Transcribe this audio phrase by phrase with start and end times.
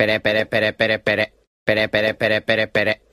[0.00, 1.32] pere, pere, pere, pere, pere.
[1.62, 3.09] Pere, pere, pere, pere, pere.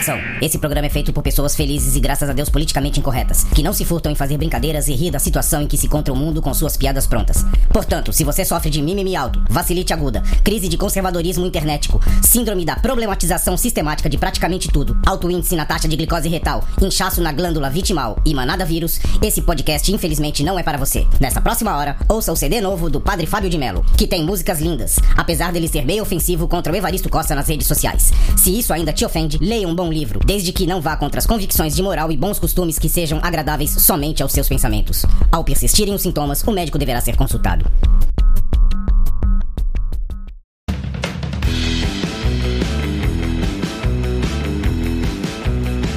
[0.00, 3.62] Atenção, esse programa é feito por pessoas felizes e graças a Deus politicamente incorretas, que
[3.62, 6.16] não se furtam em fazer brincadeiras e rir da situação em que se encontra o
[6.16, 7.44] mundo com suas piadas prontas.
[7.70, 12.76] Portanto, se você sofre de mimimi alto, vacilite aguda, crise de conservadorismo internetico, síndrome da
[12.76, 17.68] problematização sistemática de praticamente tudo, alto índice na taxa de glicose retal, inchaço na glândula
[17.68, 21.06] vitimal e manada vírus, esse podcast infelizmente não é para você.
[21.20, 24.62] Nessa próxima hora, ouça o CD novo do Padre Fábio de Mello, que tem músicas
[24.62, 28.10] lindas, apesar dele ser meio ofensivo contra o Evaristo Costa nas redes sociais.
[28.38, 31.26] Se isso ainda te ofende, leia um bom livro, desde que não vá contra as
[31.26, 35.04] convicções de moral e bons costumes que sejam agradáveis somente aos seus pensamentos.
[35.30, 37.64] Ao persistirem os sintomas, o médico deverá ser consultado.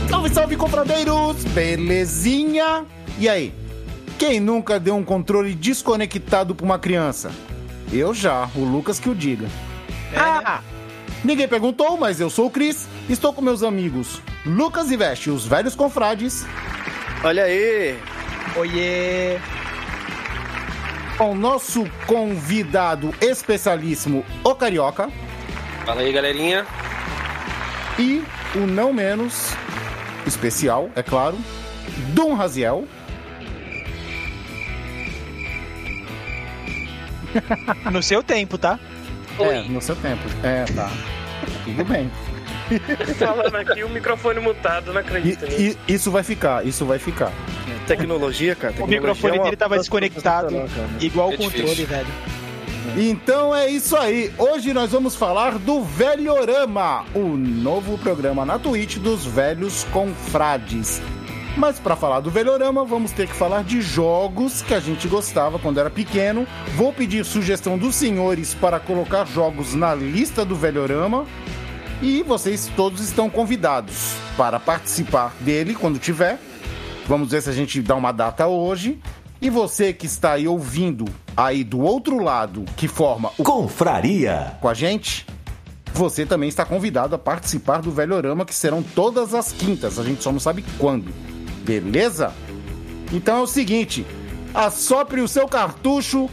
[0.09, 1.43] Salve, salve, confradeiros!
[1.53, 2.85] Belezinha?
[3.19, 3.53] E aí?
[4.17, 7.31] Quem nunca deu um controle desconectado pra uma criança?
[7.91, 9.47] Eu já, o Lucas que o diga.
[10.15, 10.61] Ah!
[11.23, 12.87] Ninguém perguntou, mas eu sou o Cris.
[13.09, 16.45] Estou com meus amigos Lucas e Veste, os velhos confrades,
[17.23, 17.97] Olha aí!
[18.57, 19.37] Oiê!
[21.17, 25.09] com o nosso convidado especialíssimo, o Carioca,
[25.85, 26.65] Fala aí, galerinha.
[27.99, 28.23] e
[28.55, 29.51] o não menos
[30.25, 31.37] especial, é claro,
[32.13, 32.85] Dom Raziel.
[37.91, 38.79] No seu tempo, tá?
[39.39, 40.21] É, no seu tempo.
[40.43, 40.91] É, tá.
[41.65, 42.09] Tudo bem.
[43.17, 45.77] Falando aqui, o microfone mutado, não E, acredito nisso.
[45.87, 47.31] e- isso vai ficar, isso vai ficar.
[47.87, 48.73] Tecnologia, cara.
[48.73, 50.89] O tecnologia microfone é uma dele tava desconectado, cara.
[51.01, 51.87] igual o É controle, difícil.
[51.87, 52.07] velho.
[52.97, 54.31] Então é isso aí.
[54.37, 61.01] Hoje nós vamos falar do Velhorama, o novo programa na Twitch dos velhos confrades.
[61.55, 65.59] Mas para falar do Velhorama, vamos ter que falar de jogos que a gente gostava
[65.59, 66.47] quando era pequeno.
[66.75, 71.25] Vou pedir sugestão dos senhores para colocar jogos na lista do Velhorama.
[72.01, 76.39] E vocês todos estão convidados para participar dele quando tiver.
[77.07, 78.99] Vamos ver se a gente dá uma data hoje.
[79.39, 81.05] E você que está aí ouvindo
[81.37, 84.57] aí do outro lado, que forma o Confraria.
[84.59, 85.25] com a gente,
[85.93, 89.99] você também está convidado a participar do Velhorama, que serão todas as quintas.
[89.99, 91.13] A gente só não sabe quando.
[91.63, 92.33] Beleza?
[93.11, 94.05] Então é o seguinte:
[94.53, 96.29] assopre o seu cartucho,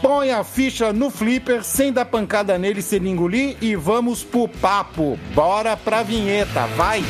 [0.00, 4.48] põe a ficha no flipper, sem dar pancada nele se ele engolir e vamos pro
[4.48, 5.18] papo.
[5.34, 7.02] Bora pra vinheta, vai!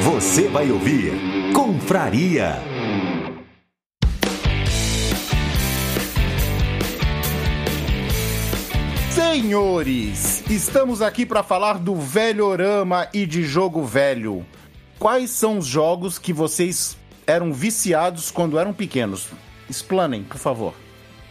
[0.00, 1.12] Você vai ouvir
[1.52, 2.73] Confraria.
[9.34, 14.46] Senhores, estamos aqui para falar do Velhorama e de jogo velho.
[14.96, 16.96] Quais são os jogos que vocês
[17.26, 19.26] eram viciados quando eram pequenos?
[19.68, 20.72] Explanem, por favor.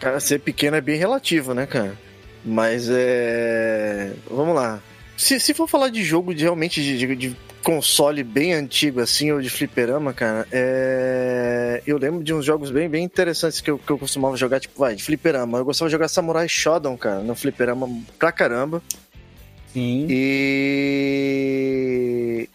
[0.02, 1.98] Cara, ser pequeno é bem relativo, né, cara?
[2.44, 4.12] Mas é.
[4.30, 4.82] Vamos lá.
[5.16, 9.32] Se, se for falar de jogo de, realmente de, de- de console bem antigo, assim,
[9.32, 11.82] ou de fliperama, cara, é...
[11.88, 14.78] eu lembro de uns jogos bem, bem interessantes que eu, que eu costumava jogar, tipo,
[14.78, 15.58] vai, de fliperama.
[15.58, 18.84] Eu gostava de jogar Samurai Shodown, cara, no fliperama pra caramba.
[19.72, 20.06] Sim.
[20.08, 20.70] E...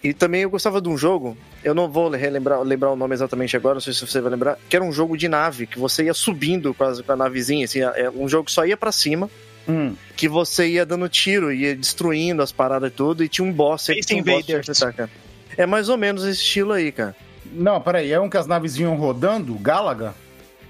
[0.04, 3.56] e também eu gostava de um jogo, eu não vou relembrar lembrar o nome exatamente
[3.56, 6.04] agora, não sei se você vai lembrar, que era um jogo de nave, que você
[6.04, 8.92] ia subindo com a, com a navezinha, assim, é um jogo que só ia pra
[8.92, 9.28] cima,
[9.68, 9.94] Hum.
[10.16, 13.90] que você ia dando tiro, ia destruindo as paradas e tudo, e tinha um boss
[13.90, 15.10] aí que Space tinha um boss cara.
[15.56, 17.14] É mais ou menos esse estilo aí, cara.
[17.52, 20.14] Não, peraí, é um que as naves vinham rodando, Galaga?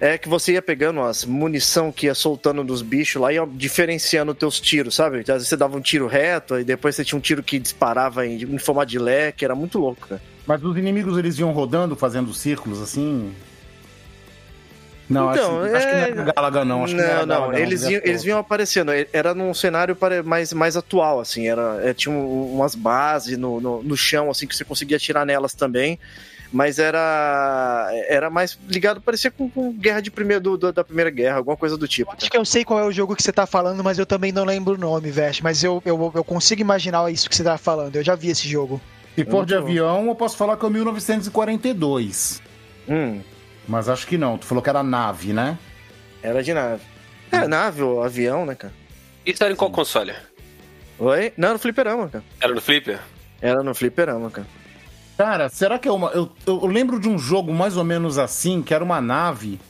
[0.01, 3.47] É que você ia pegando as munição que ia soltando dos bichos lá e ia
[3.47, 5.21] diferenciando teus tiros, sabe?
[5.21, 8.25] Às vezes você dava um tiro reto, aí depois você tinha um tiro que disparava
[8.25, 10.23] em, em formato de leque, era muito louco, cara.
[10.47, 13.35] Mas os inimigos eles iam rodando, fazendo círculos assim?
[15.09, 16.85] Não, Então, acho, acho que não é- era Galaga, não.
[16.85, 18.91] Acho que não, não, era não, Galaga, eles, iam, ser eles vinham aparecendo.
[19.13, 21.49] Era num cenário mais, mais atual, assim.
[21.49, 25.25] Era, é, tinha um- umas bases no, no, no chão, assim, que você conseguia atirar
[25.25, 25.99] nelas também.
[26.51, 31.11] Mas era era mais ligado, parecia com, com guerra de primeiro, do- do- da Primeira
[31.11, 32.11] Guerra, alguma coisa do tipo.
[32.17, 34.33] Acho que eu sei qual é o jogo que você tá falando, mas eu também
[34.33, 35.43] não lembro o nome, Veste.
[35.43, 37.97] Mas eu, eu, eu consigo imaginar isso que você tá falando.
[37.97, 38.81] Eu já vi esse jogo.
[39.15, 42.41] Se for de avião, eu posso falar que é o 1942.
[42.89, 43.21] Hum,
[43.69, 44.39] Mas acho que não.
[44.39, 45.59] Tu falou que era nave, né?
[46.23, 46.83] era de nave.
[47.31, 48.73] É, nave ou avião, né, cara?
[49.25, 50.13] Isso era em qual console?
[50.99, 51.33] Oi?
[51.37, 52.25] Não, no fliperama, cara.
[52.41, 52.99] Era no Flipper?
[53.41, 54.47] Era no fliperama, cara.
[55.17, 56.09] Cara, será que é uma.
[56.11, 59.61] Eu, eu lembro de um jogo mais ou menos assim, que era uma nave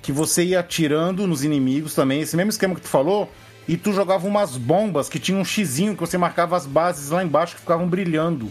[0.00, 3.30] que você ia atirando nos inimigos também, esse mesmo esquema que tu falou,
[3.68, 7.22] e tu jogava umas bombas que tinha um xizinho que você marcava as bases lá
[7.22, 8.50] embaixo que ficavam brilhando.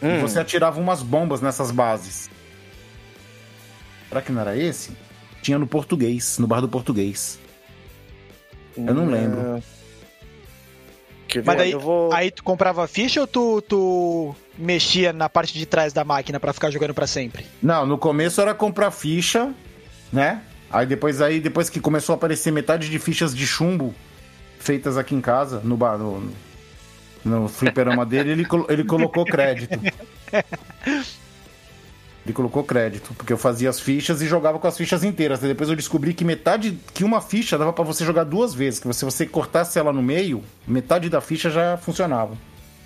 [0.00, 0.20] E Hum.
[0.20, 2.30] você atirava umas bombas nessas bases.
[4.08, 4.90] Será que não era esse?
[5.42, 7.38] Tinha no português, no bar do português.
[8.76, 9.62] Eu não lembro.
[11.26, 11.46] Quer ver?
[11.46, 12.12] Mas daí, eu vou...
[12.12, 16.52] aí tu comprava ficha ou tu, tu mexia na parte de trás da máquina pra
[16.52, 17.44] ficar jogando pra sempre?
[17.62, 19.52] Não, no começo era comprar ficha,
[20.12, 20.42] né?
[20.70, 23.94] Aí depois aí depois que começou a aparecer metade de fichas de chumbo
[24.58, 26.30] feitas aqui em casa, no bar, no,
[27.24, 29.78] no fliperama dele, ele, ele colocou crédito.
[32.28, 35.42] Ele colocou crédito, porque eu fazia as fichas e jogava com as fichas inteiras.
[35.42, 38.78] Aí depois eu descobri que metade, que uma ficha dava pra você jogar duas vezes,
[38.80, 42.36] que se você cortasse ela no meio, metade da ficha já funcionava.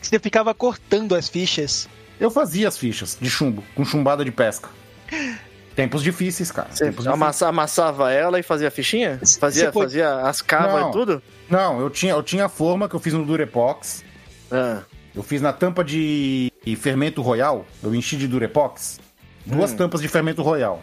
[0.00, 1.88] Você ficava cortando as fichas.
[2.20, 4.68] Eu fazia as fichas de chumbo, com chumbada de pesca.
[5.74, 6.68] Tempos difíceis, cara.
[6.70, 7.14] Você Tempos difíceis.
[7.22, 9.18] amassa- amassava ela e fazia fichinha?
[9.40, 11.22] Fazia, pode- fazia as cavas e tudo?
[11.50, 14.04] Não, eu tinha, eu tinha a forma que eu fiz no Durepox.
[14.52, 14.82] Ah,
[15.14, 17.66] Eu fiz na tampa de fermento royal.
[17.82, 18.98] Eu enchi de Durepox.
[19.46, 20.82] Duas tampas de fermento royal.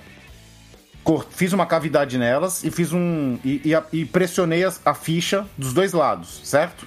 [1.31, 3.39] Fiz uma cavidade nelas e fiz um.
[3.43, 6.85] E, e a- e pressionei as- a ficha dos dois lados, certo?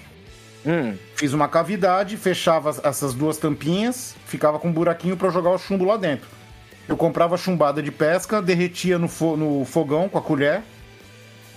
[0.65, 0.95] hum.
[1.17, 5.59] Fiz uma cavidade, fechava as- essas duas tampinhas, ficava com um buraquinho pra jogar o
[5.59, 6.29] chumbo lá dentro.
[6.89, 10.63] Eu comprava chumbada de pesca, derretia no, fo- no fogão com a colher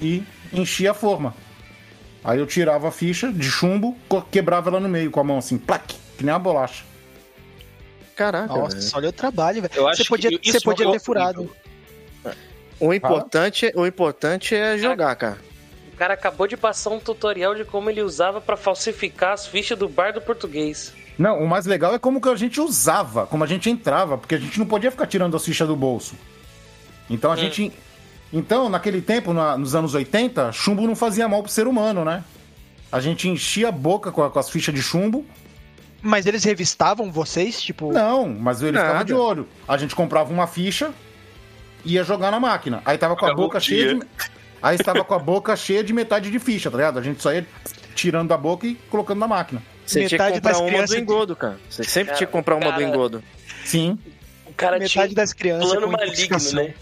[0.02, 1.36] e enchia a forma.
[2.24, 3.96] Aí eu tirava a ficha de chumbo,
[4.32, 6.84] quebrava ela no meio com a mão assim, plaque, que nem uma bolacha.
[8.16, 9.74] Caraca, Nossa, olha o trabalho, velho.
[9.76, 11.50] Eu acho Você podia, que você podia é ter furado.
[12.80, 15.38] O importante, o importante é jogar, cara.
[15.94, 19.78] O cara acabou de passar um tutorial de como ele usava pra falsificar as fichas
[19.78, 20.94] do bar do português.
[21.18, 24.36] Não, o mais legal é como que a gente usava, como a gente entrava, porque
[24.36, 26.16] a gente não podia ficar tirando as fichas do bolso.
[27.10, 27.72] Então a gente.
[28.34, 32.24] Então, naquele tempo, na- nos anos 80, chumbo não fazia mal pro ser humano, né?
[32.92, 35.26] A gente enchia a boca com, a- com as fichas de chumbo.
[36.08, 37.60] Mas eles revistavam vocês?
[37.60, 39.06] Tipo, Não, mas ele ficava Nada.
[39.06, 39.48] de olho.
[39.68, 40.94] A gente comprava uma ficha,
[41.84, 42.82] ia jogar na máquina.
[42.86, 44.02] Aí tava com a Acabou boca cheia de.
[44.62, 47.00] Aí estava com a boca cheia de metade de ficha, tá ligado?
[47.00, 47.46] A gente só ia
[47.96, 49.64] tirando da boca e colocando na máquina.
[49.86, 51.58] Você tinha que Metade comprar das uma do crianças- engodo, cara.
[51.70, 53.24] Você sempre Cara, tinha que comprar uma do cara- engodo.
[53.64, 53.98] Sim.
[54.46, 56.74] O cara metade tinha das crianças plano maligno, né?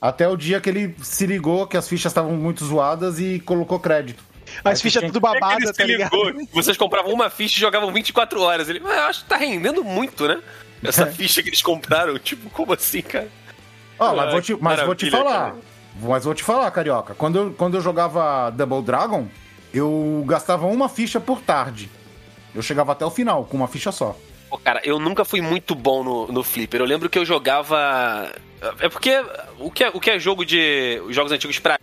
[0.00, 3.78] Até o dia que ele se ligou que as fichas estavam muito zoadas e colocou
[3.80, 4.24] crédito.
[4.64, 6.10] As fichas tinha- tudo É babada, tá ligado?
[6.24, 6.48] ligou.
[6.52, 8.68] Vocês compravam uma ficha e jogavam 24 horas.
[8.68, 10.40] Ele, "Ah, eu acho que tá rendendo muito, né?
[10.82, 12.18] Essa ficha que eles compraram.
[12.18, 13.28] Tipo, como assim, cara?
[13.98, 15.50] Ó, mas Ah, vou te, mas vou te falar.
[15.50, 15.54] cara.
[16.02, 17.14] Mas vou te falar, carioca.
[17.14, 19.26] Quando eu, quando eu jogava Double Dragon,
[19.74, 21.90] eu gastava uma ficha por tarde.
[22.54, 24.16] Eu chegava até o final com uma ficha só.
[24.48, 26.80] Pô, cara, eu nunca fui muito bom no, no Flipper.
[26.80, 28.32] Eu lembro que eu jogava.
[28.80, 29.22] É porque
[29.58, 31.00] o que é, o que é jogo de.
[31.06, 31.78] Os jogos antigos pra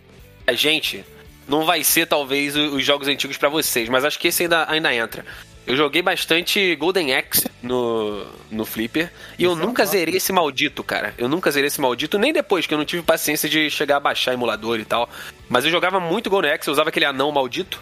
[0.52, 1.04] gente
[1.48, 4.94] não vai ser, talvez, os jogos antigos pra vocês, mas acho que esse ainda, ainda
[4.94, 5.24] entra.
[5.66, 11.12] Eu joguei bastante Golden Axe no, no Flipper e eu nunca zerei esse maldito, cara.
[11.18, 14.00] Eu nunca zerei esse maldito, nem depois, que eu não tive paciência de chegar a
[14.00, 15.10] baixar emulador e tal.
[15.48, 17.80] Mas eu jogava muito Golden Axe, eu usava aquele anão maldito.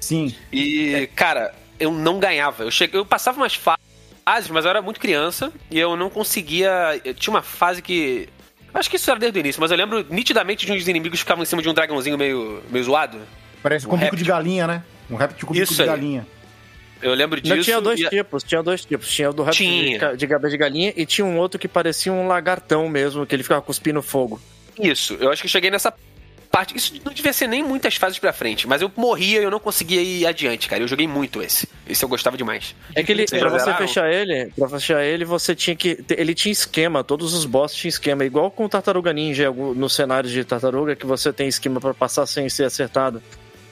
[0.00, 0.32] Sim.
[0.52, 2.62] E, cara, eu não ganhava.
[2.62, 3.76] Eu, cheguei, eu passava umas fa-
[4.24, 7.00] fases, mas eu era muito criança e eu não conseguia.
[7.04, 8.28] Eu tinha uma fase que.
[8.78, 11.24] Acho que isso era desde o início, mas eu lembro nitidamente de uns inimigos que
[11.24, 13.18] ficavam em cima de um dragãozinho meio, meio zoado.
[13.62, 14.82] Parece com Um bico de galinha, né?
[15.10, 15.88] Um réptil com bico Isso de aí.
[15.88, 16.26] galinha.
[17.02, 17.54] Eu lembro disso.
[17.56, 19.08] Não, tinha dois e- tipos, tinha dois tipos.
[19.08, 20.16] Tinha o do réptil de, Tinha.
[20.16, 23.42] de cabeça de galinha e tinha um outro que parecia um lagartão mesmo, que ele
[23.42, 24.40] ficava cuspindo fogo.
[24.78, 25.92] Isso, eu acho que cheguei nessa
[26.56, 26.76] parte.
[26.76, 29.58] Isso não devia ser nem muitas fases pra frente, mas eu morria e eu não
[29.60, 30.82] conseguia ir adiante, cara.
[30.82, 31.68] Eu joguei muito esse.
[31.86, 32.74] Esse eu gostava demais.
[32.94, 36.02] É que ele, pra você fechar ele, pra fechar ele, você tinha que.
[36.16, 40.32] Ele tinha esquema, todos os bosses tinham esquema, igual com o Tartaruga Ninja nos cenários
[40.32, 43.22] de Tartaruga, que você tem esquema pra passar sem ser acertado.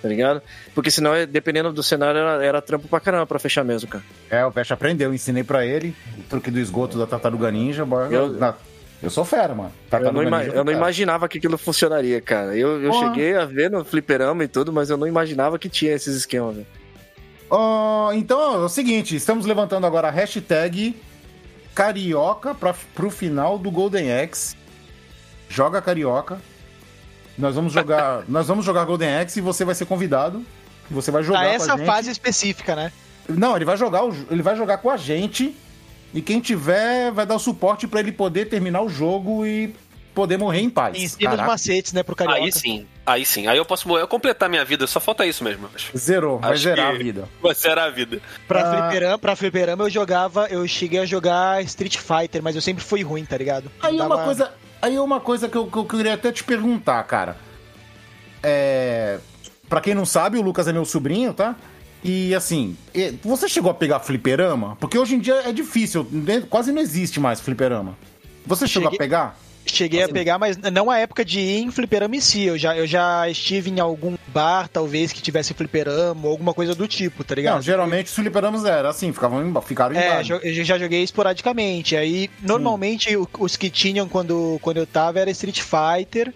[0.02, 0.42] Tá ligado?
[0.74, 4.04] Porque senão, é- dependendo do cenário, era, era trampo pra caramba pra fechar mesmo, cara.
[4.28, 7.86] É, o Vesh aprendeu, eu ensinei pra ele o truque do esgoto da tartaruga ninja.
[7.86, 8.54] bora- Eu- na-
[9.02, 9.70] eu sou fera, mano.
[9.84, 12.56] Eu Tartaruga não, ima- eu não imaginava que aquilo funcionaria, cara.
[12.56, 13.08] Eu, eu Porra.
[13.08, 16.56] cheguei a ver no fliperama e tudo, mas eu não imaginava que tinha esses esquemas,
[16.56, 16.66] velho.
[17.50, 20.96] Ó, então é o seguinte, estamos levantando agora a hashtag
[21.74, 24.56] carioca pra, pro final do Golden Axe.
[25.48, 26.40] Joga carioca.
[27.36, 30.44] Nós vamos jogar, nós vamos jogar Golden Axe e você vai ser convidado.
[30.90, 31.86] Você vai jogar Pra com a essa gente.
[31.86, 32.92] fase específica, né?
[33.28, 35.56] Não, ele vai jogar, ele vai jogar com a gente.
[36.14, 39.74] E quem tiver vai dar o suporte pra ele poder terminar o jogo e
[40.14, 40.96] poder morrer em paz.
[40.96, 42.40] Ensina os macetes, né, pro carioca.
[42.40, 43.48] Aí sim, aí sim.
[43.48, 45.68] Aí eu posso morrer, eu completar minha vida, só falta isso mesmo.
[45.74, 45.90] acho.
[45.98, 47.28] Zerou, vai Acho zerar a vida.
[47.42, 48.20] Você era a vida.
[48.46, 48.82] Pra, Ah.
[48.88, 53.02] fliperama, pra fliperama eu jogava, eu cheguei a jogar Street Fighter, mas eu sempre fui
[53.02, 53.68] ruim, tá ligado?
[53.82, 57.02] Aí Dava- uma coisa, aí uma coisa que eu, que eu queria até te perguntar,
[57.02, 57.36] cara.
[58.42, 59.18] É,
[59.68, 61.56] pra quem não sabe, o Lucas é meu sobrinho, tá?
[62.04, 62.76] E assim,
[63.22, 64.76] você chegou a pegar fliperama?
[64.78, 66.42] Porque hoje em dia é difícil, né?
[66.50, 67.96] quase não existe mais fliperama.
[68.46, 69.38] Você chegou Cheguei- a pegar?
[69.66, 72.42] Cheguei a pegar, mas não a época de ir em fliperama em si.
[72.42, 76.74] Eu já, eu já estive em algum bar, talvez, que tivesse fliperama ou alguma coisa
[76.74, 77.54] do tipo, tá ligado?
[77.54, 80.40] Não, geralmente os fliperamas eram assim, ficavam em, ficaram em É, bar.
[80.42, 81.96] eu já joguei esporadicamente.
[81.96, 86.34] Aí, normalmente, o- os que tinham quando, quando eu tava era Street Fighter.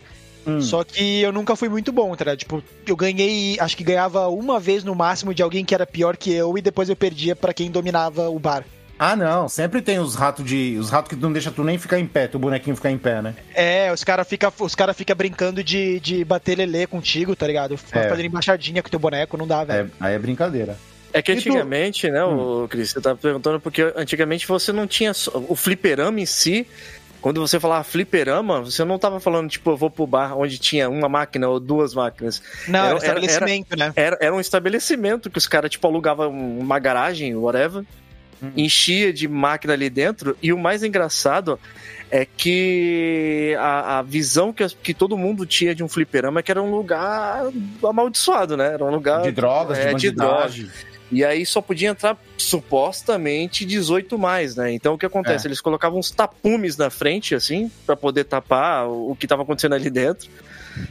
[0.48, 0.62] Hum.
[0.62, 2.38] Só que eu nunca fui muito bom, tá ligado?
[2.38, 6.16] Tipo, eu ganhei, acho que ganhava uma vez no máximo de alguém que era pior
[6.16, 8.64] que eu e depois eu perdia pra quem dominava o bar.
[8.98, 10.76] Ah, não, sempre tem os ratos de.
[10.76, 13.22] Os ratos que não deixam tu nem ficar em pé, teu bonequinho ficar em pé,
[13.22, 13.34] né?
[13.54, 17.78] É, os caras ficam os cara fica brincando de, de bater lelê contigo, tá ligado?
[17.92, 18.08] É.
[18.08, 19.88] Fazendo embaixadinha com teu boneco, não dá, velho.
[20.00, 20.76] É, aí é brincadeira.
[21.12, 21.48] É que E tu?
[21.48, 25.12] antigamente, né, o Cris, você tá perguntando porque antigamente você não tinha
[25.48, 26.66] o fliperama em si.
[27.20, 30.88] Quando você falava fliperama, você não tava falando, tipo, eu vou pro bar onde tinha
[30.88, 32.40] uma máquina ou duas máquinas.
[32.68, 33.92] Não, Era- era, estabelecimento, né?
[33.96, 37.84] Era, era um estabelecimento que os caras, tipo, alugavam uma garagem, whatever,
[38.56, 40.36] enchia de máquina ali dentro.
[40.40, 41.58] E o mais engraçado
[42.10, 46.50] é que a, a visão que, que todo mundo tinha de um fliperama é que
[46.50, 47.42] era um lugar
[47.84, 48.74] amaldiçoado, né?
[48.74, 50.70] Era um lugar De drogas, é, de de bandidagem.
[51.10, 54.72] E aí só podia entrar supostamente 18 mais, né?
[54.72, 55.46] Então o que acontece?
[55.46, 55.48] É.
[55.48, 59.90] Eles colocavam uns tapumes na frente, assim, pra poder tapar o, que tava acontecendo ali
[59.90, 60.28] dentro.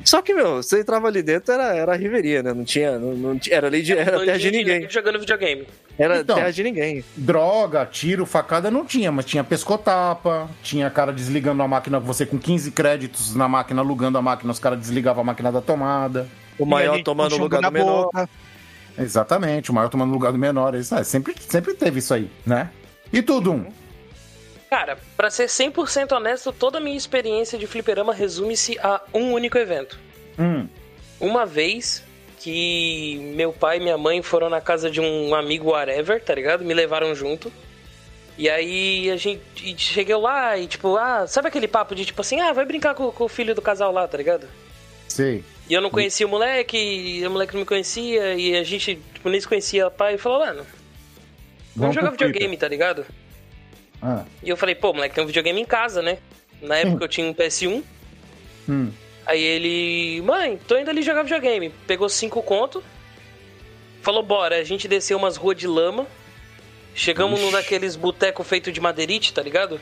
[0.04, 2.54] Só que, meu, você entrava ali dentro, era, era riveria, né?
[2.54, 3.00] Não tinha.
[3.00, 4.90] Não, não tinha- era lei de, era terra de ninguém.
[4.90, 5.66] jogando videogame.
[5.98, 6.36] Era Então.
[6.36, 7.04] terra de ninguém.
[7.16, 12.38] Droga, tiro, facada não tinha, mas tinha pescotapa, tinha cara desligando a máquina, você com
[12.38, 16.28] 15 créditos na máquina, alugando a máquina, os caras desligavam a máquina da tomada.
[16.60, 18.06] O a maior tomando o lugar do na menor.
[18.06, 18.30] boca.
[18.98, 20.74] Exatamente, o maior tomando lugar do menor.
[20.76, 22.72] Isso, é, sempre, sempre teve isso aí, né?
[23.12, 23.72] E tudo um.
[24.70, 29.58] Cara, pra ser 100% honesto, toda a minha experiência de fliperama resume-se a um único
[29.58, 29.98] evento.
[30.38, 30.68] Hum,
[31.20, 32.04] Uma vez
[32.40, 36.66] que meu pai e minha mãe foram na casa de um amigo whatever, tá ligado?
[36.66, 37.52] Me levaram junto.
[38.38, 39.42] E aí a gente
[39.78, 43.12] cheguei lá e tipo, ah, sabe aquele papo de tipo assim, ah, vai brincar com,
[43.12, 44.48] com o filho do casal lá, tá ligado?
[45.08, 45.44] Sei.
[45.70, 48.98] E eu não conhecia o moleque, e o moleque não me conhecia, e a gente,
[49.14, 50.66] tipo, nem se conhecia pai, e falou, mano,
[51.76, 53.06] vamos jogar pro videogame, tá ligado?
[54.02, 56.20] Ah, E eu falei, pô, moleque, tem um videogame em casa, né?
[56.62, 57.84] Na época eu tinha um PS1.
[58.70, 58.92] hum.
[59.26, 61.70] Aí ele, mãe, tô indo ali jogar videogame.
[61.86, 62.82] Pegou cinco conto.
[64.02, 64.56] Falou, bora.
[64.56, 66.08] A gente desceu umas ruas de lama.
[66.96, 69.82] Chegamos num daqueles boteco feito de madeirite, tá ligado?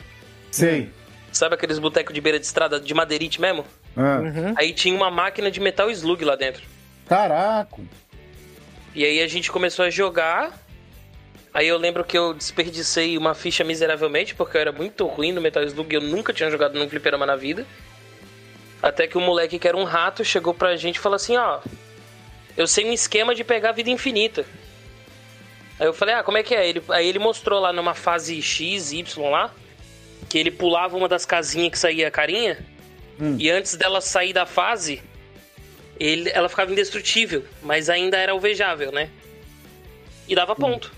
[0.50, 0.90] Sei.
[1.32, 3.64] Sabe aqueles boteco de beira de estrada de madeirite mesmo?
[3.96, 4.54] Ah, Uhum.
[4.56, 6.62] Aí tinha uma máquina de metal slug lá dentro.
[7.08, 7.80] Caraca.
[8.94, 10.52] E aí a gente começou a jogar.
[11.52, 15.40] Aí eu lembro que eu desperdicei uma ficha miseravelmente, porque eu era muito ruim no
[15.40, 17.66] Metal Slug, eu nunca tinha jogado num fliperama na vida.
[18.82, 21.60] Até que um moleque que era um rato chegou pra gente e falou assim, ó,
[22.56, 24.44] eu sei um esquema de pegar a vida infinita.
[25.80, 26.68] Aí eu falei, ah, como é que é?
[26.68, 29.50] Ele, aí ele mostrou lá numa fase X, Y lá,
[30.28, 32.58] que ele pulava uma das casinhas que saía a carinha,
[33.38, 35.02] e antes dela sair da fase,
[35.98, 39.08] ele, ela ficava indestrutível, mas ainda era alvejável, né?
[40.28, 40.92] E dava ponto.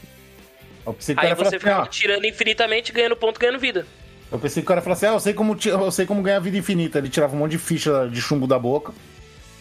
[0.87, 3.87] Eu pensei que o Aí você assim, ficava ó, tirando infinitamente, ganhando ponto, ganhando vida.
[4.31, 6.39] Eu pensei que o cara falou assim, ah, eu sei como, eu sei como ganhar
[6.41, 6.99] vida infinita.
[6.99, 8.93] Ele tirava um monte de ficha de chumbo da boca.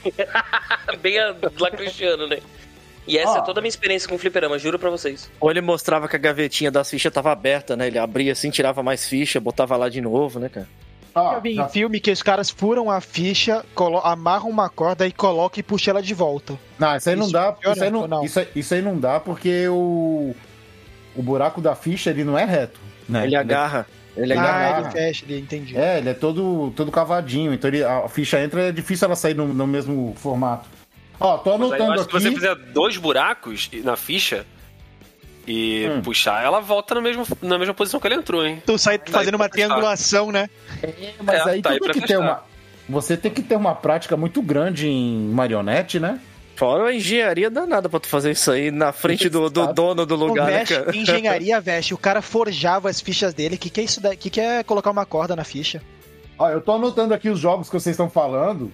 [1.02, 2.40] Bem a, lá Cristiano, né?
[3.08, 3.38] E essa Ó.
[3.38, 5.32] é toda a minha experiência com fliperama, juro pra vocês.
[5.40, 7.88] Ou ele mostrava que a gavetinha das fichas tava aberta, né?
[7.88, 10.68] Ele abria assim, tirava mais ficha, botava lá de novo, né, cara?
[11.24, 15.06] Já vi já- em filme que os caras furam a ficha, colo- amarram uma corda
[15.08, 16.58] e colocam e puxam ela de volta.
[16.80, 17.54] Não, isso aí não Isso dá.
[17.54, 18.24] funciona Isso aí não, não?
[18.24, 20.36] Isso, aí, isso aí não dá porque o.
[21.16, 22.80] O buraco da ficha ele não é reto.
[23.10, 23.26] Né?
[23.26, 23.88] Ele agarra.
[24.16, 24.82] Ele ah, agarra.
[24.82, 25.78] ele fecha, ele entendi.
[25.78, 27.54] É, ele é todo, todo cavadinho.
[27.54, 30.68] Então ele- a ficha entra, é difícil ela sair no, no mesmo formato.
[31.20, 32.36] Ó, tô Mas aí eu anotando acho que você aqui.
[32.36, 34.46] fizer dois buracos na ficha
[35.48, 36.02] e Hum.
[36.02, 38.62] puxar, ela volta na mesma, na mesma posição que ele entrou, hein?
[38.66, 40.50] Tu sai fazendo uma triangulação, né?
[41.24, 42.44] Mas É, aí tá tu aí tem que ter uma.
[42.90, 46.20] Você tem que ter uma prática muito grande em marionete, né?
[46.56, 50.16] Fora a engenharia danada pra tu fazer isso aí na frente do, do dono do
[50.16, 50.96] O lugar, né, veste, cara?
[50.98, 51.94] engenharia veste.
[51.94, 53.58] O cara forjava as fichas dele.
[53.58, 54.18] Que que é isso daí?
[54.18, 55.82] Que que é colocar uma corda na ficha?
[56.40, 58.72] Ó, eu tô anotando aqui os jogos que vocês estão falando.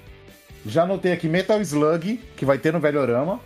[0.66, 3.40] Já anotei aqui Metal Slug, que vai ter no Velhorama.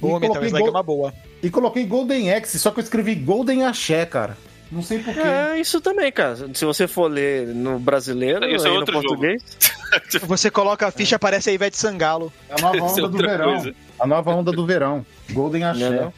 [0.00, 1.12] Boa, Metal Slug é Gol- uma boa.
[1.44, 4.36] E coloquei Golden Axe, só que eu escrevi Golden Axé, cara.
[4.72, 5.20] Não sei porquê.
[5.20, 6.36] É, isso também, cara.
[6.54, 9.08] Se você for ler no brasileiro Isso é no outro jogo.
[9.08, 9.42] português,
[10.26, 12.32] Você coloca a ficha, aparece a Ivete Sangalo.
[12.48, 13.52] É a nova é onda do outra verão.
[13.52, 13.74] coisa.
[14.00, 15.06] A nova onda do verão.
[15.30, 15.90] Golden Axé.
[15.90, 16.12] Não é não?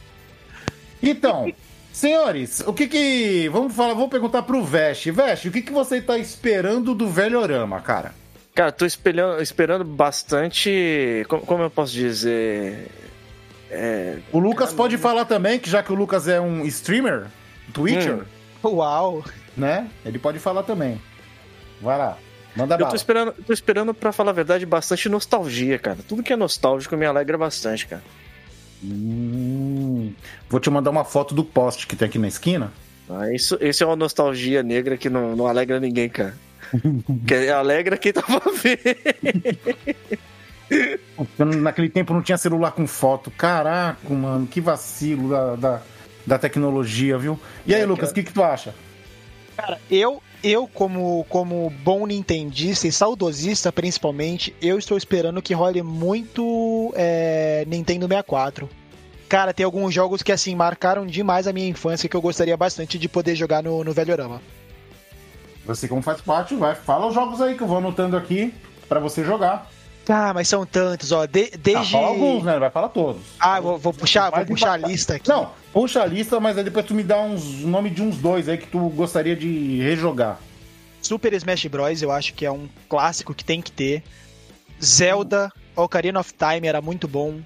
[1.03, 1.53] Então,
[1.93, 3.49] senhores, o que que.
[3.51, 5.11] Vamos falar, vou perguntar pro Veste.
[5.11, 8.15] Veste, o que que você tá esperando do Velhorama, cara?
[8.55, 11.25] Cara, tô esperando, esperando bastante.
[11.29, 12.89] Como, como eu posso dizer?
[13.71, 17.27] É, O Lucas pode falar também, que já que o Lucas é um streamer,
[17.73, 18.21] Twitcher,
[18.65, 18.69] Hum.
[18.77, 19.25] Uau!
[19.57, 19.89] né?
[20.05, 21.01] Ele pode falar também.
[21.81, 22.17] Vai lá,
[22.57, 22.91] manda eu bala.
[22.91, 25.99] tô esperando, tô esperando, pra falar a verdade, bastante nostalgia, cara.
[26.09, 28.03] Tudo que é nostálgico me alegra bastante, cara.
[28.85, 30.13] Hum,
[30.49, 32.73] vou te mandar uma foto do poste que tem aqui na esquina.
[33.09, 36.35] Ah, isso, isso é uma nostalgia negra que não, não alegra ninguém, cara.
[37.27, 38.79] que alegra quem tava vendo.
[41.39, 43.31] Naquele tempo não tinha celular com foto.
[43.31, 45.83] Caraca, mano, que vacilo da, da,
[46.27, 47.39] da tecnologia, viu?
[47.67, 48.75] E aí, É, Lucas, o que, que tu acha?
[49.57, 55.83] Cara, eu, eu como, como bom nintendista e saudosista, principalmente, eu estou esperando que role
[55.83, 58.69] muito é, Nintendo 64.
[59.29, 62.99] Cara, tem alguns jogos que, assim, marcaram demais a minha infância que eu gostaria bastante
[62.99, 64.41] de poder jogar no, no Velhorama.
[65.65, 66.75] Você, como faz parte, vai.
[66.77, 68.55] Fala os jogos aí que eu vou anotando aqui
[68.89, 69.69] pra você jogar.
[70.09, 71.27] Ah, mas são tantos, ó.
[71.27, 71.91] De- Ah, desde.
[71.93, 72.59] fala alguns, né?
[72.59, 73.21] Vai falar todos.
[73.41, 75.29] Ah, vou, vou puxar, vou puxar a lista aqui.
[75.29, 78.17] Não, puxa a lista, mas aí depois tu me dá uns o nome de uns
[78.17, 80.39] dois aí que tu gostaria de rejogar.
[81.03, 82.03] Super Smash Bros.
[82.03, 84.03] eu acho que é um clássico que tem que ter.
[84.83, 87.41] Zelda, Ocarina of Time era muito bom.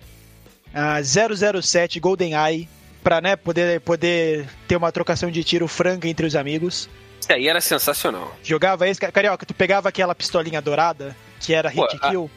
[0.74, 2.68] Ah, 007 GoldenEye,
[3.02, 6.88] pra né, poder, poder ter uma trocação de tiro franca entre os amigos.
[7.20, 8.34] Isso aí era sensacional.
[8.42, 9.00] Jogava esse.
[9.00, 12.30] Carioca, tu pegava aquela pistolinha dourada, que era hit Pô, a- kill.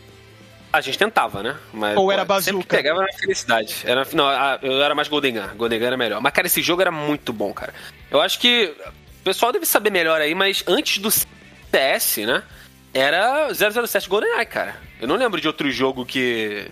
[0.73, 1.55] A gente tentava, né?
[1.71, 2.77] Mas, Ou era Sempre bazuca?
[2.77, 3.75] pegava na felicidade.
[3.85, 5.47] Era, não, a- eu era mais Golden Gun.
[5.55, 6.19] Golden Gun era melhor.
[6.19, 7.71] Mas, cara, esse jogo era muito bom, cara.
[8.09, 8.73] Eu acho que
[9.21, 12.41] o pessoal deve saber melhor aí, mas antes do CS, né?
[12.91, 14.75] Era 007 GoldenEye, cara.
[14.99, 16.67] Eu não lembro de outro jogo que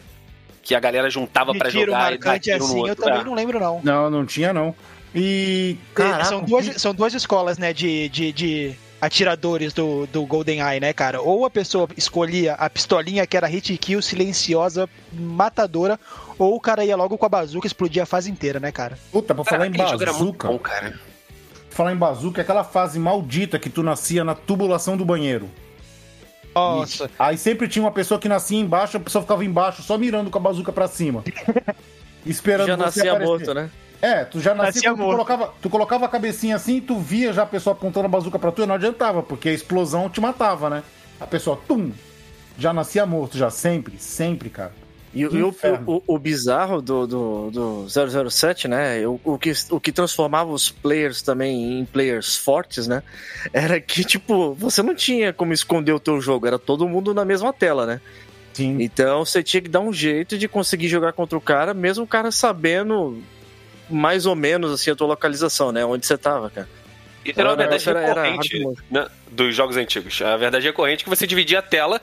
[0.63, 3.03] que a galera juntava tiro jogar e dar marcante no assim, eu outro.
[3.05, 3.23] também É.
[3.23, 3.81] não lembro, não.
[3.83, 4.75] Não, não tinha não.
[5.13, 5.75] E.
[5.95, 10.79] Caraca, são, duas, que- são duas escolas, né, de, de, de atiradores do, do GoldenEye,
[10.79, 11.19] né, cara?
[11.21, 15.99] Ou a pessoa escolhia a pistolinha que era hit kill, silenciosa, matadora,
[16.37, 18.97] ou o cara ia logo com a bazuca e explodia a fase inteira, né, cara?
[19.11, 20.47] Puta, pra Cara, falar em era muito bazuca.
[20.47, 20.99] bom, cara.
[21.71, 25.49] Falar em bazuca é aquela fase maldita que tu nascia na tubulação do banheiro.
[26.53, 27.09] Nossa.
[27.17, 30.37] Aí sempre tinha uma pessoa que nascia embaixo, a pessoa ficava embaixo só mirando com
[30.37, 31.23] a bazuca pra cima.
[32.25, 33.71] Esperando Já você nascia morto, né?
[34.01, 35.11] É, tu já nascia, tu morto.
[35.11, 38.39] colocava, tu colocava a cabecinha assim e tu via já a pessoa apontando a bazuca
[38.39, 40.83] pra tu e não adiantava, porque a explosão te matava, né?
[41.19, 41.91] A pessoa, tum,
[42.57, 44.73] já nascia morto, já, sempre, sempre, cara.
[45.13, 45.53] E, e o,
[45.85, 49.05] o, o bizarro do, do, do 007, né?
[49.05, 53.03] O, o, que, o que transformava os players também em players fortes, né?
[53.51, 57.25] Era que, tipo, você não tinha como esconder o teu jogo, era todo mundo na
[57.25, 58.01] mesma tela, né?
[58.53, 58.77] Sim.
[58.79, 62.07] Então você tinha que dar um jeito de conseguir jogar contra o cara, mesmo o
[62.07, 63.21] cara sabendo
[63.91, 65.83] mais ou menos assim a tua localização, né?
[65.85, 66.67] Onde você tava, cara.
[67.23, 70.19] Isso era uma Era- verdade era- recorrente né, dos jogos antigos.
[70.21, 72.01] A verdade recorrente é que você dividia a tela,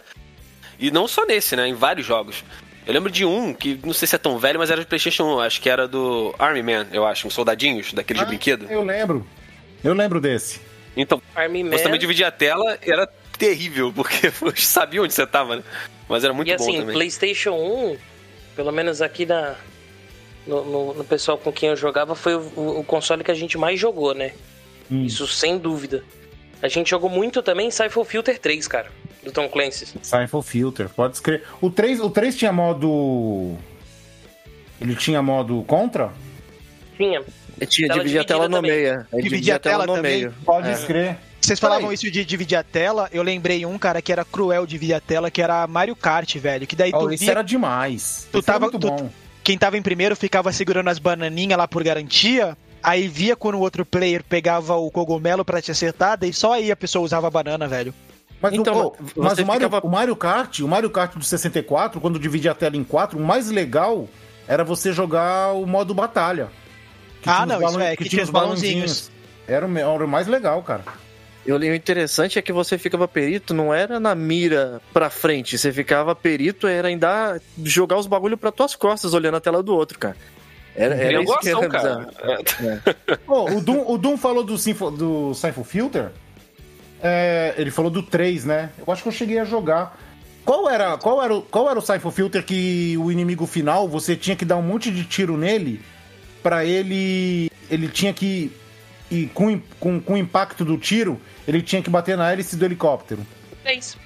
[0.79, 1.66] e não só nesse, né?
[1.66, 2.44] Em vários jogos.
[2.87, 5.24] Eu lembro de um que não sei se é tão velho, mas era de PlayStation
[5.37, 5.40] 1.
[5.40, 8.66] Acho que era do Army Man, eu acho, uns soldadinhos daquele de Ah, brinquedo.
[8.70, 9.27] Eu lembro.
[9.85, 10.61] Eu lembro desse.
[10.96, 11.77] Então, Army Man.
[11.77, 15.62] você também dividia a tela, era terrível, porque você sabia onde você tava, né?
[16.09, 16.94] Mas era muito e bom assim, também.
[16.94, 17.96] PlayStation 1,
[18.57, 19.55] pelo menos aqui na,
[20.48, 23.34] no, no- no pessoal com quem eu jogava, foi o, o- o console que a
[23.34, 24.32] gente mais jogou, né?
[24.90, 25.04] Hum.
[25.04, 26.02] Isso sem dúvida.
[26.62, 28.90] A gente jogou muito também Cypher Filter 3, cara,
[29.22, 29.87] do Tom Clancy.
[30.02, 31.44] Cypher Filter, pode escrever.
[31.61, 33.56] O 3, o 3 tinha modo.
[34.80, 36.11] Ele tinha modo contra?
[36.96, 37.22] Tinha.
[37.61, 38.87] E tinha Tela dividir a tela no meio.
[38.88, 39.06] é.
[39.12, 40.32] Aí Dividir a tela no meio.
[40.44, 40.72] Pode É.
[40.72, 41.16] escrever.
[41.40, 41.74] Vocês Peraí.
[41.76, 45.00] falavam isso de dividir a tela, eu lembrei um, cara, que era cruel dividir a
[45.00, 46.66] tela, que era Mario Kart, velho.
[46.66, 48.28] Que daí tu Oh, isso via era demais.
[48.32, 49.11] Tu Isso era tava- muito tu- bom.
[49.48, 53.61] Quem tava em primeiro ficava segurando as bananinhas lá por garantia, aí via quando o
[53.61, 57.30] outro player pegava o cogumelo pra te acertar, daí só aí a pessoa usava a
[57.30, 57.94] banana, velho.
[58.42, 61.24] Mas, Então, o, oh, mas o, Mario, ficava- o Mario Kart, o Mario Kart do
[61.24, 64.06] 64, quando dividia a tela em quatro, o mais legal
[64.46, 66.50] era você jogar o modo batalha.
[67.22, 69.11] Que Ah, tinha os não, isso é, que tinha os balãozinhos.
[69.46, 70.84] Era o, era o mais legal, cara.
[71.48, 75.56] E o o interessante é que você ficava perito, não era na mira pra frente,
[75.56, 79.74] você ficava perito, era ainda jogar os bagulho pra tuas costas, olhando a tela do
[79.74, 80.16] outro, cara.
[80.76, 82.08] Era, era Era isso que goção, era cara.
[83.08, 83.16] É.
[83.26, 86.11] Pô, o Doom, o Doom falou do, Sinfo, do Cypher Filter.
[87.02, 88.70] É, ele falou do 3, né?
[88.87, 89.98] Eu acho que eu cheguei a jogar.
[90.44, 94.14] Qual era, qual era, o- qual era o Cypher Filter que o inimigo final você
[94.14, 95.80] tinha que dar um monte de tiro nele
[96.42, 97.50] pra ele.
[97.70, 98.52] Ele tinha que.
[99.10, 102.64] E com, com, com o impacto do tiro, ele tinha que bater na hélice do
[102.64, 103.26] helicóptero.
[103.62, 103.96] 3.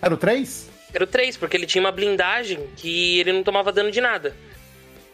[0.00, 0.68] Era o 3?
[0.92, 4.36] Era o 3, porque ele tinha uma blindagem que ele não tomava dano de nada.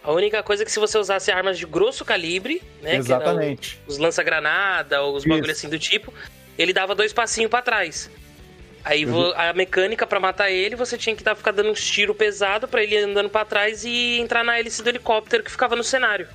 [0.02, 2.96] A única coisa é que se você usasse armas de grosso calibre, né?
[2.96, 3.72] Exatamente.
[3.72, 6.12] Que eram os lança-granada, ou os bagulho assim do tipo,
[6.56, 8.10] ele dava dois passinhos pra trás.
[8.84, 12.16] Aí vo- a mecânica pra matar ele, você tinha que dar, ficar dando uns tiros
[12.16, 15.76] pesados pra ele ir andando pra trás e entrar na hélice do helicóptero que ficava
[15.76, 16.26] no cenário.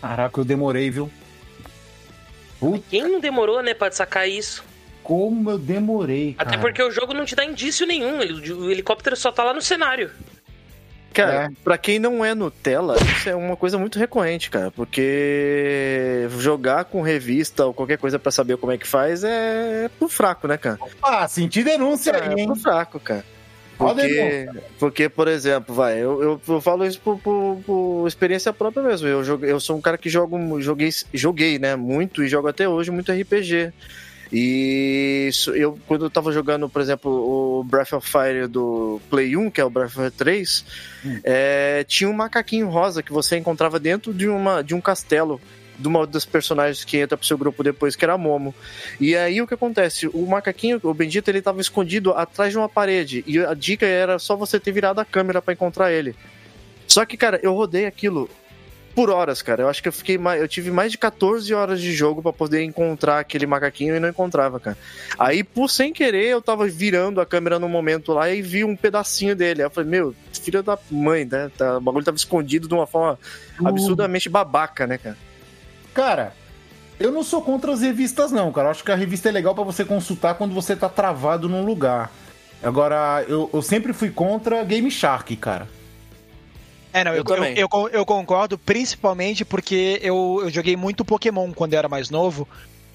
[0.00, 1.10] Caraca, eu demorei, viu?
[2.70, 4.64] Puta, Quem não demorou, né, pra sacar isso?
[5.02, 6.48] como eu demorei, cara.
[6.48, 9.52] Até porque o jogo não te dá indício nenhum, ele- o helicóptero só tá lá
[9.52, 10.10] no cenário.
[11.12, 11.50] Cara, É.
[11.64, 14.70] pra quem não é Nutella, isso é uma coisa muito recorrente, cara.
[14.70, 20.08] Porque jogar com revista ou qualquer coisa pra saber como é que faz é pro
[20.08, 20.78] fraco, né, cara?
[21.02, 22.46] Ah, senti denúncia aí, É hein?
[22.46, 23.24] pro fraco, cara.
[23.88, 24.46] Porque,
[24.78, 29.06] porque, por exemplo, vai, eu, eu, eu falo isso por, por- por experiência própria mesmo.
[29.08, 32.90] Eu, eu sou um cara que jogo, joguei, joguei, né, muito e jogo até hoje
[32.90, 33.72] muito RPG.
[34.34, 37.10] E isso- eu, quando eu tava jogando, por exemplo,
[37.60, 40.64] o Breath of Fire do Play 1, que é o Breath of Fire 3,
[41.22, 45.38] é, tinha um macaquinho rosa que você encontrava dentro de, uma, de um castelo
[45.82, 48.54] de uma das personagens que entra pro seu grupo depois, que era a Momo.
[49.00, 50.06] E aí o que acontece?
[50.06, 53.24] O macaquinho, o Bendito, ele tava escondido atrás de uma parede.
[53.26, 56.14] E a dica era só você ter virado a câmera pra encontrar ele.
[56.86, 58.30] Só que, cara, eu rodei aquilo
[58.94, 59.62] por horas, cara.
[59.62, 62.30] Eu acho que eu fiquei mais, eu tive mais de 14 horas de jogo pra
[62.30, 64.76] poder encontrar aquele macaquinho e não encontrava, cara.
[65.18, 68.76] Aí, por sem querer, eu tava virando a câmera no momento lá e vi um
[68.76, 69.62] pedacinho dele.
[69.62, 71.50] Aí eu falei, meu, filho da mãe, né?
[71.56, 73.18] Tá- O bagulho tava escondido de uma forma
[73.64, 75.16] absurdamente babaca, né, cara?
[75.94, 76.34] Cara,
[76.98, 78.68] eu não sou contra as revistas, não, cara.
[78.68, 81.64] Eu acho que a revista é legal pra você consultar quando você tá travado num
[81.64, 82.10] lugar.
[82.62, 85.68] Agora, eu, eu sempre fui contra Game Shark, cara.
[86.92, 87.58] É, não, Eu eu, eu, também.
[87.58, 92.46] eu, eu concordo, principalmente porque eu, eu joguei muito Pokémon quando eu era mais novo.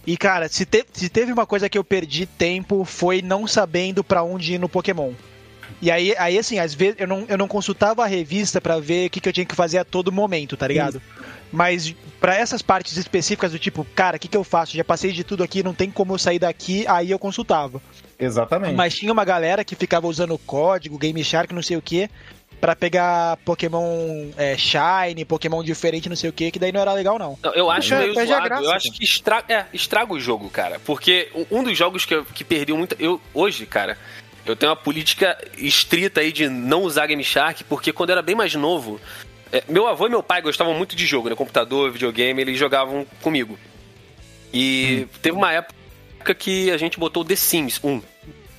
[0.05, 4.03] E, cara, se, te- se teve uma coisa que eu perdi tempo foi não sabendo
[4.03, 5.12] pra onde ir no Pokémon.
[5.81, 9.07] E aí, aí assim, às vezes eu não, eu não consultava a revista pra ver
[9.07, 11.01] o que, que eu tinha que fazer a todo momento, tá ligado?
[11.51, 14.75] Mas pra essas partes específicas do tipo, cara, o que, que eu faço?
[14.75, 17.81] Já passei de tudo aqui, não tem como eu sair daqui, aí eu consultava.
[18.19, 18.75] Exatamente.
[18.75, 22.10] Mas tinha uma galera que ficava usando o código, Game Shark, não sei o que,
[22.60, 26.91] pra pegar Pokémon é, Shine, Pokémon diferente, não sei o que, que daí não era
[26.93, 27.38] legal, não.
[27.41, 28.43] Não, eu acho Perde- meio zoado.
[28.45, 30.79] graça, eu acho que estraga, é, estraga o jogo, cara.
[30.79, 32.95] Porque um dos jogos que, eu- que perdeu muito.
[32.99, 33.97] Eu, hoje, cara,
[34.45, 38.21] eu tenho uma política estrita aí de não usar Game Shark, porque quando eu era
[38.23, 38.99] bem mais novo,
[39.51, 41.36] é, meu avô e meu pai gostavam muito de jogo, né?
[41.36, 43.57] Computador, videogame, eles jogavam comigo.
[44.53, 48.01] E teve uma época que a gente botou o The Sims 1,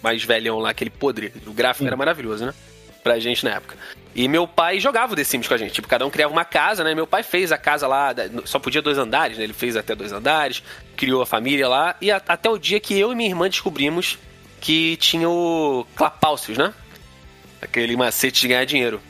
[0.03, 1.33] mais velhão lá, aquele podre.
[1.47, 2.55] O gráfico era maravilhoso, né?
[3.03, 3.77] Pra gente na época.
[4.15, 5.73] E meu pai jogava o The Sims com a gente.
[5.73, 6.95] Tipo, cada um criava uma casa, né?
[6.95, 9.45] Meu pai fez a casa lá, só podia dois andares, né?
[9.45, 10.63] Ele fez até dois andares,
[10.97, 11.97] criou a família lá.
[12.01, 14.19] E a- até o dia que eu e minha irmã descobrimos
[14.61, 16.75] que tinha o Clapalcios, né?
[17.63, 19.01] Aquele macete de ganhar dinheiro.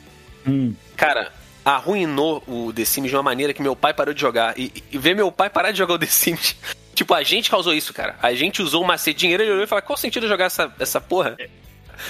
[0.47, 0.73] Hum.
[0.95, 1.31] Cara,
[1.63, 4.57] arruinou o The Sims de uma maneira que meu pai parou de jogar.
[4.59, 6.55] E, e ver meu pai parar de jogar o The Sims.
[6.95, 8.17] Tipo, a gente causou isso, cara.
[8.21, 10.23] A gente usou o macete de dinheiro e ele olhou e falou: qual o sentido
[10.23, 11.37] de jogar essa, essa porra?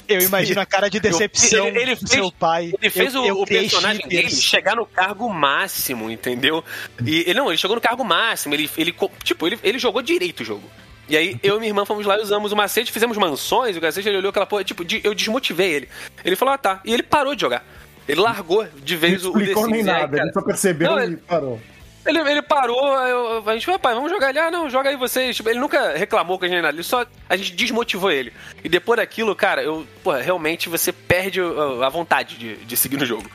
[0.08, 2.72] Eu imagino a cara de decepção Ele- ele do fez- seu pai.
[2.80, 6.64] Ele fez Eu- o, eu o personagem dele chegar no cargo máximo, entendeu?
[7.06, 10.40] E ele não, ele chegou no cargo máximo, ele, ele tipo, ele, ele jogou direito
[10.40, 10.68] o jogo.
[11.08, 13.80] E aí eu e minha irmã fomos lá e usamos o macete, fizemos mansões, o
[13.80, 15.88] cacete, ele olhou aquela porra, tipo, de- eu desmotivei ele.
[16.24, 16.80] Ele falou, ah tá.
[16.84, 17.64] E ele parou de jogar.
[18.10, 19.66] Ele largou de Não vez o, o The nem Sims.
[19.70, 21.60] E aí, nada, cara, ele só percebeu Não, e ele- parou.
[22.06, 24.38] ele, ele parou, aí eu- a gente falou, pai, vamos jogar ele.
[24.38, 25.36] Ah, não, joga aí vocês.
[25.36, 27.04] Tipo, ele nunca reclamou com a gente nada, ele só.
[27.28, 28.32] A gente desmotivou ele.
[28.64, 29.86] E depois daquilo, cara, eu.
[30.02, 33.30] Pô, realmente você perde a vontade de, de seguir no jogo.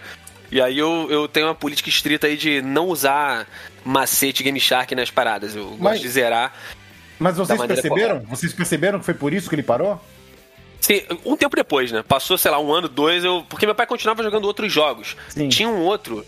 [0.52, 3.48] E aí eu, eu tenho uma política estrita aí de não usar
[3.84, 5.56] macete Game Shark nas paradas.
[5.56, 6.54] Eu Mas- gosto de zerar.
[7.18, 8.20] Mas vocês perceberam?
[8.30, 10.00] Vocês perceberam que foi por isso que ele parou?
[10.86, 12.04] Sim, um tempo depois, né?
[12.08, 13.44] Passou, sei lá, um ano, dois, eu.
[13.50, 15.18] Porque meu pai continuava jogando outros jogos.
[15.30, 15.50] Sim.
[15.50, 16.24] Tinha um outro,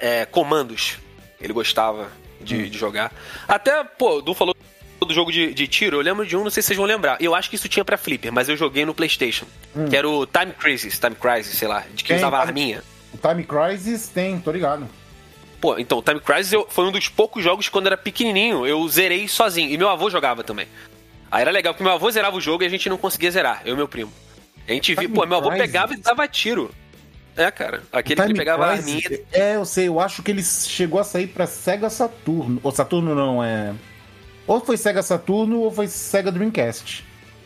[0.00, 0.98] é, Comandos.
[1.40, 2.08] Ele gostava
[2.40, 2.68] de, Hum.
[2.68, 3.12] de jogar.
[3.48, 4.54] Até, pô, o Du falou
[5.00, 7.16] do jogo de, de tiro, eu lembro de um, não sei se vocês vão lembrar.
[7.20, 9.46] Eu acho que isso tinha pra Flipper, mas eu joguei no PlayStation.
[9.90, 12.16] Que era o Time Crisis, Time Crisis, sei lá, de que Hum.
[12.16, 12.84] Tem, usava Time- arminha.
[13.12, 14.88] O Time Crisis tem, tô ligado.
[15.60, 18.64] Pô, então, Time Crisis eu- foi um dos poucos jogos que quando eu era pequenininho
[18.66, 19.70] eu zerei sozinho.
[19.70, 20.68] E meu avô jogava também.
[21.30, 23.62] Aí era legal, porque meu avô zerava o jogo e a gente não conseguia zerar,
[23.64, 24.12] eu e meu primo.
[24.66, 26.70] A gente Time pô, meu avô pegava e dava tiro.
[27.36, 27.82] É, cara.
[27.92, 29.00] Aquele que pegava a arminha.
[29.32, 32.60] É, eu sei, eu acho que ele chegou a sair pra Sega Saturno.
[32.62, 33.72] Ou Saturno não, é.
[34.46, 37.04] Ou foi Sega Saturno ou foi Sega Dreamcast.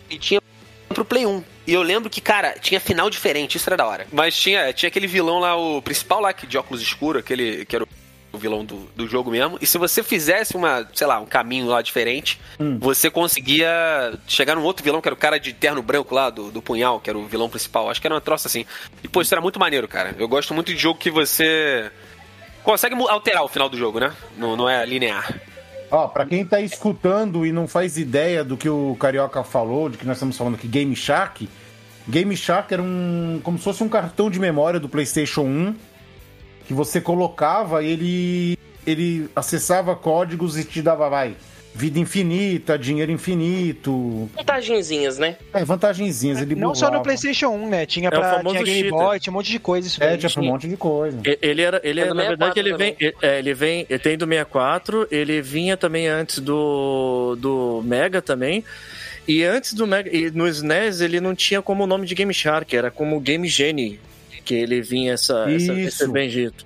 [0.09, 0.41] E tinha
[0.89, 1.45] pro Play 1.
[1.67, 4.07] E eu lembro que, cara, tinha final diferente, isso era da hora.
[4.11, 7.77] Mas tinha, tinha aquele vilão lá, o principal lá, que de óculos escuros, aquele que
[7.77, 7.87] era
[8.33, 9.59] o vilão do, do jogo mesmo.
[9.61, 12.79] E se você fizesse uma, sei lá, um caminho lá diferente, Hum.
[12.81, 13.71] você conseguia
[14.27, 16.99] chegar num outro vilão, que era o cara de terno branco lá, do, do punhal,
[17.01, 17.91] que era o vilão principal.
[17.91, 18.65] Acho que era uma troça assim.
[19.05, 20.15] E, pô, isso era muito maneiro, cara.
[20.19, 21.91] Eu gosto muito de jogo que você
[22.65, 24.13] consegue alterar o final do jogo, né?
[24.37, 25.33] Não, não é linear.
[25.91, 29.99] Ó, pra quem tá escutando e não faz ideia do que o Carioca falou, de
[29.99, 31.47] que nós estamos falando aqui, Game Shark.
[32.09, 33.41] Game Shark era um.
[33.45, 35.75] como se fosse um cartão de memória do PlayStation 1
[36.73, 38.59] que você colocava ele.
[38.87, 41.37] ele acessava códigos e te dava, vai,
[41.75, 44.29] vida infinita, dinheiro infinito.
[44.35, 45.37] Vantagenzinhas, né?
[45.53, 46.41] É, vantagenzinhas.
[46.41, 47.05] Ele Não só no burlava.
[47.05, 47.87] PlayStation 1, né?
[47.87, 48.99] Tinha, É o pra, famoso tinha Game cheater.
[48.99, 50.19] Boy, tinha um monte de coisa isso É, daí.
[50.19, 51.19] tinha pra um monte de coisa.
[51.41, 53.87] Ele era, ele É é, do na verdade, 64 ele vem, ele- é, ele vem,
[53.89, 58.65] ele tem do 64, ele vinha também antes do, do Mega também.
[59.29, 62.35] E antes do Mega, e no SNES ele não tinha como o nome de Game
[62.35, 64.01] Shark, era como Game Genie,
[64.45, 66.65] que ele vinha essa, essa esse bendito.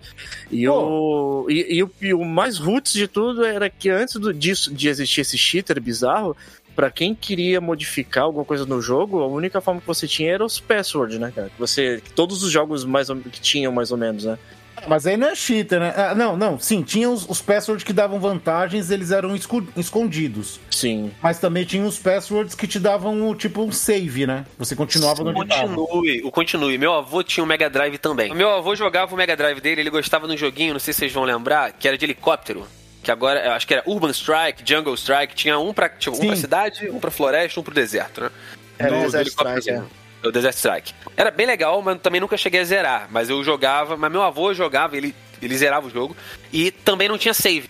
[0.50, 1.44] E Pô.
[1.44, 4.72] o, e, e o, e o mais roots de tudo era que antes do, disso,
[4.74, 6.36] de existir esse cheater bizarro,
[6.76, 10.44] Pra quem queria modificar alguma coisa no jogo, a única forma que você tinha era
[10.44, 11.50] os passwords, né, cara?
[11.58, 14.38] Você, todos os jogos mais que tinham mais ou menos, né?
[14.86, 15.92] Mas aí não é cheater, né?
[15.96, 20.60] Ah, não, não, sim, tinha os, os passwords que davam vantagens, eles eram escu- escondidos.
[20.70, 21.10] Sim.
[21.22, 24.44] Mas também tinha os passwords que te davam, tipo, um save, né?
[24.58, 25.32] Você continuava no.
[25.32, 26.78] Continue, o continue.
[26.78, 28.34] Meu avô tinha um Mega Drive também.
[28.34, 31.00] Meu avô jogava o Mega Drive dele, ele gostava de um joguinho, não sei se
[31.00, 32.66] vocês vão lembrar, que era de helicóptero.
[33.02, 36.26] Que agora, eu acho que era Urban Strike, Jungle Strike, tinha um pra, tipo, um
[36.26, 38.30] pra cidade, um pra floresta, um pro deserto, né?
[38.78, 39.76] Era Do- o do Desert helicópterozinho.
[39.76, 40.92] Strike, O Desert Strike.
[41.16, 43.08] Era bem legal, mas também nunca cheguei a zerar.
[43.10, 46.16] Mas eu jogava, mas meu avô jogava, ele, ele zerava o jogo.
[46.52, 47.68] E também não tinha save.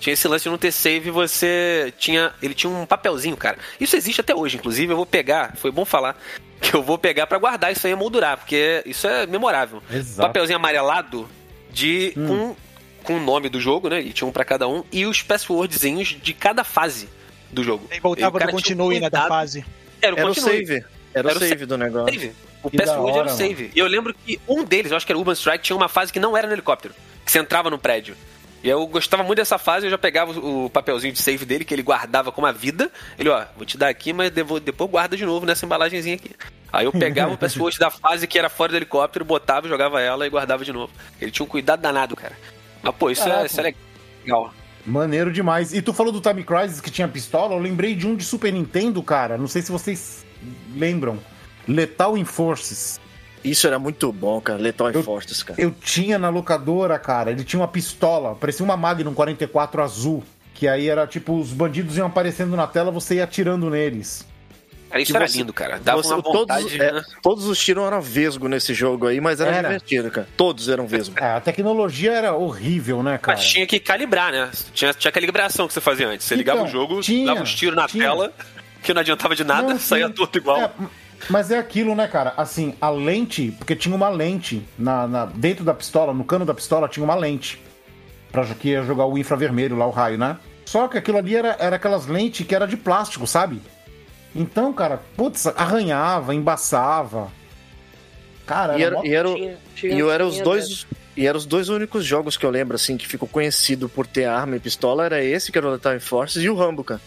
[0.00, 2.32] Tinha esse lance de não ter save, você tinha.
[2.42, 3.58] Ele tinha um papelzinho, cara.
[3.78, 6.18] Isso existe até hoje, inclusive, eu vou pegar, foi bom falar,
[6.60, 9.82] que eu vou pegar pra guardar isso aí e moldurar, porque isso é memorável.
[9.92, 10.26] Exato.
[10.26, 11.28] Papelzinho amarelado
[11.70, 12.12] de.
[12.14, 12.56] com,
[13.02, 14.00] com o nome do jogo, né?
[14.00, 17.08] E tinha um pra cada um, e os passwordzinhos de cada fase
[17.52, 17.86] do jogo.
[17.90, 19.64] Aí voltava E o cara no continue, né, da cuidado- fase.
[20.00, 20.82] Era o Era o save.
[21.14, 22.12] Era, Era o save do negócio.
[22.14, 22.32] Save.
[22.62, 23.70] O Que password era o save.
[23.74, 25.88] E eu lembro que um deles, eu acho que era o Urban Strike, tinha uma
[25.88, 26.94] fase que não era no helicóptero.
[27.24, 28.16] Que você entrava no prédio.
[28.62, 31.74] E eu gostava muito dessa fase, eu já pegava o papelzinho de save dele, que
[31.74, 32.90] ele guardava com uma vida.
[33.18, 36.30] Ele, ó, vou te dar aqui, mas devo- depois guarda de novo nessa embalagenzinha aqui.
[36.72, 40.26] Aí eu pegava o password da fase que era fora do helicóptero, botava, jogava ela
[40.26, 40.90] e guardava de novo.
[41.20, 42.32] Ele tinha um cuidado danado, cara.
[42.82, 43.74] Mas, pô, isso, é, isso é
[44.24, 44.54] legal.
[44.86, 45.72] Maneiro demais.
[45.74, 48.50] E tu falou do Time Crisis que tinha pistola, eu lembrei de um de Super
[48.52, 49.36] Nintendo, cara.
[49.36, 50.24] Não sei se vocês
[50.76, 51.18] lembram.
[51.66, 53.00] Lethal Enforces.
[53.42, 54.58] Isso era muito bom, cara.
[54.58, 55.60] Lethal Eu- Enforces, cara.
[55.60, 60.22] Eu tinha na locadora, cara, ele tinha uma pistola, parecia uma Magnum 44 azul.
[60.54, 64.24] Que aí era tipo, os bandidos iam aparecendo na tela, você ia atirando neles.
[64.88, 65.80] Cara, isso Que era você- lindo, cara.
[65.82, 67.02] Dava Você- uma vontade, todos, é, né?
[67.20, 69.68] todos os tiros eram vesgo nesse jogo aí, mas era, Era.
[69.68, 70.28] divertido, cara.
[70.36, 71.16] Todos eram vesgo.
[71.18, 73.36] É, a tecnologia era horrível, né, cara?
[73.36, 74.48] Mas tinha que calibrar, né?
[74.72, 76.24] Tinha, tinha calibração que você fazia antes.
[76.24, 78.04] Você ligava Então, o jogo, tinha, dava uns tiros na tinha.
[78.04, 78.32] tela,
[78.84, 80.60] que não adiantava de nada, Não, saía tudo igual.
[80.60, 80.70] É,
[81.30, 82.34] mas é aquilo, né, cara?
[82.36, 86.54] Assim, a lente, porque tinha uma lente na, na- dentro da pistola, no cano da
[86.54, 87.60] pistola tinha uma lente.
[88.30, 90.36] Pra que ia jogar o infravermelho lá, o raio, né?
[90.66, 93.60] Só que aquilo ali era, era aquelas lentes que era de plástico, sabe?
[94.34, 97.28] Então, cara, putz, arranhava, embaçava.
[98.46, 100.86] Cara, E era era, mó- e era, o- Tinha- tinha- e eu era os dois.
[101.16, 104.24] E eram os dois únicos jogos que eu lembro, assim, que ficou conhecido por ter
[104.24, 105.04] arma e pistola.
[105.04, 107.00] Era esse, que era o Lethal Enforces, e o Rambo, cara.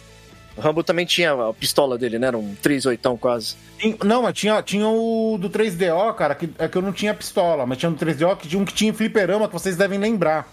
[0.57, 2.27] O Rambo também tinha a pistola dele, né?
[2.27, 3.55] Era um 38 quase.
[4.03, 7.63] Não, mas tinha, tinha o do 3DO, cara, que, é que eu não tinha pistola,
[7.67, 10.51] mas tinha um 3DO que tinha um que tinha em fliperama, que vocês devem lembrar.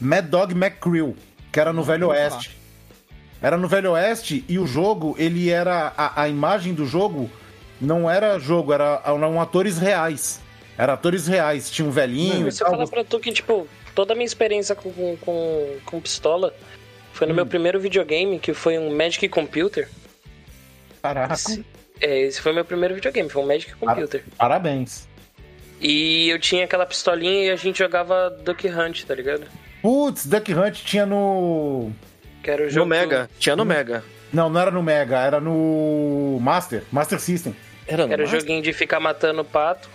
[0.00, 1.14] Mad Dog McCrill,
[1.52, 2.56] que era no Velho Oeste.
[3.42, 5.92] Era no Velho Oeste e o jogo, ele era.
[5.96, 7.30] A, a imagem do jogo
[7.78, 10.40] não era jogo, era, eram atores reais.
[10.78, 12.76] Era atores reais, tinha um velhinho e Se eu tal.
[12.76, 16.52] falar pra tu que, tipo, toda a minha experiência com, com, com pistola
[17.16, 17.36] foi no Hum.
[17.36, 19.88] meu primeiro videogame, que foi um Magic Computer.
[21.02, 21.64] Caraca, Esse,
[22.00, 24.22] é, esse foi meu primeiro videogame, foi um Magic Computer.
[24.36, 25.06] parabéns.
[25.80, 29.46] E eu tinha aquela pistolinha e a gente jogava Duck Hunt, tá ligado?
[29.82, 31.92] Putz, Duck Hunt tinha no.
[32.42, 32.86] Que era o No jogo.
[32.86, 33.28] Mega.
[33.38, 33.58] Tinha Hum.
[33.58, 34.02] no Mega.
[34.32, 37.54] Não, não era no Mega, era no Master, Master System.
[37.86, 39.88] Era no Era o joguinho de ficar matando o pato.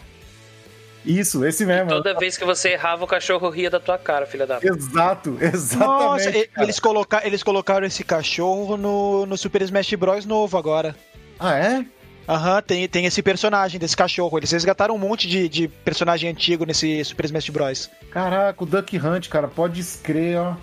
[1.06, 1.90] Isso, esse mesmo.
[1.90, 4.60] Toda vez que você errava, o cachorro ria da tua cara, filha da.
[4.62, 5.88] Exato, exatamente.
[5.90, 6.66] Nossa, e- cara.
[6.66, 10.26] eles, coloca, eles colocaram esse cachorro no, no Super Smash Bros.
[10.26, 10.96] novo agora.
[11.40, 11.86] Ah, é?
[12.30, 14.38] Aham, tem, tem esse personagem desse cachorro.
[14.38, 17.90] Eles resgataram um monte de, de personagem antigo nesse Super Smash Bros.
[18.12, 20.54] Caraca, o Duck Hunt, cara, pode escrever, ó.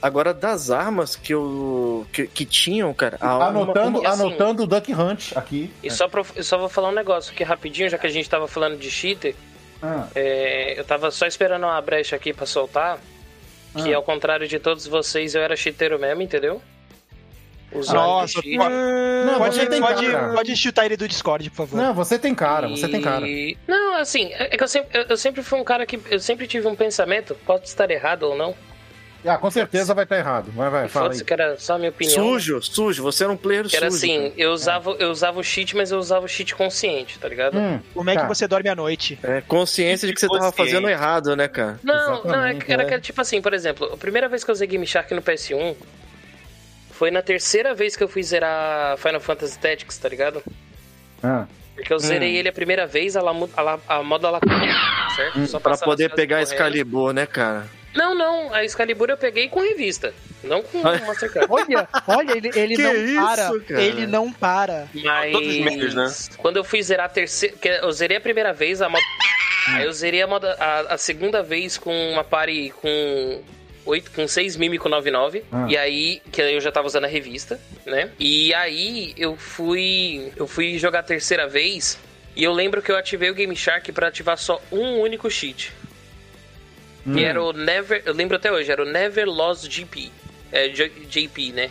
[0.00, 2.06] Agora, das armas que eu.
[2.10, 3.18] que, que tinham, cara.
[3.20, 5.70] a- Anotando, uma- assim- anotando o Duck Hunt aqui.
[5.82, 8.30] E só, pra, eu só vou falar um negócio aqui rapidinho, já que a gente
[8.30, 9.34] tava falando de cheater.
[9.82, 12.98] Ah, É, eu tava só esperando uma brecha aqui pra soltar.
[13.76, 13.96] Que Ah.
[13.96, 16.60] ao contrário de todos vocês, eu era cheateiro mesmo, entendeu?
[17.72, 18.56] Usando Nossa, cheat.
[18.58, 20.32] Não, pode, você tem pode, cara.
[20.34, 21.76] pode chutar ele do Discord, por favor.
[21.76, 23.28] Não, você tem cara, você tem cara.
[23.28, 26.00] E- Não, assim, é é que eu sempre, eu, sempre fui um cara que.
[26.10, 28.56] Eu sempre tive um pensamento, posso estar errado ou não,
[29.24, 30.50] Ah, com certeza vai estar errado.
[30.52, 31.22] Vai, vai, fala aí.
[31.22, 32.14] Que era só a minha opinião.
[32.24, 33.02] Sujo, sujo.
[33.02, 33.98] Você era um player Que era sujo.
[34.04, 34.32] assim, cara.
[34.38, 37.58] eu usava, eu usava o cheat, mas eu usava o cheat consciente, tá ligado?
[37.58, 38.28] Hum, Como é que tá.
[38.28, 39.18] você dorme à noite?
[39.22, 41.78] É, consciência de que você tava fazendo errado, né, cara?
[41.82, 42.86] Não, não, é Exatamente, que era é.
[42.86, 45.20] que era tipo assim, por exemplo, a primeira vez que eu usei Game Shark no
[45.20, 45.76] PS1
[46.90, 50.42] foi na terceira vez que eu fui zerar Final Fantasy Tactics, tá ligado?
[51.22, 52.00] Ah, Porque eu Hum.
[52.00, 54.38] zerei ele a primeira vez, a, la, a, la, a moda lá,
[55.16, 55.46] certo?
[55.46, 56.42] Só Hum, Pra passava poder pegar.
[56.42, 57.66] Excalibur, né, cara?
[57.94, 60.80] Não, não, a Excalibur eu peguei com revista, não com.
[60.80, 61.46] Mastercard.
[61.50, 63.60] Olha, olha, ele, ele Que não isso, para.
[63.60, 63.82] cara?
[63.82, 64.88] Ele não para.
[64.94, 66.12] Mas Todos os meios, né?
[66.38, 69.02] quando eu fui zerar a terceira, que eu zerei a primeira vez a moda,
[69.68, 73.42] aí eu zerei a, moda, a, a segunda vez com uma party com
[73.84, 75.66] 8 com 6 mímico 99 Ah.
[75.68, 78.10] e aí que eu já tava usando a revista, né?
[78.18, 81.98] E aí eu fui eu fui jogar a terceira vez
[82.36, 85.72] e eu lembro que eu ativei o Game Shark pra ativar só um único cheat.
[87.04, 90.10] Que era o Never, eu lembro até hoje, era o Never Lost GP.
[90.52, 91.70] É, JP, né?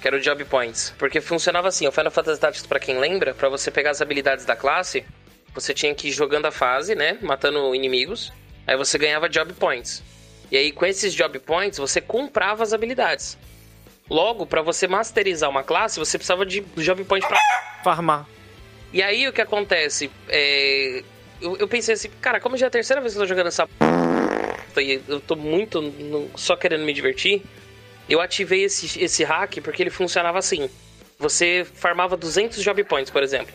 [0.00, 0.94] Que era o Job Points.
[0.98, 4.44] Porque funcionava assim, o Final Fantasy Tactics, pra quem lembra, pra você pegar as habilidades
[4.44, 5.04] da classe,
[5.54, 7.18] você tinha que ir jogando a fase, né?
[7.20, 8.32] Matando inimigos.
[8.66, 10.02] Aí você ganhava Job Points.
[10.50, 13.36] E aí, com esses Job Points, você comprava as habilidades.
[14.08, 17.38] Logo, pra você masterizar uma classe, você precisava de Job Points pra
[17.84, 18.26] Farmar.
[18.92, 20.10] e aí o que acontece?
[20.28, 21.02] É,
[21.40, 23.46] Eu, eu pensei assim, cara, como já é a terceira vez que eu tô jogando
[23.46, 23.72] essa p...
[24.80, 27.42] e eu tô muito no- só querendo me divertir,
[28.08, 30.68] eu ativei esse, esse hack porque ele funcionava assim.
[31.18, 33.54] Você farmava 200 job points, por exemplo.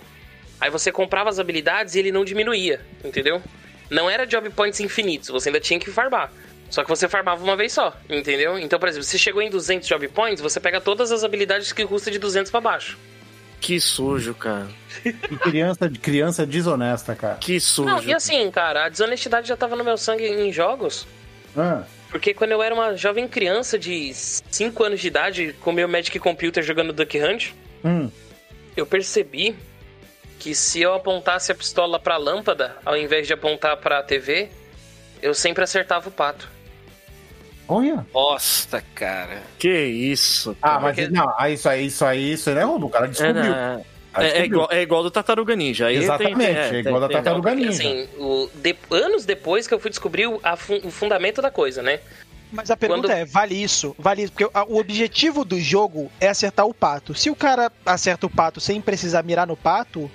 [0.62, 3.42] Aí você comprava as habilidades e ele não diminuía, entendeu?
[3.90, 6.32] Não era job points infinitos, você ainda tinha que farmar.
[6.70, 8.58] Só que você farmava uma vez só, entendeu?
[8.58, 11.86] Então, por exemplo, se chegou em 200 job points, você pega todas as habilidades que
[11.86, 12.98] custa de 200 pra baixo.
[13.62, 14.68] Que sujo, cara.
[15.04, 17.36] que criança, criança desonesta, cara.
[17.36, 17.90] Que sujo.
[17.90, 21.08] Não, e assim, cara, a desonestidade já tava no meu sangue em jogos.
[21.58, 25.88] Ah, Porque quando eu era uma jovem criança de 5 anos de idade, com meu
[25.88, 27.52] Magic Computer jogando Duck Hunt,
[27.84, 28.10] hum.
[28.76, 29.56] eu percebi
[30.40, 34.50] que se eu apontasse a pistola pra lâmpada, ao invés de apontar pra TV,
[35.22, 36.50] eu sempre acertava o pato.
[37.68, 38.06] Olha.
[38.14, 39.42] Nossa, cara.
[39.58, 40.80] Que isso, Ah, cara.
[40.82, 43.06] mas Porque- não, aí isso aí, isso aí, isso aí não é roubo, o cara
[43.06, 43.44] É, descobriu.
[43.44, 43.82] né, Ah,
[44.24, 45.88] é, é igual, é igual do Tartaruga Ninja.
[45.88, 47.78] Aí tem- Exatamente, tem- é igual da tem- Tartaruga Porque, Ninja.
[47.84, 51.82] assim, o- de- anos depois que eu fui descobrir o, a o fundamento da coisa,
[51.82, 52.00] né?
[52.52, 53.96] Mas a pergunta Quando- é, vale isso?
[54.00, 54.32] Vale isso?
[54.32, 57.14] Porque o objetivo do jogo é acertar o pato.
[57.14, 60.10] Se o cara acerta o pato sem precisar mirar no pato,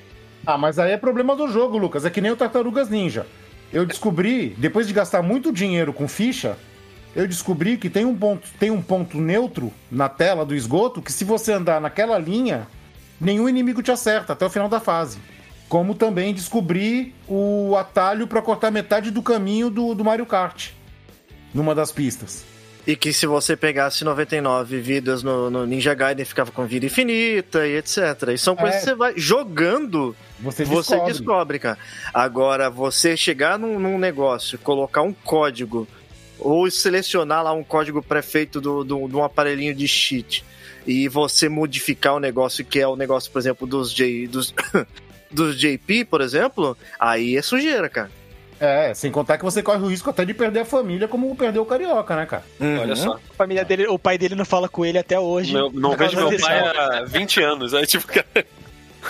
[0.47, 2.07] Ah, mas aí é problema do jogo, Lucas.
[2.07, 3.27] É que nem o Tartarugas Ninja.
[3.71, 6.57] Eu descobri, depois de gastar muito dinheiro com ficha,
[7.15, 11.13] eu descobri que tem um ponto, tem um ponto neutro na tela do esgoto que
[11.13, 12.67] se você andar naquela linha,
[13.21, 15.19] nenhum inimigo te acerta até o final da fase.
[15.69, 20.71] Como também descobri o atalho para cortar metade do caminho do, do Mario Kart.
[21.55, 22.45] Numa das pistas.
[22.87, 27.67] E que se você pegasse 99 vidas no, no Ninja Gaiden, ficava com vida infinita
[27.67, 27.99] e etc.
[28.35, 28.79] E são coisas É.
[28.81, 31.13] que você vai jogando, Você, você descobre.
[31.13, 31.79] descobre, cara.
[32.13, 35.87] Agora, você chegar num, num negócio, colocar um código,
[36.39, 40.43] ou selecionar lá um código pré-feito do, do, de um aparelhinho de cheat,
[40.87, 44.55] e você modificar o negócio que é o negócio, por exemplo, dos, J, dos,
[45.31, 48.11] dos JP, por exemplo, aí é sujeira, cara.
[48.59, 51.63] É, sem contar que você corre o risco até de perder a família, como perdeu
[51.63, 52.45] o Carioca, né, cara?
[52.61, 53.15] Olha só.
[53.15, 55.55] a família dele, o pai dele não fala com ele até hoje.
[55.55, 57.73] Meu- não vejo meu pai há 20 anos.
[57.73, 58.27] Aí, tipo, cara,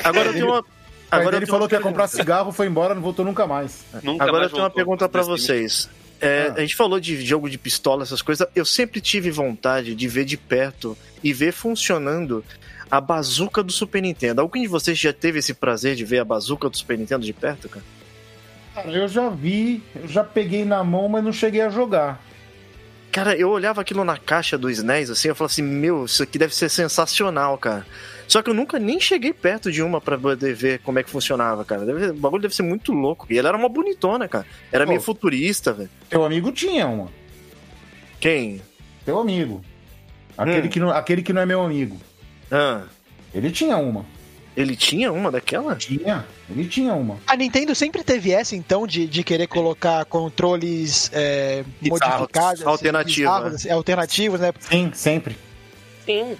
[0.05, 0.65] Agora eu tenho uma.
[1.11, 3.85] Agora eu ele falou que ia comprar cigarro, foi embora, não voltou nunca mais.
[4.05, 5.91] nunca Agora eu mais tenho uma pergunta pra desse vocês.
[6.21, 6.55] É, Ah.
[6.57, 8.47] A gente falou de jogo de pistola, essas coisas.
[8.55, 12.45] Eu sempre tive vontade de ver de perto e ver funcionando
[12.91, 14.41] a bazuca do Super Nintendo.
[14.41, 17.33] Algum de vocês já teve esse prazer de ver a bazuca do Super Nintendo de
[17.33, 17.85] perto, cara?
[18.75, 22.23] Cara, eu já vi, eu já peguei na mão, mas não cheguei a jogar.
[23.13, 26.39] Cara, eu olhava aquilo na caixa do SNES assim, eu falava assim: meu, isso aqui
[26.39, 27.85] deve ser sensacional, cara.
[28.29, 31.11] Só que eu nunca nem cheguei perto de uma pra poder ver como é que
[31.11, 31.85] funcionava, cara.
[31.85, 33.27] Deve- o bagulho deve ser muito louco.
[33.29, 34.47] E ela era uma bonitona, cara.
[34.71, 34.91] Era Pô.
[34.91, 35.91] meio futurista, velho.
[36.09, 37.09] Teu amigo tinha uma.
[38.21, 38.63] Quem?
[39.05, 39.61] Teu amigo.
[40.39, 40.71] Aquele, Hum.
[40.71, 42.01] que, não, aquele que não é meu amigo.
[42.51, 42.83] Ah,
[43.35, 44.05] Ele tinha uma.
[44.61, 45.75] Ele tinha uma daquela?
[45.77, 46.27] Tinha.
[46.49, 47.19] Ele tinha uma.
[47.27, 53.17] A Nintendo sempre teve essa, então, de, de querer colocar controles é, modificados, assim, alternativos,
[53.17, 53.57] bizarros, né?
[53.57, 54.53] assim, alternativos, né?
[54.61, 55.37] Sim, sempre.
[56.05, 56.37] Sim.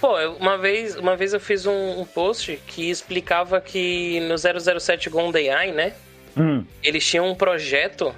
[0.00, 5.10] Pô, uma vez, uma vez eu fiz um, um post que explicava que no 007
[5.10, 5.92] GoldenEye, né?
[6.36, 6.64] Hum.
[6.82, 8.14] Eles tinham um projeto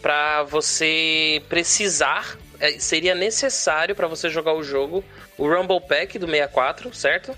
[0.00, 5.04] pra você precisar, é, seria necessário pra você jogar o jogo,
[5.36, 7.36] o Rumble Pack do 64, certo?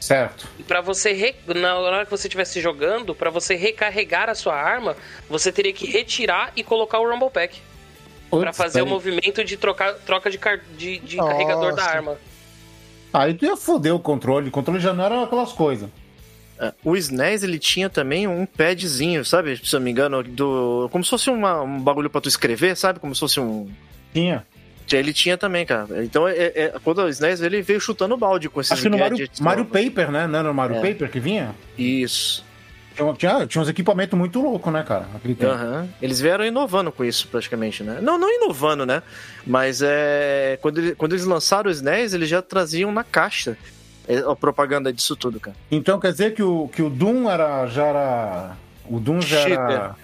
[0.00, 0.46] Certo.
[0.58, 4.54] E pra você re- na hora que você estivesse jogando, pra você recarregar a sua
[4.54, 4.96] arma,
[5.28, 7.60] você teria que retirar e colocar o Rumble Pack.
[8.30, 12.16] Pra fazer o movimento de trocar, troca de, car- de, de carregador da arma.
[13.12, 14.48] Aí tu ia foder o controle.
[14.48, 15.88] O controle já não era aquelas coisas.
[16.60, 19.56] É, O SNES, ele tinha também um padzinho, sabe?
[19.64, 20.88] Se eu não me engano, do...
[20.92, 23.00] como se fosse uma- um bagulho pra tu escrever, sabe?
[23.00, 23.68] Como se fosse um...
[24.12, 24.46] Tinha.
[24.92, 26.04] Ele tinha também, cara.
[26.04, 28.98] Então, é, é- quando o SNES, ele veio chutando balde com esses Acho que no
[28.98, 29.64] Mario, Mario.
[29.64, 30.26] Paper, né?
[30.26, 30.80] Não era no Mario É.
[30.80, 31.54] Paper que vinha?
[31.76, 32.44] Isso.
[33.16, 35.06] Tinha, tinha, uns equipamentos muito loucos, né, cara?
[35.42, 35.88] Aham.
[36.02, 37.98] Eles vieram inovando com isso, praticamente, né?
[38.02, 39.02] Não, não inovando, né?
[39.46, 40.58] Mas é.
[40.60, 43.56] Quando, ele- quando eles lançaram o SNES, eles já traziam na caixa
[44.08, 45.56] é, a propaganda disso tudo, cara.
[45.70, 48.56] Então quer dizer que o, que o Doom era, já era.
[48.88, 49.94] O Doom já era.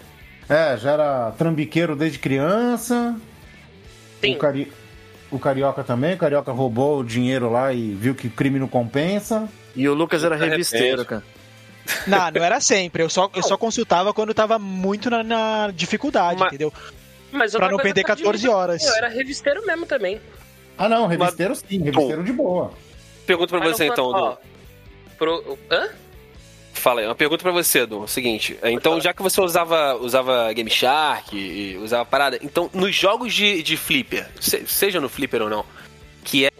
[0.49, 3.16] É, já era trambiqueiro desde criança.
[4.24, 4.34] Sim.
[4.34, 4.72] O, cari...
[5.30, 6.14] o Carioca também.
[6.14, 9.48] O Carioca roubou o dinheiro lá e viu que crime não compensa.
[9.74, 10.50] E o Lucas era repente.
[10.50, 11.22] revisteiro, cara.
[12.06, 13.02] Não, não era sempre.
[13.02, 16.72] Eu só, eu só consultava quando tava muito na, na dificuldade, Mas- entendeu?
[17.30, 18.82] Mas Pra não perder que eu 14 admito, horas.
[18.82, 20.18] Eu era revisteiro mesmo também.
[20.78, 22.72] Ah, não, revisteiro sim, revisteiro de boa.
[23.26, 24.36] Pergunta pra Mas você não então, ó.
[25.18, 25.58] Pro...
[25.70, 25.88] Hã?
[26.85, 28.07] Fala aí, uma pergunta pra você, Dom.
[28.07, 32.95] Seguinte, então já que você usava, usava Game Shark e e usava parada, então nos
[32.95, 35.64] jogos de, de flipper, se- seja no flipper ou não,
[36.22, 36.51] que é-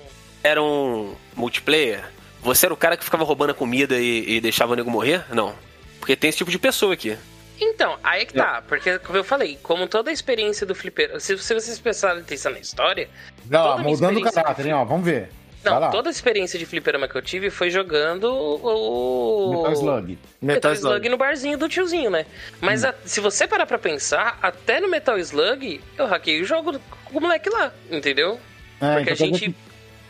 [0.43, 2.03] eram multiplayer,
[2.41, 5.27] você era o cara que ficava roubando a comida e, e deixava o nego morrer?
[5.31, 5.55] Não.
[6.01, 7.18] Porque tem esse tipo de pessoa aqui.
[7.61, 8.62] Então, aí é que tá.
[8.66, 11.20] Porque, como eu falei, como toda a experiência do flipper...
[11.20, 13.11] Se, se vocês prestarem atenção na história...
[13.49, 14.85] Não, mudando o caráter, hein, ó.
[14.87, 15.29] Vamos ver.
[15.64, 15.90] Vai Não, lá.
[15.90, 19.50] toda a experiência de fliperama que eu tive foi jogando o...
[19.56, 20.18] Metal Slug.
[20.40, 22.26] Metal Slug no barzinho do tiozinho, né?
[22.60, 22.88] Mas Hum.
[22.88, 27.18] a- se você parar pra pensar, até no Metal Slug, eu hackei o jogo com
[27.18, 28.38] o moleque lá, entendeu?
[28.80, 29.56] É, Porque a então quer dizer gente,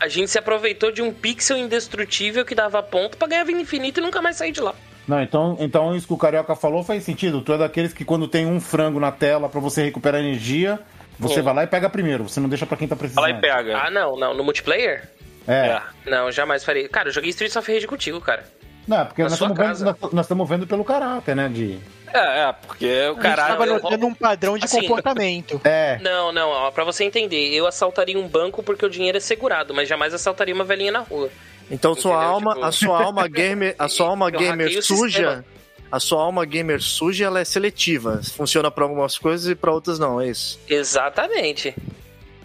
[0.00, 4.00] a gente se aproveitou de um pixel indestrutível que dava ponto pra ganhar vida infinita
[4.00, 4.74] e nunca mais sair de lá.
[5.06, 7.42] Não, então, então isso que o Carioca falou faz sentido.
[7.42, 10.80] Tu é daqueles que quando tem um frango na tela pra você recuperar energia,
[11.18, 11.42] você Sim.
[11.42, 12.26] vai lá e pega primeiro.
[12.26, 13.22] Você não deixa pra quem tá precisando.
[13.22, 13.76] Fala e pega.
[13.78, 14.32] Ah, não, não.
[14.34, 15.10] No multiplayer?
[15.46, 15.80] É.
[16.06, 16.88] Não, jamais farei.
[16.88, 18.44] Cara, eu joguei Streets of Rage contigo, cara.
[18.86, 20.12] Não, é porque Na nós sua estamos, vendo, casa.
[20.12, 21.48] nós, estamos vendo pelo caráter, né?
[21.48, 21.78] De...
[22.12, 23.48] É, é, porque o A gente caralho.
[23.54, 25.60] tava eu- notando um padrão de assim, comportamento.
[25.64, 25.98] É.
[26.02, 29.72] Não, não, ó, pra você entender, eu assaltaria um banco porque o dinheiro é segurado,
[29.74, 31.30] mas jamais assaltaria uma velhinha na rua.
[31.70, 32.28] Então sua Entendeu?
[32.30, 35.44] alma, Tipo- a sua alma gamer, a sua alma Eu gamer suja,
[35.90, 38.20] a sua alma gamer suja, ela é seletiva.
[38.36, 40.60] Funciona pra algumas coisas e pra outras não, é isso.
[40.68, 41.74] Exatamente.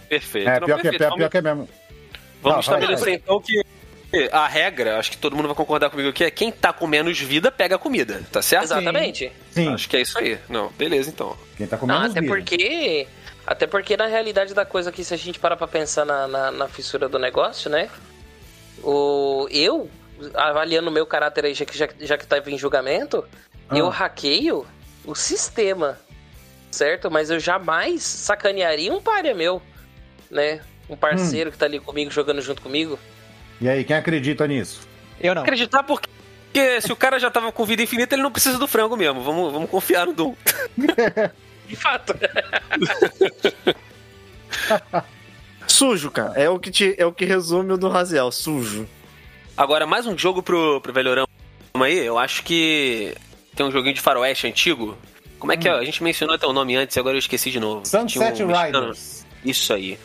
[0.07, 0.49] Perfeito.
[0.49, 1.09] É, Não, pior que, é, perfeito.
[1.09, 1.69] pior, pior que é mesmo.
[2.41, 3.61] Vamos Ah, vai, estabelecer então que
[4.31, 7.19] a regra, acho que todo mundo vai concordar comigo aqui, é quem tá com menos
[7.19, 8.63] vida pega a comida, tá certo?
[8.63, 9.31] Exatamente.
[9.51, 10.39] Sim, Acho que é isso aí.
[10.49, 11.37] Não, beleza então.
[11.55, 12.33] quem tá com Não, menos até vida.
[12.33, 13.07] porque.
[13.45, 16.51] Até porque na realidade da coisa aqui, se a gente parar pra pensar na, na,
[16.51, 17.89] na fissura do negócio, né?
[18.83, 19.89] O, eu,
[20.35, 23.25] avaliando o meu caráter aí, já que, já, já que tava em julgamento,
[23.69, 23.77] Ah.
[23.77, 24.65] eu hackeio
[25.05, 25.99] o sistema.
[26.71, 27.09] Certo?
[27.09, 29.61] Mas eu jamais sacanearia um páreo meu,
[30.29, 30.61] né?
[30.89, 32.97] Um parceiro que tá ali comigo, jogando junto comigo.
[33.61, 34.87] E aí, quem acredita nisso?
[35.19, 35.43] Eu não.
[35.43, 36.09] Acreditar porque
[36.51, 39.21] porque se o cara já tava com vida infinita, ele não precisa do frango mesmo.
[39.21, 40.33] Vamos, vamos confiar no Doom.
[41.67, 42.15] De fato.
[45.67, 46.33] Sujo, cara.
[46.33, 48.89] É o que, te, é o que resume o do Raziel, sujo.
[49.55, 51.27] Agora, mais um jogo pro, pro Velhorama
[51.75, 51.99] aí.
[51.99, 53.15] Eu acho que
[53.55, 54.97] tem um joguinho de faroeste antigo.
[55.37, 55.71] Como é que é?
[55.71, 57.85] A gente mencionou até o nome antes e agora eu esqueci de novo.
[57.85, 58.79] Sunset um mexicano.
[58.79, 59.25] Riders.
[59.45, 59.99] Isso aí.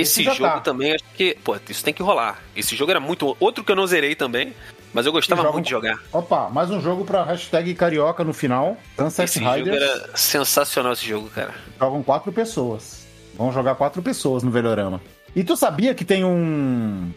[0.00, 0.60] Esse jogo tá.
[0.60, 1.36] também, acho que.
[1.44, 2.42] Pô, isso tem que rolar.
[2.56, 3.36] Esse jogo era muito.
[3.38, 4.52] Outro que eu não zerei também,
[4.92, 5.98] mas eu gostava Joga- muito de jogar.
[6.12, 8.76] Opa, mais um jogo pra hashtag carioca no final.
[8.98, 9.82] Sunset Esse jogo Riders.
[9.82, 11.54] era sensacional esse jogo, cara.
[11.80, 13.06] Jogam quatro pessoas.
[13.36, 15.00] Vão jogar quatro pessoas no Velorama.
[15.34, 17.10] E tu sabia que tem um.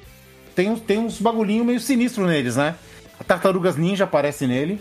[0.55, 2.75] Tem, uns- tem uns bagulhinho meio sinistro neles, né?
[3.19, 4.79] A Tartarugas Ninja aparece nele.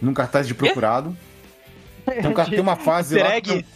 [0.00, 1.16] Num cartaz de procurado.
[2.06, 3.36] Tem, um, tem uma fase Easter lá.
[3.36, 3.48] egg?
[3.62, 3.66] que-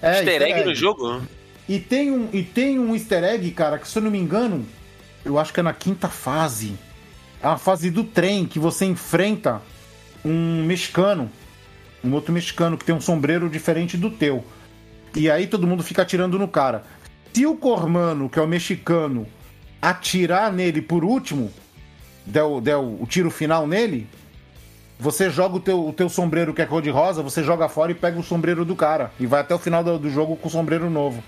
[0.00, 1.22] É, easter egg no jogo?
[1.68, 4.64] E tem, um, e tem um easter egg, cara, que se eu não me engano,
[5.24, 6.76] eu acho que é na quinta fase.
[7.42, 9.62] É uma fase do trem que você enfrenta
[10.24, 11.30] um mexicano.
[12.04, 14.44] Um outro mexicano que tem um sombreiro diferente do teu.
[15.14, 16.84] E aí todo mundo fica atirando no cara.
[17.32, 19.26] Se o Cormano, que é o mexicano,
[19.80, 21.50] atirar nele por último,
[22.26, 24.06] der, o- der o, tiro final nele,
[24.98, 27.92] você joga o teu, o teu sombreiro que é cor de rosa, você joga fora
[27.92, 29.12] e pega o sombreiro do cara.
[29.18, 31.22] E vai até o final do, do jogo com o sombreiro novo.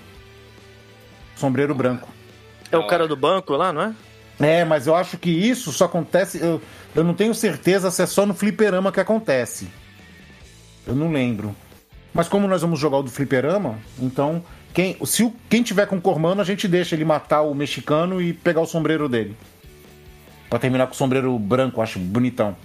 [1.45, 2.09] Sombreiro branco.
[2.73, 3.95] É o cara do banco lá, não é?
[4.41, 6.41] É, mas eu acho que isso só acontece.
[6.41, 6.59] Eu,
[6.97, 9.69] eu não tenho certeza se é só no fliperama que acontece.
[10.87, 11.55] Eu não lembro.
[12.15, 14.43] Mas como nós vamos jogar o do fliperama, então.
[14.73, 18.23] Quem, se o, quem tiver com o Cormano, a gente deixa ele matar o mexicano
[18.23, 19.37] e pegar o sombreiro dele.
[20.49, 22.57] Pra terminar com o sombreiro branco, acho bonitão.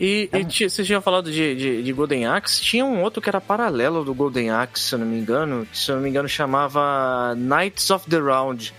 [0.00, 3.28] E, e ti- vocês tinham falado de, de, de Golden Axe, tinha um outro que
[3.28, 6.08] era paralelo do Golden Axe, se eu não me engano, que se eu não me
[6.08, 8.72] engano chamava Knights of the Round.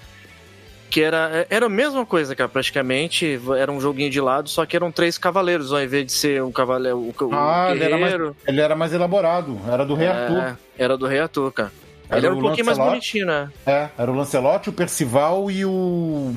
[0.89, 3.39] Que era, era a mesma coisa, cara, praticamente.
[3.57, 6.51] Era um joguinho de lado, só que eram três cavaleiros, ao invés de ser um
[6.51, 6.97] cavaleiro.
[6.97, 8.35] O Ah, ele era, mais, guerreiro.
[8.45, 9.57] ele era mais elaborado.
[9.71, 10.37] Era do Rei Arthur.
[10.39, 11.71] É, era do Rei Arthur, cara.
[12.09, 12.99] Era Ele era um pouquinho mais Lancelot.
[12.99, 13.49] bonitinho, né?
[13.65, 16.33] É, era o Lancelot, o Percival e o.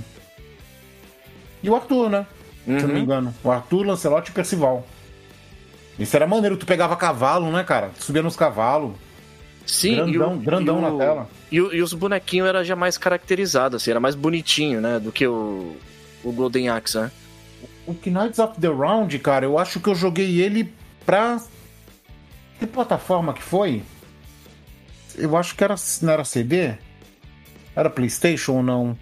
[1.61, 2.25] E o Arthur, né?
[2.65, 2.99] Se eu não me Uhum.
[3.01, 3.35] engano.
[3.45, 4.87] O Arthur, Lancelot e o Percival.
[5.99, 7.91] Isso era maneiro, tu pegava cavalo, né, cara?
[7.97, 8.93] Tu subia nos cavalos.
[9.67, 11.29] Sim, Grandão, grandão e na tela.
[11.51, 14.99] E, o- e os bonequinhos era já mais caracterizado, assim, era mais bonitinho, né?
[14.99, 15.77] Do que o,
[16.23, 17.11] o Golden Axe, né?
[17.87, 20.73] O Knights of the Round, cara, eu acho que eu joguei ele
[21.07, 21.41] pra.
[22.59, 23.83] Que plataforma que foi?
[25.17, 25.75] Eu acho que era.
[26.03, 26.75] Não era CD?
[27.77, 28.99] Era PlayStation ou não?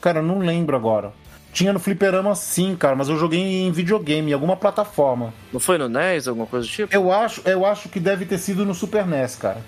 [0.00, 1.12] Cara, eu não lembro agora.
[1.52, 5.34] Tinha no Fliperama sim, cara, mas eu joguei em videogame, em alguma plataforma.
[5.52, 6.94] Não foi no NES, alguma coisa do tipo?
[6.94, 9.62] Eu acho, eu acho que deve ter sido no Super NES, cara.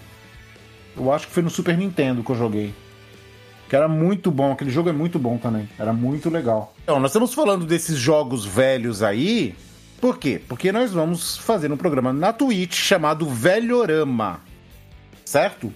[0.96, 2.72] Eu acho que foi no Super Nintendo que eu joguei.
[3.68, 5.68] Que era muito bom, aquele jogo é muito bom também.
[5.78, 6.74] Era muito legal.
[6.84, 9.54] Então, nós estamos falando desses jogos velhos aí.
[10.00, 10.40] Por quê?
[10.46, 14.40] Porque nós vamos fazer um programa na Twitch chamado Velhorama.
[15.24, 15.72] Certo?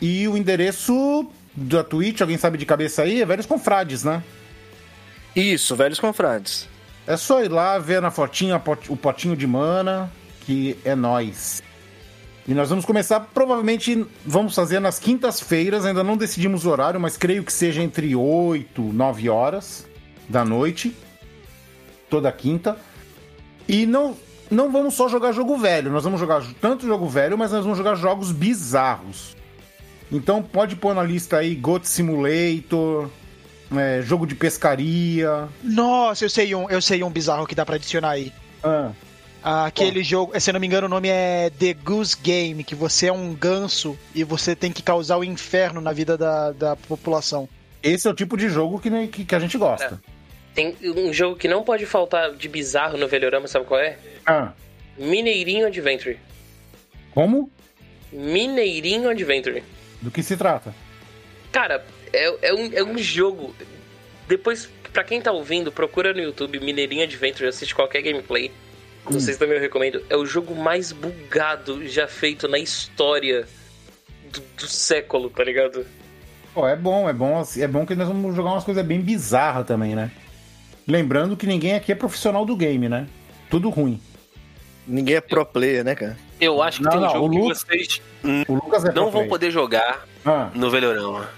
[0.00, 3.22] E o endereço da Twitch, alguém sabe de cabeça aí?
[3.22, 4.22] É Velhos Confrades, né?
[5.34, 6.68] Isso, Velhos Confrades.
[7.06, 10.12] É só ir lá ver na fotinha o potinho de mana,
[10.42, 11.62] que é nós.
[12.46, 17.16] E nós vamos começar, provavelmente, vamos fazer nas quintas-feiras, ainda não decidimos o horário, mas
[17.16, 19.86] creio que seja entre 8 e 9 horas
[20.28, 20.94] da noite,
[22.10, 22.76] toda quinta.
[23.68, 24.16] E não,
[24.50, 27.78] não vamos só jogar jogo velho, nós vamos jogar tanto jogo velho, mas nós vamos
[27.78, 29.36] jogar jogos bizarros.
[30.10, 33.08] Então pode pôr na lista aí Goat Simulator,
[33.78, 35.48] é, jogo de pescaria.
[35.62, 38.32] Nossa, eu sei um, eu sei um bizarro que dá pra adicionar aí.
[38.62, 38.92] Ah,
[39.66, 43.08] Aquele jogo, se eu não me engano, o nome é The Goose Game, que você
[43.08, 47.48] é um ganso e você tem que causar o inferno na vida da, da população.
[47.82, 50.00] esse é o tipo de jogo que, que, que a gente gosta.
[50.54, 53.98] Tem um jogo que não pode faltar de bizarro no Velhorama, sabe qual é?
[54.24, 54.52] Ah,
[54.96, 56.18] Mineirinho Adventure.
[57.12, 57.50] como?
[58.12, 59.62] Mineirinho Adventure.
[60.00, 60.74] Do que se trata?
[61.50, 63.54] Cara, é, é, um, é um jogo.
[64.28, 68.50] Depois, pra quem tá ouvindo, procura no YouTube Mineirinho Adventure, assiste qualquer gameplay.
[69.04, 70.04] Vocês também eu recomendo.
[70.08, 73.46] É o jogo mais bugado já feito na história
[74.32, 75.84] do, do século, tá ligado?
[76.54, 79.00] Pô, é bom, é bom, assim, é bom que nós vamos jogar umas coisas bem
[79.00, 80.10] bizarras também, né?
[80.86, 83.08] Lembrando que ninguém aqui é profissional do game, né?
[83.50, 84.00] Tudo ruim.
[84.86, 86.16] Ninguém é pro player, né, cara?
[86.40, 88.02] Eu acho que Não, tem um não, jogo o que vocês
[88.48, 91.28] O Lucas é não vão poder jogar Ah, no Velhorama.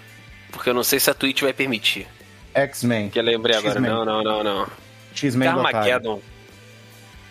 [0.55, 2.07] Porque eu não sei se a Twitch vai permitir.
[2.55, 3.11] X-Men.
[3.11, 3.80] Que eu lembrei agora.
[3.80, 4.66] Não, não, não, não.
[5.12, 5.48] X-Men.
[5.48, 6.22] Carmageddon.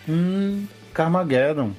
[0.06, 1.72] Hum, Carmageddon.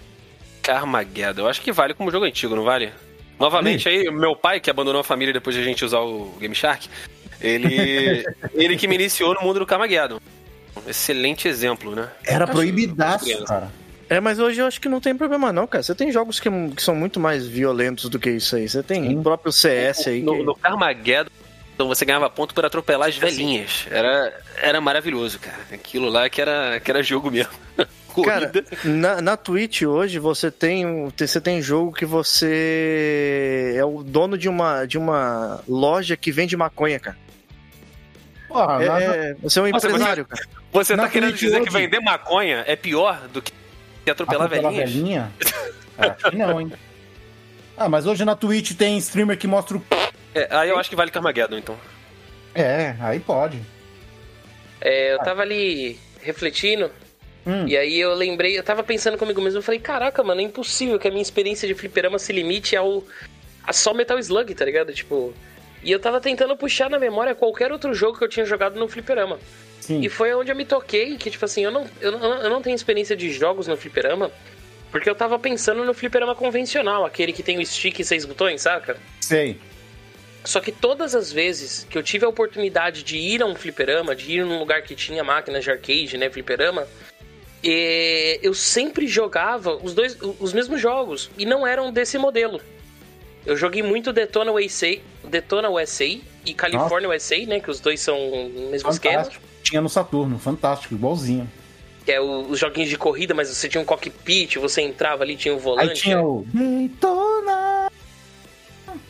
[0.63, 1.43] Carmageddon.
[1.43, 2.91] Eu acho que vale como jogo antigo, não vale?
[3.39, 6.55] Novamente aí, meu pai, que abandonou a família depois de a gente usar o Game
[6.55, 6.89] Shark,
[7.39, 8.25] ele,
[8.55, 10.19] ele que me iniciou no mundo do Carmageddon.
[10.87, 12.09] Excelente exemplo, né?
[12.25, 13.71] Era proibidaço, cara.
[14.09, 15.81] É, mas hoje eu acho que não tem problema não, cara.
[15.83, 18.69] Você tem jogos que, que são muito mais violentos do que isso aí.
[18.69, 19.17] Você tem Sim.
[19.17, 20.21] o próprio CS aí.
[20.21, 21.31] No, que- no Carmageddon,
[21.73, 23.85] então você ganhava ponto por atropelar as velhinhas.
[23.89, 24.31] Era,
[24.61, 25.57] era maravilhoso, cara.
[25.73, 27.51] Aquilo lá que era, que era jogo mesmo.
[28.23, 28.63] Cara, Corrida.
[28.85, 34.37] na, na Twitch hoje você tem, um- você tem jogo que você é o dono
[34.37, 37.17] de uma, de uma loja que vende maconha, cara.
[38.47, 40.47] Porra, É, nada- é, você é um Nossa, empresário, cara.
[40.71, 43.51] Você Na tá querendo Twitch dizer que hoje- vender maconha é pior do que
[44.11, 44.93] atropelar atropelar velhinhas?
[44.93, 45.31] velhinha?
[45.97, 46.71] Acho que não, hein?
[47.77, 49.83] Ah, mas hoje na Twitch tem streamer que mostra o...
[50.33, 51.77] É, aí eu acho que vale Carmageddon, então.
[52.53, 53.61] É, aí pode.
[54.81, 56.91] É, eu tava ali refletindo,
[57.47, 57.67] Hum.
[57.67, 60.97] e aí eu lembrei, eu tava pensando comigo mesmo, eu falei, caraca, mano, é impossível
[60.97, 63.03] que a minha experiência de fliperama se limite ao
[63.63, 64.93] a só Metal Slug, tá ligado?
[64.93, 65.33] Tipo.
[65.83, 68.87] E eu tava tentando puxar na memória qualquer outro jogo que eu tinha jogado no
[68.87, 69.39] fliperama.
[69.85, 70.01] Sim.
[70.01, 72.59] E foi onde eu me toquei, que tipo assim, eu não, eu, não, eu não
[72.59, 74.31] tenho experiência de jogos no fliperama,
[74.89, 78.63] porque eu tava pensando no fliperama convencional, aquele que tem o stick e seis botões,
[78.63, 78.97] saca?
[79.21, 79.59] Sei.
[80.43, 84.15] Só que todas as vezes que eu tive a oportunidade de ir a um fliperama,
[84.15, 86.87] de ir num lugar que tinha máquinas de arcade, né, fliperama,
[87.63, 92.59] eh, eu sempre jogava os dois, os mesmos jogos e não eram desse modelo.
[93.45, 96.05] Eu joguei muito Detona USA, Detona USA
[96.45, 99.29] e California USA, né, que os dois são o mesmo esquema.
[99.63, 101.49] Tinha no Saturno, fantástico, igualzinho.
[102.05, 105.35] Que é o- os joguinhos de corrida, mas você tinha um cockpit, você entrava ali,
[105.35, 105.89] tinha o volante.
[105.89, 106.45] Aí tinha o...
[106.53, 107.91] Daytona.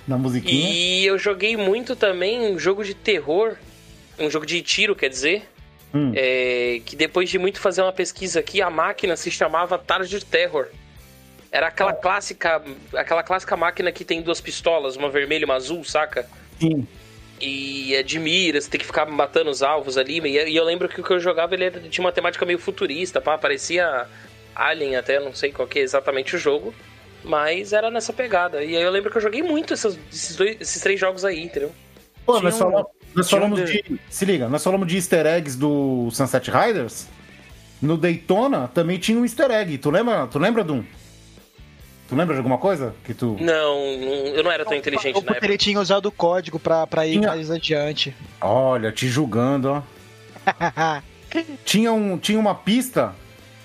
[0.07, 0.69] Na musiquinha.
[0.71, 3.55] E eu joguei muito também um jogo de terror,
[4.19, 5.47] um jogo de tiro, quer dizer,
[5.93, 6.11] Hum.
[6.15, 10.67] é, que depois de muito fazer uma pesquisa aqui, a máquina se chamava Target Terror.
[11.55, 12.61] Era aquela clássica,
[12.93, 16.27] aquela clássica máquina que tem duas pistolas, uma vermelha e uma azul, saca?
[16.59, 16.85] Sim.
[17.39, 20.19] E é de mira, você tem que ficar matando os alvos ali.
[20.19, 23.21] E eu lembro que o que eu jogava ele era- tinha uma temática meio futurista,
[23.21, 24.05] pá, parecia
[24.53, 26.75] Alien até, não sei qual que é exatamente o jogo.
[27.23, 28.61] Mas era nessa pegada.
[28.61, 31.41] E aí eu lembro que eu joguei muito essas- esses, dois, esses três jogos aí,
[31.41, 31.71] entendeu?
[32.25, 33.99] Pô, Tinha nós, um- falamos, nós um falamos de- de.
[34.09, 37.07] Se liga, nós falamos de easter eggs do Sunset Riders.
[37.81, 39.77] No Daytona também tinha um easter egg.
[39.77, 40.83] Tu lembra, tu lembra, Dum?
[42.07, 42.93] Tu lembra de alguma coisa?
[43.03, 43.35] Que tu.
[43.39, 45.45] Não, eu não era tão inteligente Ou na porque época.
[45.47, 48.15] ele tinha usado o código pra, pra ir Tinha- mais adiante.
[48.39, 49.81] Olha, te julgando, ó.
[51.65, 53.13] Tinha, um, tinha uma pista.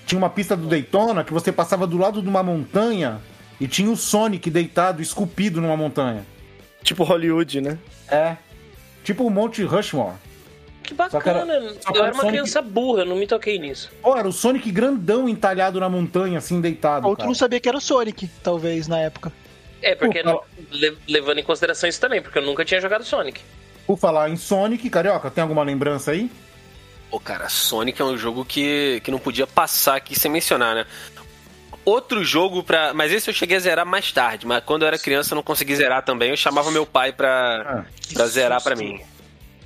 [0.05, 3.21] Tinha uma pista do Daytona que você passava do lado de uma montanha
[3.61, 6.25] e tinha o Sonic deitado, esculpido numa montanha.
[6.83, 7.77] Tipo Hollywood, né?
[8.09, 8.35] É.
[9.03, 10.15] Tipo o Monte Rushmore.
[10.95, 11.73] Que Só que era- bacana.
[11.79, 13.89] só que eu era era uma Sonic- criança burra, não me toquei nisso.
[14.01, 17.07] Pô, era o Sonic grandão entalhado na montanha, assim, deitado.
[17.07, 17.27] Ou tu cara.
[17.27, 19.31] não sabia que era o Sonic, talvez, na época.
[19.81, 20.21] É, porque
[21.07, 23.41] levando em consideração isso também, porque eu nunca tinha jogado Sonic.
[23.87, 26.29] Por falar em Sonic, Carioca, tem alguma lembrança aí?
[27.09, 30.85] Pô, cara, Sonic é um jogo que, que não podia passar aqui sem mencionar, né?
[31.83, 32.93] Outro jogo pra.
[32.93, 35.43] Mas esse eu cheguei a zerar mais tarde, mas quando eu era criança eu não
[35.43, 36.29] consegui zerar também.
[36.29, 38.67] Eu chamava meu pai pra, Ah, pra zerar susto.
[38.75, 39.01] pra mim.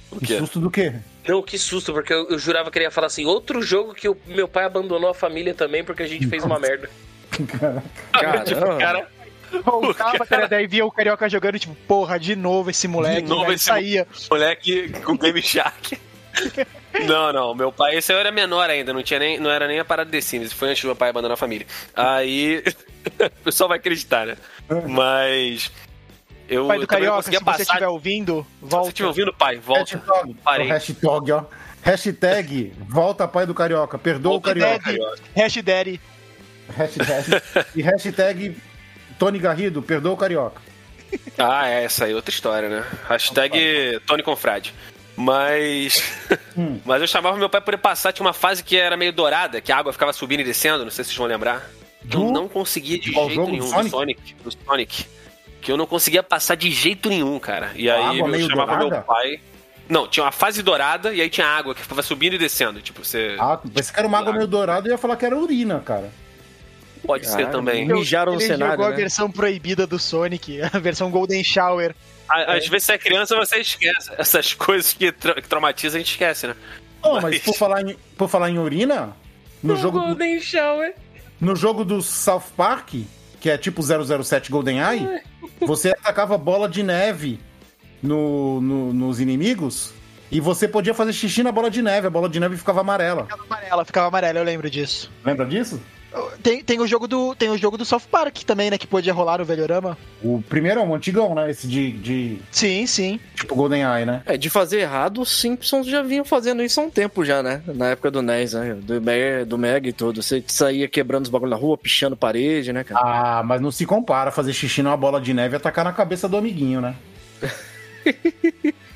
[0.09, 0.93] O que susto do quê?
[1.27, 4.07] Não, que susto, porque eu, eu jurava que ele ia falar assim, outro jogo que
[4.07, 6.89] o meu pai abandonou a família também porque a gente fez uma merda.
[8.11, 8.77] Caramba.
[8.77, 9.07] Cara,
[9.63, 13.21] Voltava, cara, daí via o Carioca jogando, tipo, porra, de novo esse moleque.
[13.21, 14.07] De novo esse saía.
[14.29, 15.97] moleque com Game Shark.
[17.05, 19.79] Não, não, meu pai, esse eu era menor ainda, não tinha nem, não era nem
[19.79, 21.67] a parada de Sims, foi antes do meu pai abandonar a família.
[21.93, 22.63] Aí,
[23.19, 24.37] o pessoal vai acreditar, né?
[24.87, 25.69] Mas
[26.49, 27.61] eu Pai do não Carioca, se você passar.
[27.63, 28.87] estiver ouvindo, Se você volta.
[28.89, 29.97] estiver ouvindo, pai, volta.
[29.97, 30.67] Hashtag, Parei.
[30.67, 31.43] hashtag, ó.
[31.81, 34.89] Hashtag volta pai do Carioca, perdoa o Carioca.
[34.89, 34.99] Hashtag,
[35.35, 35.99] hashtag,
[36.75, 37.41] Hashtag,
[37.75, 38.57] e hashtag
[39.19, 40.61] Tony Garrido, perdoa o Carioca.
[41.37, 42.83] Ah, é, essa aí é outra história, né?
[43.07, 44.73] Hashtag Tony Confrade.
[45.15, 46.03] Mas.
[46.57, 46.79] Hum.
[46.85, 49.59] Mas eu chamava meu pai por ele passar, tinha uma fase que era meio dourada,
[49.59, 51.69] que a água ficava subindo e descendo, não sei se vocês vão lembrar.
[52.09, 53.47] Que eu Do- não conseguia de Qual jeito jogo?
[53.47, 53.89] Do nenhum, Sonic?
[53.89, 54.35] do Sonic.
[54.41, 55.05] Do Sonic.
[55.65, 57.71] Que eu não conseguia passar de jeito nenhum, cara.
[57.75, 58.95] E A aí água eu meio chamava dourada?
[58.97, 59.39] meu pai.
[59.89, 62.81] Não, tinha uma fase dourada e aí tinha água que ficava subindo e descendo.
[62.81, 63.35] Tipo, você.
[63.39, 66.11] Ah, pensei que era uma água meio dourada e ia falar que era urina, cara.
[67.05, 67.87] pode ser Ah, também.
[67.87, 68.95] Mijaram no ele cenário, jogou a né?
[68.95, 71.95] versão proibida do Sonic, a versão Golden Shower.
[72.29, 74.11] Á- Às vezes você é criança, você esquece.
[74.19, 76.55] Essas coisas que, tra que traumatizam, a gente esquece, né?
[77.03, 79.15] Oh, mas Mas- por falar em, por falar em urina,
[79.63, 80.93] no jogo, do, Golden Shower.
[81.41, 82.93] no jogo do South Park,
[83.45, 85.07] que é tipo 007 GoldenEye,
[85.67, 87.39] você atacava bola de neve
[88.01, 89.93] no, no- nos inimigos
[90.31, 92.07] e você podia fazer xixi na bola de neve.
[92.07, 93.21] A bola de neve ficava amarela.
[93.25, 95.11] Ficava amarela, ficava amarela, eu lembro disso.
[95.23, 95.79] Lembra disso?
[96.41, 98.77] Tem, tem, o jogo do, tem o jogo do South Park também, né?
[98.77, 99.97] Que podia rolar no Velhorama.
[100.23, 101.49] O primeiro é um antigão, né?
[101.49, 103.19] Esse de, de Sim, sim.
[103.35, 104.21] tipo GoldenEye, né?
[104.25, 107.61] É, de fazer errado, os Simpsons já vinham fazendo isso há um tempo já, né?
[107.67, 108.73] Na época do NES, né?
[108.75, 110.21] Do, Meg, do Meg e tudo.
[110.21, 113.01] Você saía quebrando os bagulho na rua, pichando parede, né, cara?
[113.03, 116.29] Ah, mas não se compara fazer xixi numa bola de neve e atacar na cabeça
[116.29, 116.95] do amiguinho, né?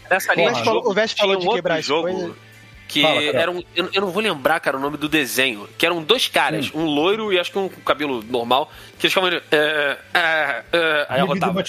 [0.10, 2.49] Nessa O linha Vest de falou, o Vest falou um de outro quebrar jogo coisas.
[2.90, 5.70] Que Fala, era um, eu, eu, não vou lembrar, cara, o nome do desenho.
[5.78, 9.14] Que eram dois caras, um loiro e acho que um com cabelo normal, que eles
[9.14, 9.30] ficavam.
[9.30, 11.64] Uh, uh, uh, aí arrotava.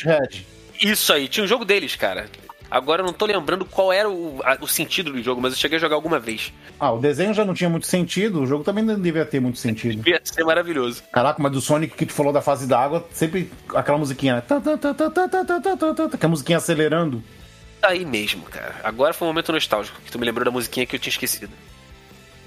[0.80, 2.26] Isso aí, tinha um jogo deles, cara.
[2.70, 5.58] Agora eu não tô lembrando qual era o, a, o, sentido do jogo, mas eu
[5.58, 6.52] cheguei a jogar alguma vez.
[6.78, 9.58] Ah, o desenho já não tinha muito sentido, o jogo também não devia ter muito
[9.58, 9.96] sentido.
[9.96, 11.02] Devia ser maravilhoso.
[11.12, 14.42] Caraca, mas do Sonic que tu falou da fase da água, sempre aquela musiquinha, né?
[16.18, 17.22] Que a musiquinha acelerando.
[17.80, 18.76] Tá Aí mesmo, cara.
[18.84, 21.52] Agora foi um momento nostálgico, que tu me lembrou da musiquinha que eu tinha esquecido.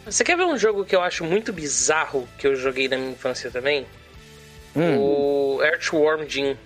[0.05, 3.11] Você quer ver um jogo que eu acho muito bizarro que eu joguei na minha
[3.11, 3.85] infância também?
[4.75, 4.97] Hum.
[4.97, 6.57] O Earthworm Jim.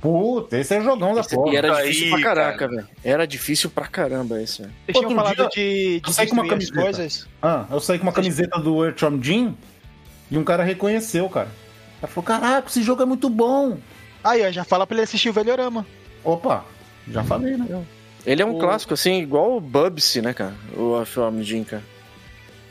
[0.00, 1.52] Puta, esse é o jogão da porra.
[1.52, 2.70] E era Aí, difícil pra caraca, cara.
[2.70, 2.88] velho.
[3.02, 4.74] Era difícil pra caramba esse, velho.
[4.84, 6.80] Vocês tinham falado dia, de, de eu saí com uma camiseta.
[6.80, 7.28] coisas.
[7.40, 9.56] Ah, eu saí com uma camiseta do Earthworm Jim
[10.30, 11.48] e um cara reconheceu, cara.
[12.02, 13.78] Ele falou, caraca, esse jogo é muito bom.
[14.22, 15.86] Aí, ó, já fala pra ele assistir o Velhorama.
[16.22, 16.64] Opa,
[17.08, 17.84] já falei, né?
[18.24, 20.54] Ele é um O- clássico, assim, igual o Bubsy, né, cara?
[20.76, 20.94] O
[21.68, 21.82] cara.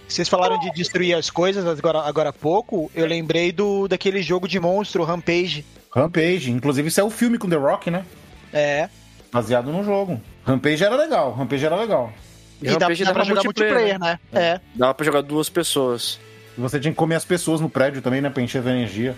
[0.08, 2.92] Vocês falaram de destruir as coisas agora, agora há pouco.
[2.94, 5.66] Eu lembrei do daquele jogo de monstro, Rampage.
[5.92, 8.06] Rampage, inclusive isso é o filme com The Rock, né?
[8.54, 8.90] É.
[9.32, 10.22] Baseado no jogo.
[10.46, 12.14] Rampage era legal, Rampage era legal.
[12.62, 14.20] E E, dá, Rampage dá pra jogar multiplayer, multiplayer, né?
[14.34, 14.60] É.
[14.76, 16.20] Dava pra jogar duas pessoas.
[16.58, 18.30] E você tinha que comer as pessoas no prédio também, né?
[18.30, 19.16] Pra encher de energia.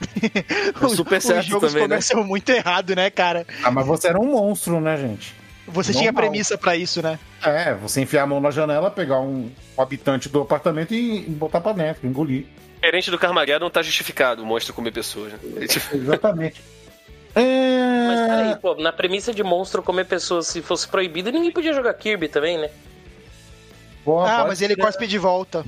[0.00, 1.88] É super Os jogos também, né?
[1.88, 3.46] começam muito errado, né, cara?
[3.62, 5.34] Ah, mas você era um monstro, né, gente?
[5.66, 6.30] Você tinha Normal.
[6.30, 7.18] premissa pra isso, né?
[7.42, 11.30] É, você enfiar a mão na janela, pegar um, um habitante do apartamento e, e
[11.30, 12.46] botar pra dentro, engolir.
[12.76, 15.32] Diferente do Carmageddon, tá justificado o monstro comer pessoas.
[15.32, 15.38] Né?
[15.92, 16.62] Exatamente.
[17.34, 18.06] É...
[18.06, 21.92] Mas peraí, pô, na premissa de monstro comer pessoas, se fosse proibido, ninguém podia jogar
[21.94, 22.70] Kirby também, né?
[24.04, 25.64] Pô, ah, mas ele cospe de volta.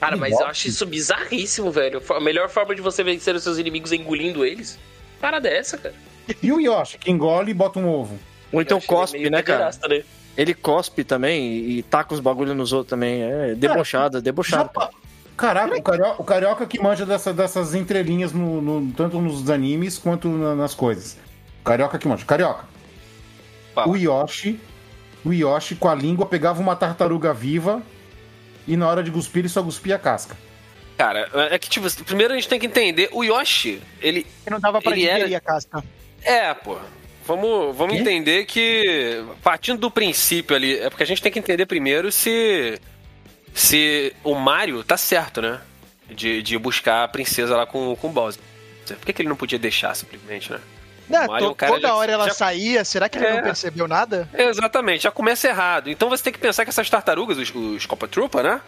[0.00, 2.02] Cara, mas eu acho isso bizarríssimo, velho.
[2.10, 4.78] A melhor forma de você vencer os seus inimigos é engolindo eles.
[5.20, 5.94] Cara dessa, cara.
[6.42, 8.18] E o Yoshi, que engole e bota um ovo.
[8.52, 9.70] Ou então cospe, né, cara?
[9.88, 10.02] né?
[10.36, 13.22] Ele cospe também e, taca os bagulhos nos outros também.
[13.22, 14.70] É debochado, é Já debochado.
[14.70, 14.90] pa-
[15.36, 19.98] Caraca, o carioca, o carioca que manja dessa- dessas entrelinhas, no, no- tanto nos animes
[19.98, 21.16] quanto na- nas coisas.
[21.60, 22.24] O carioca que manja.
[22.24, 22.64] Carioca.
[23.74, 23.88] Fala.
[23.88, 24.58] O Yoshi,
[25.24, 27.82] o Yoshi com a língua pegava uma tartaruga viva
[28.66, 30.36] e na hora de cuspir ele só cuspia a casca.
[30.96, 34.26] Cara, é que, tipo, primeiro a gente tem que entender, o Yoshi, ele...
[34.44, 35.82] Que não dava pra Ele digerir era- a casca.
[36.22, 36.78] É, pô.
[37.26, 38.00] Vamos, vamos Quê?
[38.00, 42.78] entender que, partindo do princípio ali, é porque a gente tem que entender primeiro se
[43.54, 45.60] se o Mario tá certo, né?
[46.08, 48.42] De, de buscar a princesa lá com, com o Bowser.
[48.86, 50.60] Por que, que ele não podia deixar simplesmente, né?
[51.10, 53.34] Não, Mario é to- cara toda de- hora ela já- saía, será que ele É.
[53.36, 54.28] não percebeu nada?
[54.32, 55.90] Exatamente, já começa errado.
[55.90, 58.60] Então você tem que pensar que essas tartarugas, os, os Copa Troopa, né?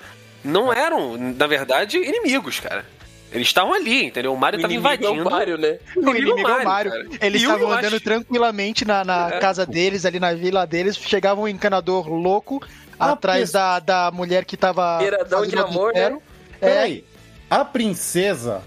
[0.44, 2.84] Não eram, na verdade, inimigos, cara.
[3.30, 4.34] Eles estavam ali, entendeu?
[4.34, 5.26] O Mario O tava inimigo é invadindo.
[5.26, 5.78] o Mario, né?
[5.96, 6.90] O inimigo é o Mario, Mario.
[6.90, 7.06] cara.
[7.26, 9.38] Eles E o estavam andando tranquilamente na, na É.
[9.38, 10.96] casa deles, ali na vila deles.
[10.96, 12.62] Chegava um encanador louco
[13.00, 14.98] Ah, atrás da, da mulher que tava.
[14.98, 16.18] Beiradão de amor, né?
[16.60, 17.04] É, Peraí,
[17.48, 18.62] a princesa,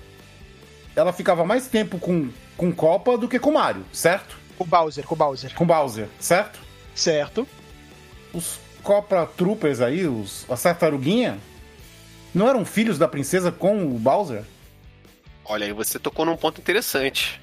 [0.95, 4.37] ela ficava mais tempo com, com Copa do que com Mario, certo?
[4.57, 5.53] com o Bowser, com o Bowser.
[5.53, 6.59] Com Bowser, certo?
[6.95, 7.45] Certo.
[8.33, 11.37] Os Copa Troopers aí, os, as tartaruguinha,
[12.33, 14.43] não eram filhos da princesa com o Bowser?
[15.43, 17.41] Olha aí, você tocou num ponto interessante.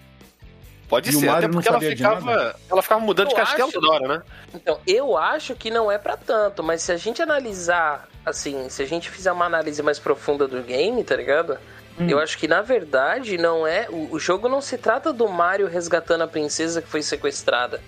[0.88, 3.80] Pode E ser, até porque ela de ficava, ela ficava mudando de Eu castelo acho-
[3.80, 4.22] toda hora, né?
[4.54, 8.82] Então, eu acho que não é pra tanto, mas se a gente analisar, assim, se
[8.82, 11.58] a gente fizer uma análise mais profunda do game, tá ligado?
[11.98, 12.08] Hum.
[12.08, 13.86] Eu acho que na verdade não é.
[13.90, 17.80] O, o jogo não se trata do Mario resgatando a princesa que foi sequestrada.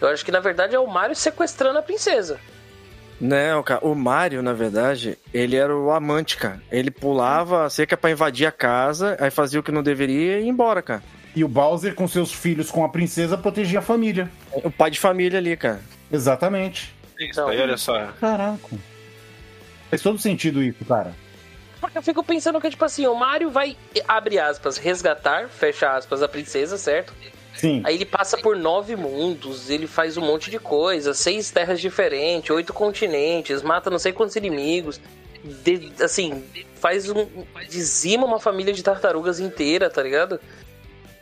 [0.00, 2.38] Eu acho que na verdade é o Mario sequestrando a princesa.
[3.20, 6.60] Não, cara, o Mario, na verdade, ele era o amante, cara.
[6.72, 10.42] Ele pulava a cerca pra invadir a casa, aí fazia o que não deveria e
[10.42, 11.04] ia embora, cara.
[11.34, 14.28] E o Bowser com seus filhos com a princesa protegia a família.
[14.52, 15.80] O pai de família ali, cara.
[16.10, 16.92] Exatamente.
[17.18, 17.48] Isso Não.
[17.48, 18.08] aí, olha só.
[18.20, 18.58] Caraca.
[19.88, 21.14] Faz todo sentido isso, cara.
[21.82, 23.76] Porque eu fico pensando que, tipo assim, o Mario vai,
[24.08, 27.12] abre aspas, resgatar, fecha aspas, a princesa, certo?
[27.54, 27.82] Sim.
[27.84, 32.48] Aí ele passa por nove mundos, ele faz um monte de coisa, seis terras diferentes,
[32.50, 35.00] oito continentes, mata não sei quantos inimigos.
[35.44, 36.44] de- assim,
[36.76, 37.26] faz um.
[37.68, 40.40] dizima uma família de tartarugas inteira, tá ligado?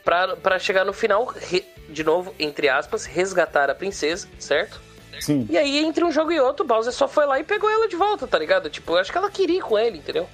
[0.05, 4.79] Pra, pra chegar no final, re- de novo, entre aspas, resgatar a princesa, certo?
[5.19, 5.47] Sim.
[5.49, 7.87] E aí, entre um jogo e outro, o Bowser só foi lá e pegou ela
[7.87, 8.69] de volta, tá ligado?
[8.69, 10.29] Tipo, eu acho que ela queria ir com ele, entendeu?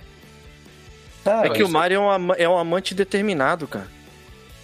[1.27, 3.87] Cara, É que o Mario é um, é um amante determinado, cara.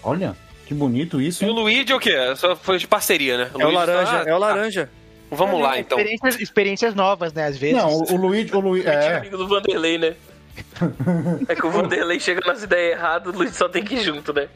[0.04, 0.36] olha,
[0.66, 1.44] que bonito isso.
[1.44, 1.54] E o?
[1.54, 2.16] Luigi é o quê?
[2.36, 3.50] Só foi de parceria, né?
[3.54, 4.86] É o Luigi laranja, fala, ah, é o laranja.
[5.30, 5.98] tá, vamos lá, então.
[5.98, 7.46] Experiências, experiências novas, né?
[7.48, 7.78] Às vezes.
[7.78, 8.52] Não, o, o Luigi.
[8.56, 8.94] O Luigi É.
[8.94, 10.14] é, amigo do Vanderlei, né?
[11.48, 14.32] é que o Vanderlei chega nas ideias erradas, o Luiz só tem que ir junto,
[14.34, 14.48] né?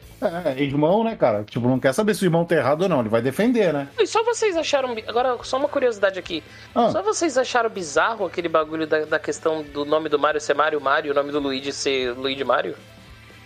[0.44, 1.44] é, irmão, né, cara?
[1.44, 3.00] Tipo, não quer saber se o irmão tá errado ou não.
[3.00, 3.88] Ele vai defender, né?
[3.98, 4.94] E só vocês acharam.
[5.06, 6.42] Agora, só uma curiosidade aqui.
[6.74, 6.90] Ah.
[6.90, 10.80] Só vocês acharam bizarro aquele bagulho da, da questão do nome do Mario ser Mario
[10.80, 12.76] Mario e o nome do Luigi ser Luigi Mario?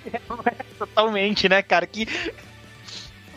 [0.78, 1.86] Totalmente, né, cara?
[1.86, 2.06] Que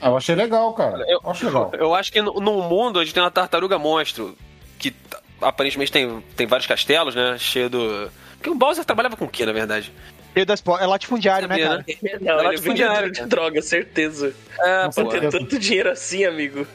[0.01, 0.97] Ah, eu achei legal, cara.
[1.07, 1.71] Eu- Eu acho legal.
[1.73, 4.35] Eu acho que no, no mundo a gente tem uma tartaruga monstro
[4.77, 4.93] que
[5.41, 7.37] aparentemente tem, tem vários castelos, né?
[7.37, 8.09] Cheio do.
[8.45, 9.91] Porque o Bowser trabalhava com o que, na verdade?
[10.35, 11.85] Meio das é latifundiário, né, Sabia, cara?
[12.03, 12.17] né?
[12.21, 13.27] Não, Ele ele foi vendia diário, de né?
[13.27, 14.35] droga, certeza.
[14.59, 15.09] É, Nossa, pô.
[15.09, 16.67] Tem eu- tanto dinheiro assim, amigo.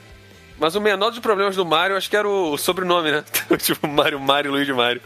[0.58, 3.24] Mas o menor dos problemas do Mario, acho que era o sobrenome, né?
[3.56, 5.00] tipo, Mario, Mario, Luigi Mario.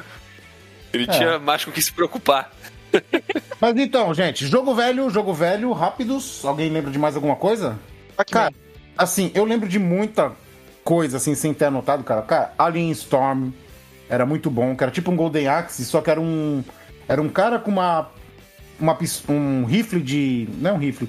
[0.91, 1.07] Ele É.
[1.09, 2.51] tinha mais com o que se preocupar.
[3.61, 6.43] Mas então, gente, jogo velho, jogo velho, rápidos.
[6.47, 7.79] Alguém lembra de mais alguma coisa?
[8.17, 8.41] Pac-Man.
[8.41, 8.55] Cara,
[8.97, 10.33] assim, eu lembro de muita
[10.83, 12.23] coisa, assim, sem ter anotado, cara.
[12.23, 13.51] Cara, Alien Storm
[14.09, 16.63] era muito bom, que era tipo um Golden Axe, só que era um.
[17.09, 18.11] Era um cara com uma.
[18.79, 18.99] uma
[19.29, 20.49] um rifle de.
[20.59, 21.09] Não é um rifle.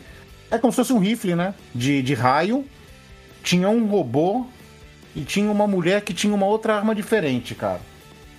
[0.49, 1.53] É como se fosse um rifle, né?
[1.73, 2.65] De, de raio.
[3.43, 4.45] Tinha um robô
[5.15, 7.79] e tinha uma mulher que tinha uma outra arma diferente, cara.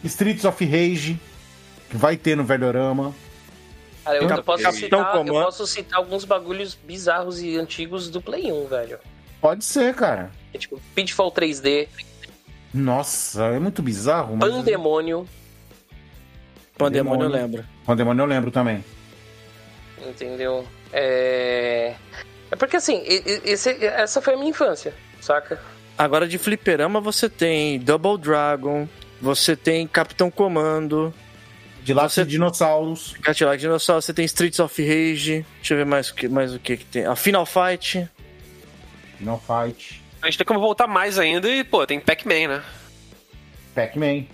[0.04, 1.18] Streets of Rage,
[1.88, 3.14] que vai ter no Velhorama.
[4.04, 5.44] Cara, eu, eu posso citar, eu Comando.
[5.44, 8.98] posso citar alguns bagulhos bizarros e antigos do Play 1, velho.
[9.40, 10.30] Pode ser, cara.
[10.52, 11.88] É tipo Pitfall 3D,
[12.76, 14.36] Nossa, é muito bizarro.
[14.36, 14.50] Mas...
[14.52, 15.26] Pandemônio,
[16.76, 17.64] Pandemônio eu lembro.
[17.84, 18.84] Pandemônio eu lembro também.
[20.06, 20.66] entendeu?
[20.92, 21.94] É.
[22.50, 25.60] É porque assim, esse- essa foi a minha infância, saca?
[25.98, 28.86] Agora de fliperama você tem Double Dragon,
[29.20, 31.12] você tem Capitão Comando,
[31.82, 33.14] De lá Você- de dinossauros.
[33.22, 36.58] Cadillac Dinossauro, você tem Streets of Rage, deixa eu ver mais o que, mais o
[36.58, 37.06] que, que tem.
[37.06, 38.08] A Final Fight.
[39.20, 40.02] Não fight.
[40.26, 42.62] A gente tem como voltar mais ainda e, pô, tem Pac-Man, né?
[43.76, 44.24] Pac-Man.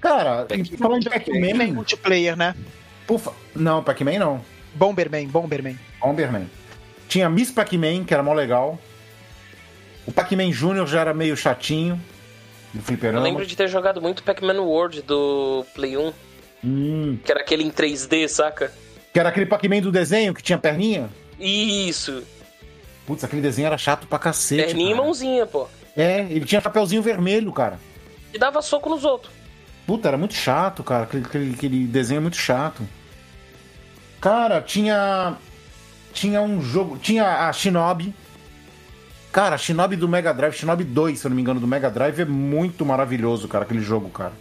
[0.00, 2.54] Cara, Pac- falando de Pac-Man multiplayer, né?
[3.06, 4.40] por fa- Não, Pac-Man não.
[4.74, 5.78] Bomberman, Bomberman.
[6.00, 6.50] Bomberman.
[7.06, 8.78] Tinha Miss Pac-Man, que era mó legal.
[10.06, 10.86] O Pac-Man Jr.
[10.86, 11.96] já era meio chatinho.
[12.72, 13.22] Do Eu fliperama.
[13.22, 16.12] lembro de ter jogado muito Pac-Man World do Play 1,
[16.64, 18.72] Hum, que era aquele em 3D, saca?
[19.12, 21.10] que era aquele Pac-Man do desenho que tinha perninha.
[21.38, 22.22] Isso,
[23.06, 24.64] Putz, aquele desenho era chato pra cacete.
[24.64, 25.66] perninha e mãozinha, pô.
[25.96, 27.78] É, ele tinha chapeuzinho vermelho, cara.
[28.32, 29.32] E dava soco nos outros.
[29.86, 31.04] Puta, era muito chato, cara.
[31.04, 32.86] Aquele, aquele, aquele desenho é muito chato.
[34.20, 35.36] Cara, tinha.
[36.12, 36.96] Tinha um jogo.
[36.98, 38.14] Tinha a Shinobi.
[39.32, 41.90] Cara, a Shinobi do Mega Drive, Shinobi 2, se eu não me engano, do Mega
[41.90, 44.32] Drive é muito maravilhoso, cara, aquele jogo, cara.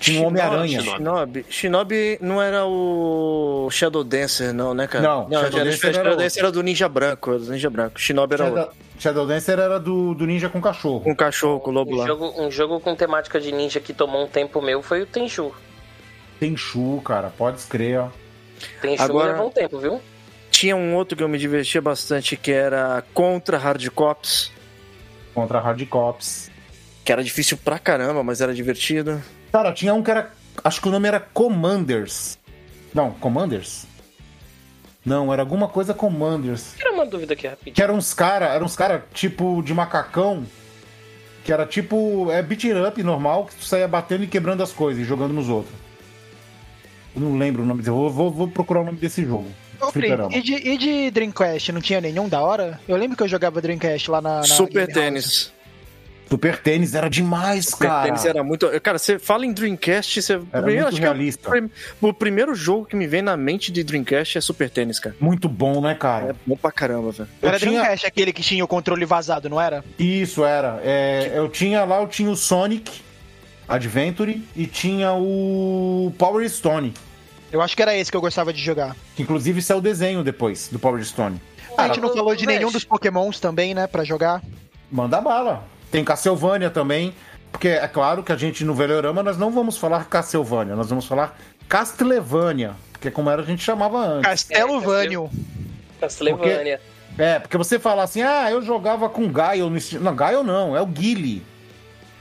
[0.00, 0.80] Tinha o Homem-Aranha.
[0.80, 0.96] Shinobi.
[0.98, 1.46] Shinobi.
[1.48, 5.04] Shinobi não era o Shadow Dancer, não, né, cara?
[5.06, 6.24] Não, Shadow, Shadow Dancer, Dancer era Shadow outro.
[6.24, 8.00] Dancer era do Ninja Branco, era do Ninja Branco.
[8.00, 8.58] Shinobi era outro.
[8.60, 11.00] Shadow, Shadow Dancer era do, do Ninja com cachorro.
[11.02, 12.06] Com o cachorro, com lobo Um lá.
[12.06, 15.52] jogo, um jogo com temática de ninja que tomou um tempo meu foi o Tenchu.
[16.38, 18.08] Tenchu, cara, pode escrever, ó.
[18.80, 20.00] Tenchu Agora- levou um tempo, viu?
[20.50, 24.50] Tinha um outro que eu me divertia bastante, que era Contra Hard Cops,
[25.34, 26.50] Contra Hard Cops.
[27.04, 29.22] que era difícil pra caramba, mas era divertido.
[29.52, 30.30] Cara, tinha um que era.
[30.62, 32.38] Acho que o nome era Commanders.
[32.94, 33.86] Não, Commanders?
[35.04, 36.74] Não, era alguma coisa Commanders.
[36.76, 37.74] Tira uma dúvida aqui rapidinho.
[37.74, 40.44] Que eram uns cara, eram uns cara tipo de macacão.
[41.44, 42.30] Que era tipo.
[42.30, 45.48] É beat up normal, que tu saía batendo e quebrando as coisas e jogando nos
[45.48, 45.74] outros.
[47.14, 47.90] Eu não lembro o nome desse.
[47.90, 49.48] Vou, vou, vou procurar o nome desse jogo.
[49.80, 49.90] Ô,
[50.30, 52.78] e de, e de Dreamcast, não tinha nenhum da hora?
[52.86, 54.40] Eu lembro que eu jogava Dreamcast lá na.
[54.40, 54.94] na Super Game House.
[54.94, 55.52] Tênis.
[56.30, 58.04] Super Tênis era demais, Super cara.
[58.06, 58.68] Tênis era muito.
[58.80, 60.34] Cara, você fala em Dreamcast, você.
[60.34, 61.50] Era primeiro, muito é o realista.
[61.50, 61.70] prim-
[62.00, 65.16] o primeiro jogo que me vem na mente de Dreamcast é Super Tênis, cara.
[65.20, 66.30] Muito bom, né, cara?
[66.30, 67.28] É bom pra caramba, velho.
[67.42, 69.84] Era tinha- Dreamcast aquele que tinha o controle vazado, não era?
[69.98, 70.80] Isso era.
[70.84, 73.00] É, eu tinha lá, eu tinha o Sonic
[73.68, 76.92] Adventure e tinha o Power Stone.
[77.52, 78.94] Eu acho que era esse que eu gostava de jogar.
[79.16, 81.40] Que inclusive saiu o desenho depois do Power Stone.
[81.76, 84.40] a gente não falou de nenhum dos Pokémons também, né, pra jogar.
[84.90, 85.64] Manda bala.
[85.90, 87.14] Tem Castlevania também.
[87.52, 91.04] Porque é claro que a gente no Velorama nós não vamos falar Castlevania, nós vamos
[91.04, 91.36] falar
[91.68, 92.74] Castlevania.
[92.92, 94.22] Porque é como era a gente chamava antes.
[94.44, 95.30] Castelo É, Vânio.
[96.00, 96.80] Castlevania.
[97.18, 100.04] É, porque você fala assim, ah, eu jogava com Gaio no estilo.
[100.04, 101.42] Não, Gaio não, é o Guile.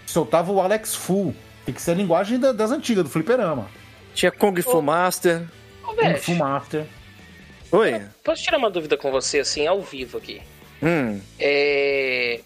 [0.06, 1.34] Soltava o Alex Fu.
[1.66, 3.68] Tem que ser a linguagem da- das antigas, do Fliperama.
[4.16, 5.44] Tinha Kung Fu Master.
[5.84, 6.86] Ô, Kung Fu Master.
[7.72, 8.02] Oi.
[8.24, 10.42] posso tirar uma dúvida com você, assim, ao vivo aqui?
[10.82, 11.22] Hum.
[11.40, 12.40] É...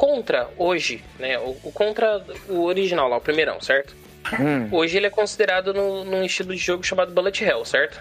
[0.00, 1.38] Contra, hoje, né?
[1.38, 3.94] O, o Contra, o original lá, o primeirão, certo?
[4.40, 4.66] Hum.
[4.72, 8.00] Hoje ele é considerado no, num estilo de jogo chamado Bullet Hell, certo?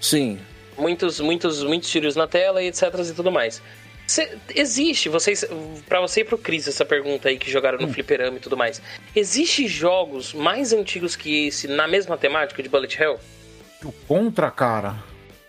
[0.00, 0.38] Sim.
[0.78, 3.60] Muitos, muitos, muitos tiros na tela e etc e tudo mais.
[4.06, 5.44] Cê- existe, vocês,
[5.88, 8.80] para você e pro Cris essa pergunta aí que jogaram no fliperama e tudo mais.
[9.14, 13.18] Existe jogos mais antigos que esse na mesma temática de Bullet Hell?
[13.84, 14.94] O Contra, cara.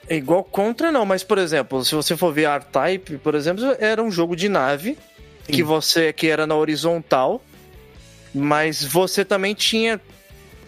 [0.10, 4.02] É igual Contra, não, mas por exemplo, se você for ver R-Type, por exemplo, era
[4.02, 4.98] um jogo de nave
[5.48, 7.44] que você que era na horizontal,
[8.34, 10.00] mas você também tinha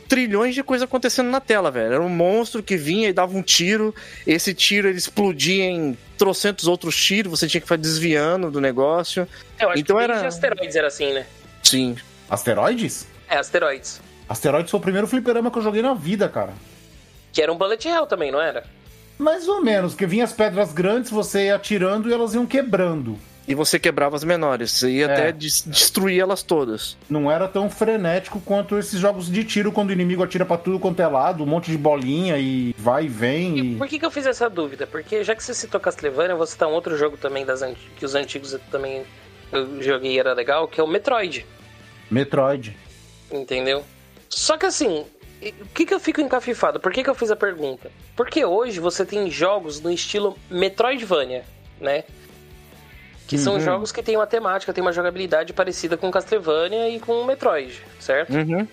[0.08, 1.94] trilhões de coisas acontecendo na tela, velho.
[1.94, 3.96] Era um monstro que vinha e dava um tiro,
[4.28, 9.28] esse tiro ele explodia em trocentos outros tiros, você tinha que ficar desviando do negócio.
[9.60, 11.26] Eu acho Então que era- asteroides era assim, né?
[11.64, 11.96] Sim.
[12.30, 13.08] Asteroides?
[13.30, 14.02] É, asteroides.
[14.30, 16.54] Asteroides foi o primeiro fliperama que eu joguei na vida, cara.
[17.32, 18.64] Que era um Bullet Hell também, não era?
[19.18, 23.18] Mais ou menos, porque vinha as pedras grandes, você ia atirando e elas iam quebrando.
[23.46, 25.12] E você quebrava as menores, você ia É.
[25.12, 26.96] até des- destruir elas todas.
[27.10, 30.80] Não era tão frenético quanto esses jogos de tiro, quando o inimigo atira pra tudo
[30.80, 33.58] quanto é lado, um monte de bolinha e vai e vem.
[33.60, 33.76] E E...
[33.76, 34.88] por que, que eu fiz essa dúvida?
[34.88, 37.62] Porque já que você citou Castlevania, eu vou citar um outro jogo também das
[37.98, 39.04] que os antigos eu também
[39.52, 41.46] eu joguei e era legal, que é o Metroid.
[42.10, 42.76] Metroid.
[43.32, 43.84] Entendeu?
[44.30, 45.06] Só que assim,
[45.42, 46.80] o que, que eu fico encafifado?
[46.80, 47.92] Por que, que eu fiz a pergunta?
[48.16, 51.44] Porque hoje você tem jogos no estilo Metroidvania,
[51.80, 52.04] né?
[53.28, 53.60] Que são Uhum.
[53.62, 58.34] jogos que têm uma temática, têm uma jogabilidade parecida com Castlevania e com Metroid, certo?
[58.34, 58.68] Uhum.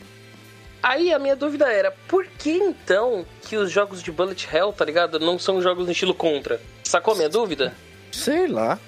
[0.82, 4.84] Aí a minha dúvida era, por que então que os jogos de Bullet Hell, tá
[4.84, 5.18] ligado?
[5.20, 6.60] Não são jogos no estilo Contra?
[6.84, 7.74] Sacou a minha dúvida?
[8.10, 8.78] Sei lá.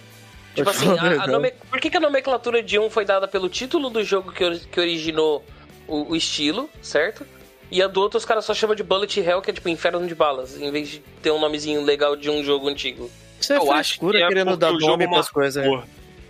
[0.54, 3.48] Tipo assim, a- a nome- por que, que a nomenclatura de um foi dada pelo
[3.48, 5.44] título do jogo que, que originou
[5.86, 7.26] o, o estilo, certo?
[7.70, 10.06] E a do outro os caras só chamam de Bullet Hell, que é tipo Inferno
[10.06, 13.10] de Balas, em vez de ter um nomezinho legal de um jogo antigo.
[13.42, 15.64] Isso é Eu acho que é querendo dar nome pras coisas.
[15.66, 15.82] né?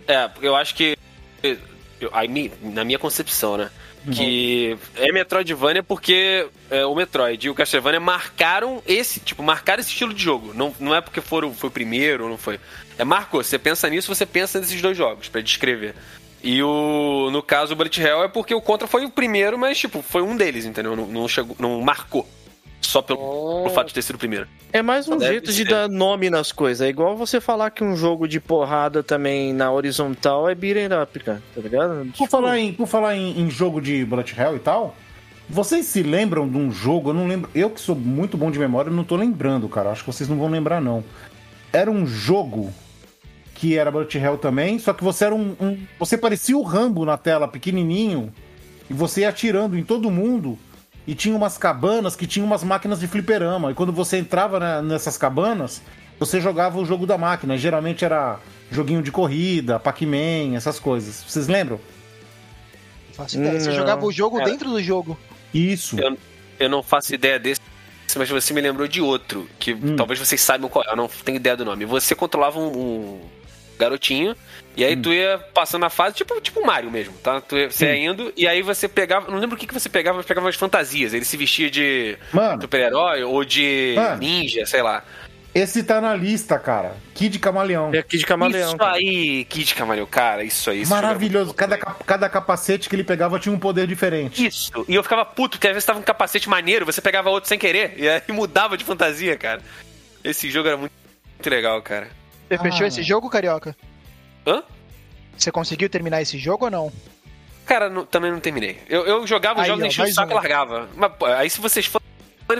[0.06, 0.96] É, porque eu acho que
[2.12, 3.70] aí na minha concepção, né?
[4.10, 9.90] Que é Metroidvania porque é, o Metroid e o Castlevania marcaram esse, tipo, marcaram esse
[9.90, 10.52] estilo de jogo.
[10.52, 12.58] Não, não é porque foram, foi o primeiro, não foi.
[12.98, 13.44] É marcou.
[13.44, 15.94] Você pensa nisso, você pensa nesses dois jogos pra descrever.
[16.42, 19.78] E o no caso o Bullet Hell é porque o Contra foi o primeiro, mas
[19.78, 20.96] tipo, foi um deles, entendeu?
[20.96, 22.28] Não, não chegou, não marcou.
[22.82, 23.18] Só pelo,
[23.62, 24.46] pelo fato de ter sido o primeiro.
[24.72, 25.68] É mais um jeito de ser.
[25.68, 26.84] dar nome nas coisas.
[26.84, 31.18] É igual você falar que um jogo de porrada também na horizontal é beat'em up,
[31.20, 31.42] cara.
[31.54, 32.12] Tá ligado?
[32.18, 34.94] Por falar, em, por falar em, em jogo de Bullet Hell e tal,
[35.48, 37.10] vocês se lembram de um jogo?
[37.10, 37.48] Eu não lembro.
[37.54, 39.90] Eu que sou muito bom de memória, não tô lembrando, cara.
[39.90, 41.04] Acho que vocês não vão lembrar, não.
[41.72, 42.72] Era um jogo
[43.54, 45.54] que era Bullet Hell também, só que você era um.
[45.60, 48.32] um- você parecia o Rambo na tela, pequenininho,
[48.90, 50.58] e você ia atirando em todo mundo.
[51.06, 53.70] E tinha umas cabanas que tinham umas máquinas de fliperama.
[53.70, 55.82] E quando você entrava na- nessas cabanas,
[56.18, 57.56] você jogava o jogo da máquina.
[57.58, 58.38] Geralmente era
[58.70, 61.24] joguinho de corrida, Pac-Man, essas coisas.
[61.26, 61.80] Vocês lembram?
[63.14, 63.60] Faço ideia.
[63.60, 63.76] Você Não.
[63.76, 64.44] jogava o jogo É.
[64.44, 65.18] dentro do jogo.
[65.52, 65.98] Isso.
[66.00, 66.16] Eu,
[66.58, 67.60] eu não faço ideia desse,
[68.16, 69.96] mas você me lembrou de outro, que Hum.
[69.96, 71.84] talvez vocês saibam qual é, eu não tenho ideia do nome.
[71.84, 73.20] Você controlava um, um
[73.82, 74.34] garotinho,
[74.76, 74.88] e Hum.
[74.88, 77.40] aí tu ia passando a fase, tipo, tipo Mario mesmo, tá?
[77.40, 79.88] Tu ia, você ia indo, e aí você pegava, não lembro o que, que você
[79.88, 81.12] pegava, mas pegava umas fantasias.
[81.12, 84.18] Ele se vestia de Mano, super-herói ou de Mano.
[84.18, 85.04] ninja, sei lá.
[85.54, 86.96] esse tá na lista, cara.
[87.14, 87.90] Kid Camaleão.
[87.94, 88.68] É de camaleão.
[88.68, 88.94] isso cara.
[88.96, 90.80] aí, Kid Camaleão, cara, isso aí.
[90.80, 91.50] esse Maravilhoso.
[91.58, 94.46] era Cada, cada capacete que ele pegava tinha um poder diferente.
[94.46, 97.48] Isso, e eu ficava puto, porque às vezes tava um capacete maneiro, você pegava outro
[97.48, 99.60] sem querer, e aí mudava de fantasia, cara.
[100.24, 100.92] Esse jogo era muito,
[101.34, 102.08] muito legal, cara.
[102.52, 102.58] Você Ah.
[102.70, 103.74] fechou esse jogo, Carioca?
[104.46, 104.62] Hã?
[105.38, 106.92] Você conseguiu terminar esse jogo ou não?
[107.64, 108.78] Cara, não- também não terminei.
[108.88, 110.36] Eu, eu jogava os jogos, enchia o saco e um.
[110.36, 110.88] largava.
[110.94, 112.02] Mas, pô, aí se vocês forem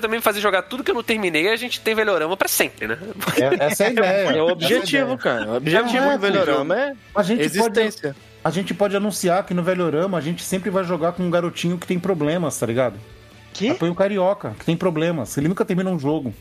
[0.01, 2.97] também fazer jogar tudo que eu não terminei, a gente tem Velorama pra sempre, né?
[3.37, 4.29] É- essa é a ideia.
[4.39, 5.19] É o objetivo, ideia.
[5.19, 5.51] cara.
[5.51, 8.17] O objetivo É, do Velorama é A gente, pode, existência.
[8.43, 11.77] a gente pode anunciar que no Velorama a gente sempre vai jogar com um garotinho
[11.77, 12.99] que tem problemas, tá ligado?
[13.53, 13.69] Que?
[13.71, 15.37] Apoia o Carioca, que tem problemas.
[15.37, 16.33] Ele nunca termina um jogo.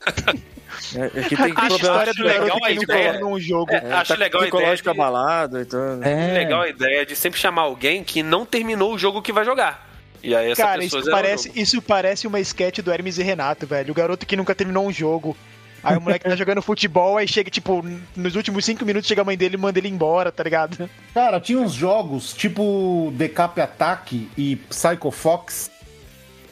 [0.94, 2.86] É, é que tem A história do legal a ideia.
[2.86, 3.72] terminou um jogo.
[3.72, 4.52] É, acho tá legal a ideia.
[4.52, 6.02] psicológico De, abalado e tudo.
[6.02, 6.32] É.
[6.32, 9.86] legal a ideia de sempre chamar alguém que não terminou o jogo que vai jogar.
[10.22, 13.92] E aí essa Cara, isso parece, isso parece uma sketch do Hermes e Renato, velho.
[13.92, 15.36] O garoto que nunca terminou um jogo.
[15.82, 17.84] Aí o moleque tá jogando futebol, aí chega, tipo,
[18.16, 20.90] nos últimos cinco minutos chega a mãe dele e manda ele embora, tá ligado?
[21.14, 25.70] Cara, tinha uns jogos tipo Decap Attack e Psycho Fox,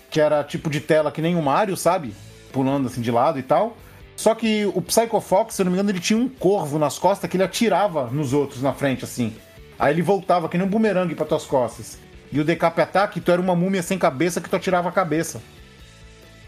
[0.09, 2.15] que era tipo de tela que nem o Mario, sabe?
[2.53, 3.77] Pulando assim de lado e tal.
[4.25, 6.99] Só que o Psycho Fox, se eu não me engano, ele tinha um corvo nas
[6.99, 9.37] costas que ele atirava nos outros na frente, assim.
[9.79, 11.99] Aí ele voltava que nem um bumerangue pra tuas costas.
[12.33, 15.43] E o Decap Attack, tu era uma múmia sem cabeça que tu atirava a cabeça.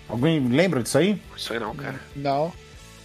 [0.08, 1.20] Alguém lembra disso aí?
[1.36, 2.00] Isso aí não, cara.
[2.16, 2.50] Não.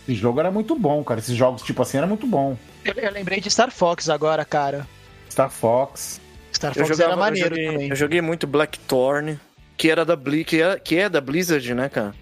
[0.08, 1.20] Esse jogo era muito bom, cara.
[1.20, 2.56] Esses jogos tipo assim era muito bom.
[2.86, 4.88] Eu, eu lembrei de Star Fox agora, cara.
[5.30, 6.22] Star Fox.
[6.54, 7.90] Star Fox jogava, era maneiro eu, joguei, também.
[7.90, 9.38] eu joguei muito Blackthorn,
[9.76, 12.16] que era da Bli que, é, que é da Blizzard, né, cara?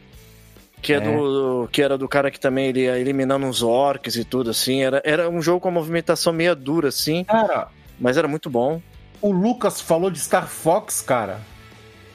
[0.81, 0.99] Que é, É.
[1.01, 4.81] Do, que era do cara que também ele ia eliminando uns orcs e tudo assim.
[4.81, 7.67] Era, era um jogo com uma movimentação meio dura, assim, Cara,
[7.99, 8.81] mas era muito bom.
[9.21, 11.41] O Lucas falou de Star Fox, cara.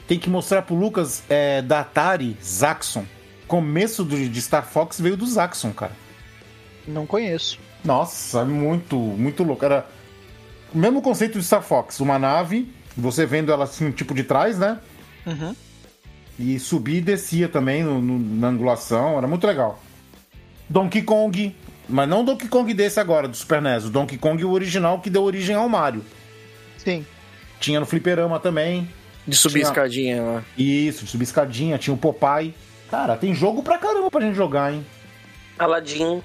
[0.08, 3.04] Tem que mostrar pro Lucas é, da Atari, Zaxxon.
[3.46, 5.92] Começo do- de Star Fox veio do Zaxxon, cara.
[6.88, 7.58] Não conheço.
[7.84, 9.64] Nossa, é muito, muito louco.
[9.64, 9.86] Era
[10.74, 12.00] o mesmo conceito de Star Fox.
[12.00, 14.78] Uma nave, você vendo ela assim, tipo de trás, né?
[15.26, 15.54] Uhum.
[16.38, 19.16] E subia e descia também no- no- na angulação.
[19.18, 19.80] Era muito legal.
[20.68, 21.54] Donkey Kong.
[21.88, 23.84] Mas não Donkey Kong desse agora, do Super NES.
[23.84, 26.02] O Donkey Kong o original que deu origem ao Mario.
[26.78, 27.04] Sim.
[27.60, 28.88] Tinha no Fliperama também.
[29.28, 30.44] De subir Tinha- escadinha lá.
[30.58, 32.54] Isso, de subir escadinha, tinha o Popeye.
[32.90, 34.84] Cara, tem jogo pra caramba pra gente jogar, hein?
[35.58, 36.22] Aladdin.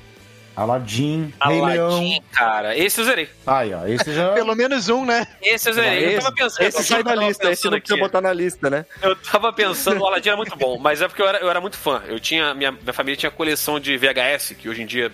[0.59, 1.87] Aladdin, Rei Leão.
[1.91, 2.77] Aladdin, cara.
[2.77, 3.29] Esse eu zerei.
[3.47, 4.33] Aí, ó, esse já.
[4.35, 5.25] Pelo menos um, né?
[5.41, 6.15] Esse eu zerei.
[6.15, 6.65] eu tava pensando.
[6.67, 7.99] esse eu sai da lista, esse não precisa aqui.
[8.01, 8.85] botar na lista, né?
[9.01, 11.61] Eu tava pensando, o Aladdin era muito bom, mas é porque eu era, eu era
[11.61, 12.01] muito fã.
[12.07, 12.53] Eu tinha.
[12.53, 15.11] Minha, minha família tinha coleção de VHS, que hoje em dia,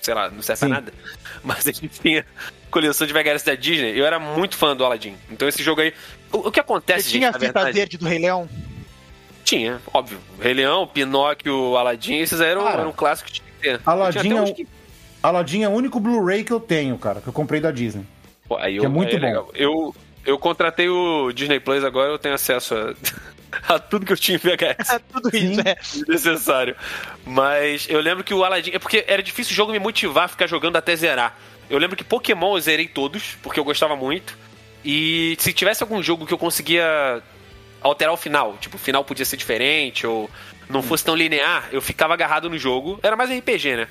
[0.00, 0.66] sei lá, não serve Sim.
[0.68, 0.92] pra nada.
[1.42, 2.24] Mas a gente tinha
[2.70, 3.98] coleção de VHS da Disney.
[3.98, 5.16] Eu era muito fã do Aladdin.
[5.30, 5.92] Então esse jogo aí.
[6.32, 7.72] O, o que acontece, Você gente, tinha a fita verdade?
[7.72, 8.48] verde do Rei Leão?
[9.44, 10.18] Tinha, óbvio.
[10.40, 13.80] Rei Leão, Pinóquio, Aladdin, esses aí eram, Cara, eram clássicos que tinha que ter.
[13.88, 14.66] Aladdin Eu tinha é que-
[15.28, 18.04] Aladdin é o único Blu-ray que eu tenho, cara, que eu comprei da Disney.
[18.48, 19.26] Pô, aí Que é eu- muito aí bom.
[19.26, 19.50] legal.
[19.54, 22.94] Eu, eu contratei o Disney Plus agora, eu tenho acesso a,
[23.74, 24.90] a tudo que eu tinha em VHS.
[24.94, 25.76] É tudo isso, é.
[26.08, 26.76] necessário.
[27.24, 28.70] Mas eu lembro que o Aladdin.
[28.72, 31.36] É porque era difícil o jogo me motivar a ficar jogando até zerar.
[31.68, 34.36] Eu lembro que Pokémon eu zerei todos, porque eu gostava muito.
[34.84, 37.20] E se tivesse algum jogo que eu conseguia
[37.82, 40.30] alterar o final, tipo, o final podia ser diferente, ou
[40.70, 43.00] não fosse tão linear, eu ficava agarrado no jogo.
[43.02, 43.88] Era mais RPG, né?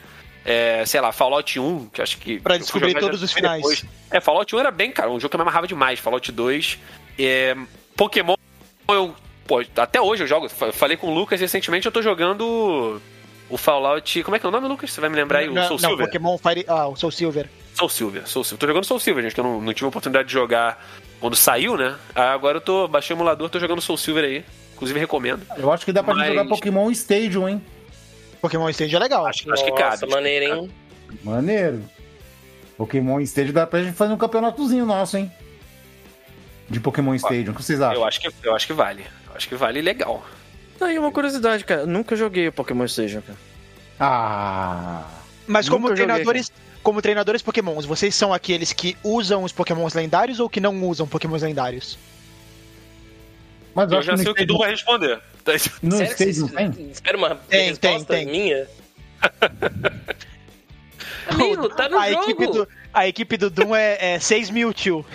[0.48, 2.40] É, sei lá, Fallout 1, que acho que.
[2.40, 3.62] Pra descobrir todos os finais.
[3.64, 3.84] depois.
[4.12, 6.00] É, Fallout 1 era bem, cara, um jogo que eu me amarrava demais.
[6.00, 6.80] Fallout 2.
[7.18, 7.56] É,
[7.98, 8.36] Pokémon,
[8.90, 9.16] eu.
[9.48, 10.48] Pô, até hoje eu jogo.
[10.50, 13.02] Fa- Falei com o Lucas recentemente, eu tô jogando
[13.50, 14.24] o Fallout.
[14.24, 14.92] Como é que é o nome, Lucas?
[14.92, 15.50] Você vai me lembrar aí?
[15.50, 16.06] O não, Soul não, Silver.
[16.08, 16.66] Pokémon Fire.
[16.68, 17.50] Ah, o Soul Silver.
[17.74, 18.60] Soul Silver, Soul Silver.
[18.60, 20.84] Tô jogando Soul Silver, gente, que eu não, não tive a oportunidade de jogar
[21.20, 21.96] quando saiu, né?
[22.16, 22.88] Ah, Agora eu tô.
[22.88, 24.46] Baixei o emulador, tô jogando Soul Silver aí.
[24.76, 25.42] Inclusive recomendo.
[25.58, 27.64] Eu acho que dá pra gente Mas- jogar Pokémon Stadium, hein?
[28.46, 29.26] Pokémon Stage é legal.
[29.26, 30.12] Acho, acho que Nossa, cabe.
[30.12, 30.72] maneiro, hein?
[31.24, 31.84] Maneiro.
[32.78, 35.32] Pokémon Stadium dá pra gente fazer um campeonatozinho nosso, hein?
[36.70, 37.54] De Pokémon Stadium.
[37.54, 37.96] O que vocês acham?
[38.02, 39.04] Eu acho que, eu acho que vale.
[39.28, 40.24] Eu acho que vale legal.
[40.78, 41.86] Tá aí uma curiosidade, cara.
[41.88, 43.38] Nunca joguei o Pokémon Station, cara.
[44.00, 45.06] Ah.
[45.48, 46.52] Mas como Nunca joguei, treinadores.
[46.84, 51.08] Como treinadores Pokémons, vocês são aqueles que usam os Pokémons lendários ou que não usam
[51.08, 51.98] Pokémons lendários?
[53.76, 55.20] Mas eu, Eu já sei o que o Du Stadium, vai responder.
[55.84, 56.90] no Sério que Stadium vocês- tem?
[56.92, 58.42] Espera uma Tem, resposta tem, tem.
[58.42, 58.68] minha?
[61.28, 62.24] Amigo, tá no a, jogo.
[62.24, 65.06] equipe do, a equipe do Doom é, é 6 mil, tio.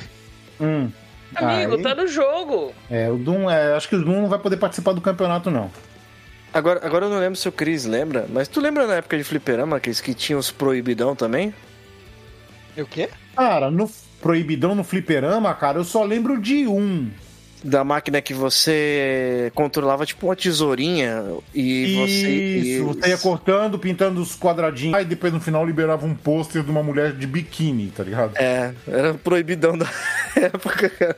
[0.60, 0.90] Hum.
[1.34, 2.74] Amigo, Aí- tá no jogo.
[2.90, 5.70] É, o Doom, é, acho que o Doom não vai poder participar do campeonato, não.
[6.52, 9.22] Agora, agora eu não lembro se o Chris lembra, mas tu lembra na época de
[9.22, 11.54] fliperama, aqueles que tinham os proibidão também?
[12.76, 13.08] O quê?
[13.36, 13.88] Cara, no
[14.20, 17.10] Proibidão no Fliperama, cara, eu só lembro de um.
[17.62, 21.22] Da máquina que você controlava tipo uma tesourinha
[21.54, 22.28] e você.
[22.30, 24.94] Isso, você ia cortando, pintando os quadradinhos.
[24.96, 28.34] Aí depois no final liberava um pôster de uma mulher de biquíni, tá ligado?
[28.36, 29.86] É, era proibidão da
[30.36, 31.16] época, cara.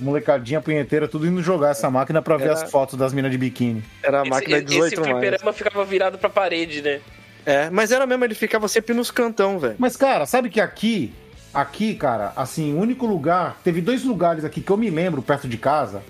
[0.00, 3.38] Molecadinha punheteira, tudo indo jogar essa máquina pra ver Era- as fotos das minas de
[3.38, 3.84] biquíni.
[4.02, 5.12] Era a Esse, máquina esse 18 mais.
[5.12, 7.00] fliperama ficava virado pra parede, né?
[7.44, 9.74] É, mas era mesmo, ele ficava sempre nos cantão, velho.
[9.78, 11.12] Mas, cara, sabe que aqui,
[11.52, 13.58] aqui, cara, assim, o único lugar.
[13.62, 16.02] Teve dois lugares aqui que eu me lembro, perto de casa,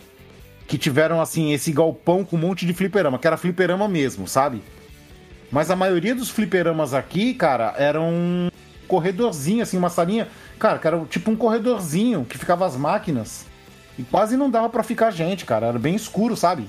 [0.66, 4.62] que tiveram, assim, esse galpão com um monte de fliperama, que era fliperama mesmo, sabe?
[5.50, 8.50] Mas a maioria dos fliperamas aqui, cara, eram um
[8.88, 10.28] corredorzinho, assim, uma salinha.
[10.58, 13.44] Cara, que era tipo um corredorzinho que ficava as máquinas.
[13.98, 15.66] E quase não dava pra ficar gente, cara.
[15.66, 16.66] Era bem escuro, sabe?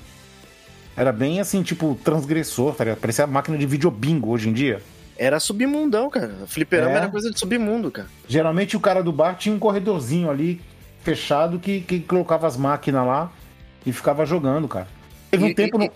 [0.96, 3.00] Era bem assim, tipo, transgressor, tá ligado?
[3.00, 4.82] Parecia máquina de videobingo hoje em dia.
[5.16, 6.34] Era submundão, cara.
[6.46, 6.96] Fliperama É.
[6.96, 8.08] era coisa de submundo, cara.
[8.28, 10.60] Geralmente o cara do bar tinha um corredorzinho ali
[11.02, 13.30] fechado que, que colocava as máquinas lá
[13.86, 14.88] e ficava jogando, cara.
[15.30, 15.92] Teve um, E- tempo e- no,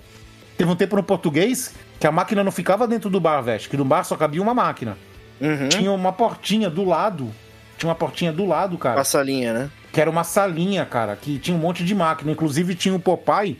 [0.57, 3.69] teve um tempo no português que a máquina não ficava dentro do bar, velho.
[3.69, 4.97] Que no bar só cabia uma máquina.
[5.41, 5.69] Uhum.
[5.69, 7.33] Tinha uma portinha do lado.
[7.77, 8.97] Tinha uma portinha do lado, cara.
[8.97, 9.71] Com a salinha, né?
[9.93, 12.31] Que era uma salinha, cara, que tinha um monte de máquina.
[12.31, 13.59] Inclusive tinha o Popeye.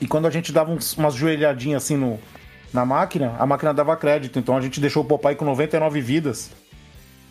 [0.00, 2.18] E quando a gente dava uns- umas joelhadinhas assim no,
[2.72, 4.38] na máquina, a máquina dava crédito.
[4.38, 6.50] Então a gente deixou o Popeye com 99 vidas.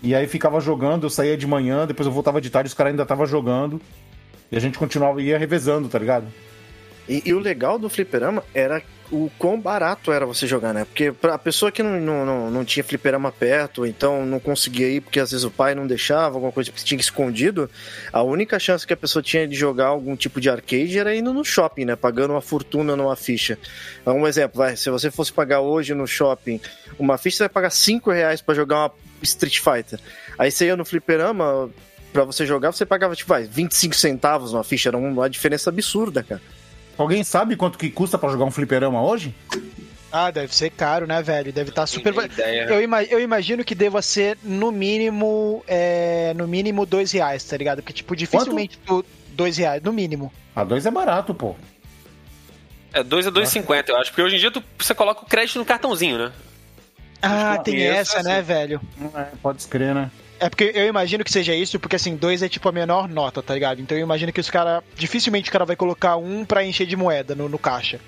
[0.02, 2.92] E aí ficava jogando, eu saía de manhã, depois eu voltava de tarde, os caras
[2.92, 3.82] ainda estavam jogando.
[4.52, 6.28] E a gente continuava, ia revezando, tá ligado?
[7.08, 8.82] E, e o legal do fliperama era
[9.12, 10.86] o quão barato era você jogar, né?
[10.86, 15.20] Porque pra pessoa que não, não, não, tinha fliperama perto, então não conseguia ir porque
[15.20, 17.70] às vezes o pai não deixava, alguma coisa que tinha escondido,
[18.14, 21.34] a única chance que a pessoa tinha de jogar algum tipo de arcade era indo
[21.34, 21.96] no shopping, né?
[21.96, 23.58] Pagando uma fortuna numa ficha.
[24.06, 26.60] Um exemplo, vai, se você fosse pagar hoje no shopping
[26.98, 28.92] uma ficha, você vai pagar 5 reais pra jogar uma
[29.24, 30.00] Street Fighter.
[30.38, 31.70] Aí você ia no fliperama,
[32.14, 36.24] pra você jogar, você pagava, tipo, vai, 25 centavos uma ficha, era uma diferença absurda,
[36.24, 36.42] cara.
[37.02, 39.34] Alguém sabe quanto que custa pra jogar um fliperama hoje?
[40.12, 41.54] Ah, deve ser caro, né, velho?
[41.54, 42.14] Deve estar super.
[42.14, 42.66] Tem ideia.
[42.70, 45.64] Eu, ima- eu imagino que deva ser no mínimo.
[45.68, 47.78] É, no mínimo dois reais, tá ligado?
[47.82, 49.06] Porque, tipo, dificilmente tu.
[49.32, 50.34] Dois reais, no mínimo.
[50.56, 51.56] A dois é barato, pô.
[52.92, 54.10] É 2 a 2,50, eu acho.
[54.12, 56.32] Porque hoje em dia tu, você coloca o crédito no cartãozinho, né?
[57.22, 58.42] Ah, tem essa, né, assim.
[58.48, 58.82] velho?
[59.16, 60.10] É, pode escrever, né?
[60.40, 63.44] É porque eu imagino que seja isso, porque assim, dois é tipo a menor nota,
[63.44, 63.82] tá ligado?
[63.82, 64.82] Então eu imagino que os caras.
[64.96, 68.00] Dificilmente o cara vai colocar um pra encher de moeda no, no caixa.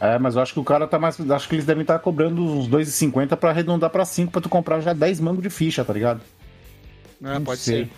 [0.00, 1.18] É, mas eu acho que o cara tá mais.
[1.30, 4.80] Acho que eles devem estar cobrando uns 2,50 pra arredondar pra 5 pra tu comprar
[4.80, 6.20] já 10 mangos de ficha, tá ligado?
[7.22, 7.90] Ah, Não sei.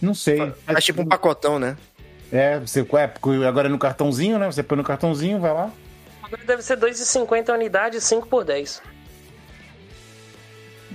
[0.00, 0.52] Não sei.
[0.66, 1.76] É tipo um pacotão, né?
[2.32, 4.46] É, você, é, porque agora é no cartãozinho, né?
[4.46, 5.70] Você põe no cartãozinho, vai lá.
[6.22, 8.82] Agora deve ser 2,50 a unidade, 5 por 10.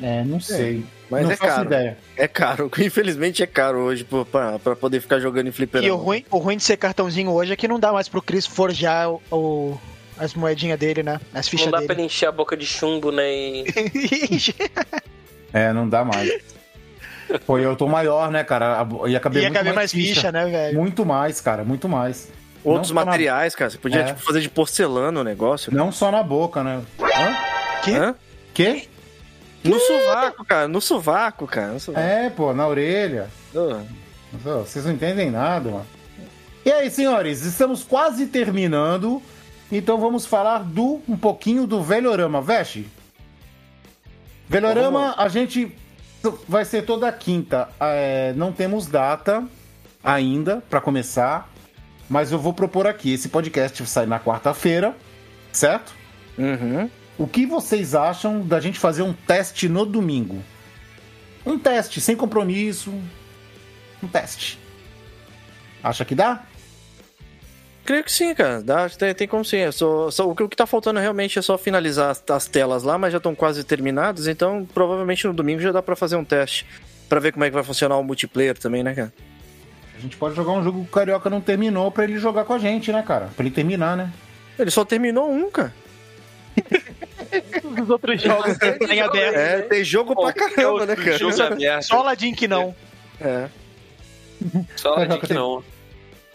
[0.01, 0.83] É, não sei.
[1.09, 1.65] Mas não é faço caro.
[1.67, 1.97] ideia.
[2.15, 2.71] É caro.
[2.79, 5.87] Infelizmente é caro hoje pô, pra, pra poder ficar jogando em fliperama.
[5.87, 8.21] E o ruim, o ruim de ser cartãozinho hoje é que não dá mais pro
[8.21, 9.81] Chris forjar o, o-
[10.17, 11.19] as moedinhas dele, né?
[11.33, 12.01] As fichas Não dá pra dele.
[12.01, 13.23] ele encher a boca de chumbo, né?
[13.31, 13.65] E...
[15.53, 16.29] É, não dá mais.
[17.45, 18.81] Pô, eu tô maior, né, cara?
[18.81, 20.15] A- Ia caber Ia muito caber mais ficha.
[20.15, 20.77] ficha, né, velho?
[20.77, 22.29] Muito mais, cara, muito mais.
[22.63, 23.69] Outros Não só na- materiais, cara.
[23.69, 24.03] Você podia É.
[24.05, 25.73] tipo, fazer de porcelana o negócio.
[25.73, 26.81] Não só na boca, né?
[26.99, 27.81] Hã?
[27.83, 27.91] Que?
[27.91, 28.15] Hã?
[28.53, 28.87] Quê?
[29.69, 30.67] No sovaco, cara.
[30.67, 31.73] No sovaco, cara.
[31.73, 32.05] No sovaco.
[32.05, 33.29] É, pô, na orelha.
[33.53, 33.81] Oh.
[34.43, 35.85] Vocês não entendem nada, mano.
[36.65, 39.21] E aí, senhores, estamos quase terminando.
[39.71, 42.41] Então vamos falar do um pouquinho do velhorama.
[42.41, 42.87] Veste,
[44.49, 45.75] Velorama, a gente
[46.47, 47.67] vai ser toda quinta.
[47.79, 49.45] É, não temos data
[50.03, 51.49] ainda para começar,
[52.09, 53.11] mas eu vou propor aqui.
[53.13, 54.95] Esse podcast sai na quarta-feira,
[55.51, 55.93] certo?
[56.37, 56.89] Uhum.
[57.17, 60.43] O que vocês acham da gente fazer um teste no domingo?
[61.45, 62.93] Um teste, sem compromisso.
[64.03, 64.59] Um teste.
[65.83, 66.43] Acha que dá?
[67.83, 68.61] Creio que sim, cara.
[68.61, 69.71] Dá, tem, tem como sim.
[69.71, 72.83] Só, só, o, que, o que tá faltando realmente é só finalizar as, as telas
[72.83, 76.23] lá, mas já estão quase terminadas, então provavelmente no domingo já dá pra fazer um
[76.23, 76.65] teste.
[77.07, 79.13] Pra ver como é que vai funcionar o multiplayer também, né, cara?
[79.97, 82.53] A gente pode jogar um jogo que o Carioca não terminou pra ele jogar com
[82.53, 83.29] a gente, né, cara?
[83.35, 84.11] Pra ele terminar, né?
[84.59, 85.73] Ele só terminou um, cara.
[87.81, 89.35] Os outros jogos tem aberto.
[89.35, 91.17] É, tem jogo pra caramba, né, cara?
[91.17, 91.83] Jogo aberto.
[91.83, 92.75] Só Aladdin que não.
[93.19, 93.49] É.
[94.75, 95.63] Só Aladdin que não.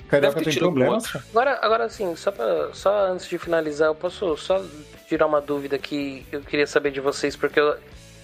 [0.08, 1.16] Carioca Deve ter tem problemas.
[1.30, 4.62] Agora, agora sim, só, pra, só antes de finalizar, eu posso só
[5.08, 7.76] tirar uma dúvida que eu queria saber de vocês, porque eu,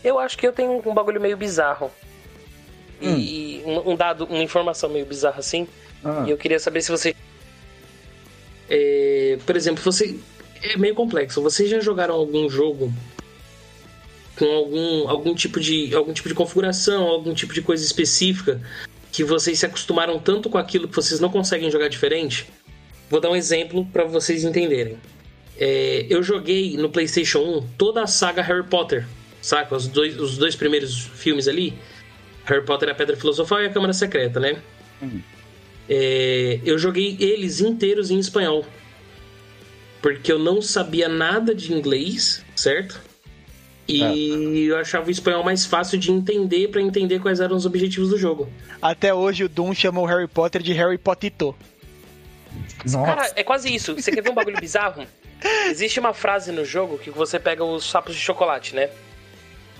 [0.05, 1.90] eu acho que eu tenho um bagulho meio bizarro.
[3.01, 5.66] E, e um, um dado, uma informação meio bizarra assim.
[6.05, 6.24] Ah.
[6.27, 7.16] E eu queria saber se você.
[8.69, 10.19] É, por exemplo, você.
[10.62, 11.43] É meio complexo.
[11.43, 12.93] Vocês já jogaram algum jogo
[14.36, 18.60] com algum, algum, tipo de, algum tipo de configuração, algum tipo de coisa específica
[19.10, 22.47] que vocês se acostumaram tanto com aquilo que vocês não conseguem jogar diferente?
[23.10, 24.98] Vou dar um exemplo para vocês entenderem.
[25.59, 29.06] É, eu joguei no PlayStation 1 toda a saga Harry Potter,
[29.43, 29.74] saca?
[29.74, 31.74] Os dois, os dois primeiros filmes ali.
[32.44, 34.62] Harry Potter, a Pedra Filosofal e a Câmara Secreta, né?
[35.89, 38.64] É, eu joguei eles inteiros em espanhol.
[40.01, 43.01] Porque eu não sabia nada de inglês, certo?
[43.89, 48.11] E eu achava o espanhol mais fácil de entender para entender quais eram os objetivos
[48.11, 48.49] do jogo.
[48.83, 51.57] Até hoje o Doom chamou o Harry Potter de Harry Potito.
[52.85, 53.15] Nossa.
[53.15, 53.95] Cara, é quase isso.
[53.95, 55.07] Você quer ver um bagulho bizarro?
[55.70, 58.91] Existe uma frase no jogo que você pega os sapos de chocolate, né?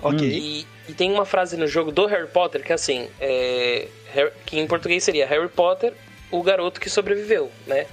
[0.01, 0.27] Ok.
[0.27, 3.87] E, e tem uma frase no jogo do Harry Potter que é assim, é,
[4.45, 5.93] que em português seria Harry Potter,
[6.31, 7.85] o garoto que sobreviveu, né?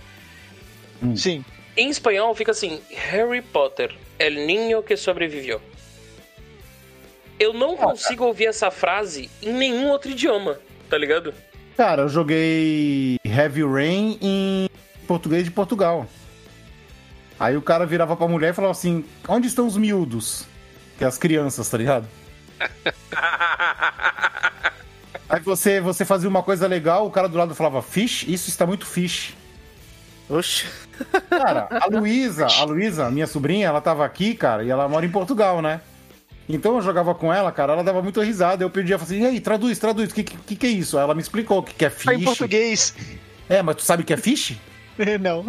[1.14, 1.44] Sim.
[1.76, 5.60] Em espanhol fica assim, Harry Potter, el niño que sobreviveu.
[7.38, 10.58] Eu não consigo ouvir essa frase em nenhum outro idioma,
[10.88, 11.34] tá ligado?
[11.76, 14.70] Cara, eu joguei Heavy Rain em
[15.06, 16.06] português de Portugal.
[17.38, 20.46] Aí o cara virava pra mulher e falava assim: onde estão os miúdos?
[20.96, 22.08] Que é as crianças, tá ligado?
[25.28, 28.24] Aí você, você fazia uma coisa legal, o cara do lado falava, fish?
[28.26, 29.34] Isso está muito fish.
[30.30, 30.64] Oxe.
[31.30, 35.10] Cara, a Luísa, a Luísa, minha sobrinha, ela tava aqui, cara, e ela mora em
[35.10, 35.80] Portugal, né?
[36.48, 38.62] Então eu jogava com ela, cara, ela dava muito risada.
[38.62, 40.96] Eu pedia, falava assim, e aí, traduz, traduz, o que, que, que é isso?
[40.96, 42.24] Aí ela me explicou o que, que é Tá em fish.
[42.24, 42.94] português.
[43.48, 44.56] É, mas tu sabe o que é fish?
[45.20, 45.44] não.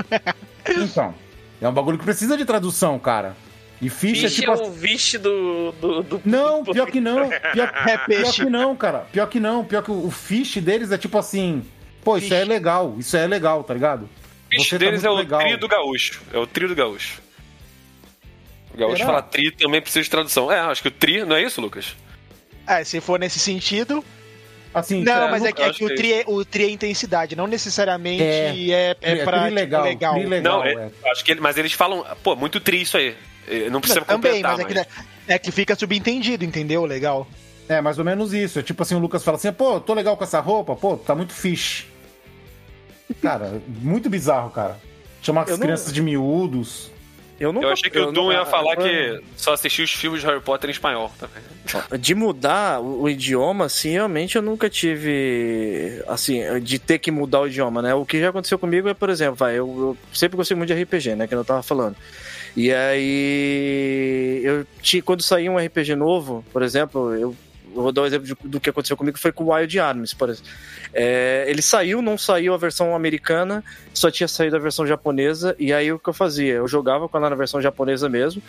[0.67, 1.13] Então,
[1.61, 3.35] é um bagulho que precisa de tradução, cara.
[3.79, 4.51] E fish, é tipo...
[4.51, 7.29] é o vixe do, do, do- Não, pior que não.
[7.53, 9.05] Pior, É pior que não, cara.
[9.11, 9.63] Pior que não.
[9.63, 11.63] Pior que o o fish deles é tipo assim...
[12.03, 12.95] Pô, isso é legal.
[12.97, 14.09] Isso é legal, tá ligado?
[14.47, 15.39] O bicho Você tá deles muito é o legal.
[15.41, 16.21] trio do gaúcho.
[16.33, 17.21] É o trio do gaúcho.
[18.73, 19.07] O gaúcho Será?
[19.07, 20.51] fala tri também precisa de tradução.
[20.51, 21.95] É, acho que o tri, não é isso, Lucas?
[22.65, 24.03] É, se for nesse sentido.
[24.73, 25.95] Assim, Não, mas é que, é que o, achei.
[25.97, 28.69] tri é, o tri é intensidade, não necessariamente É.
[28.69, 30.13] é, é, é pra tri tipo, legal, legal.
[30.13, 30.91] tri legal, não, é.
[31.03, 33.15] é, acho que ele- mas eles falam, pô, muito tri isso aí.
[33.47, 34.89] É, Não precisa Também, completar, mas é que,
[35.33, 36.85] é que fica subentendido, entendeu?
[36.85, 37.27] Legal.
[37.67, 38.59] É, mais ou menos isso.
[38.59, 41.15] É tipo assim, o Lucas fala assim, pô, tô legal com essa roupa, pô, tá
[41.15, 41.87] muito fish.
[43.21, 44.77] Cara, muito bizarro, cara.
[45.21, 46.91] Chamar as não- crianças de miúdos.
[47.39, 48.81] Eu, nunca, Eu achei que o eu Doom não- ia falar eu-
[49.19, 51.43] que só assistiu os filmes de Harry Potter em espanhol também.
[51.99, 56.01] De mudar o, o idioma, assim, realmente eu nunca tive.
[56.07, 57.93] Assim, de ter que mudar o idioma, né?
[57.93, 60.81] O que já aconteceu comigo é, por exemplo, vai, eu, eu sempre gostei muito de
[60.81, 61.27] RPG, né?
[61.27, 61.95] Que eu tava falando.
[62.55, 64.41] E aí.
[64.43, 67.35] Eu tinha, quando saía um RPG novo, por exemplo, eu.
[67.77, 70.13] Eu vou dar um exemplo de- do que aconteceu comigo, foi com o Wild Arms,
[70.13, 70.49] por exemplo.
[70.93, 73.63] É, ele saiu, não saiu a versão americana,
[73.93, 76.53] só tinha saído a versão japonesa, e aí o que eu fazia?
[76.55, 78.41] Eu jogava com ela na versão japonesa mesmo,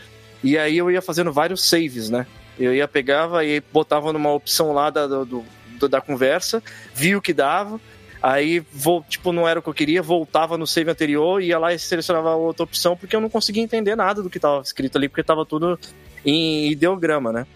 [0.43, 2.27] e aí eu ia fazendo vários saves, né?
[2.59, 6.63] Eu ia pegava e botava numa opção lá da, do, do- da conversa,
[6.95, 7.81] via o que dava,
[8.21, 11.73] aí vou, tipo, não era o que eu queria, voltava no save anterior, ia lá
[11.73, 15.09] e selecionava outra opção, porque eu não conseguia entender nada do que estava escrito ali,
[15.09, 15.79] porque estava tudo
[16.25, 17.47] em ideograma, né?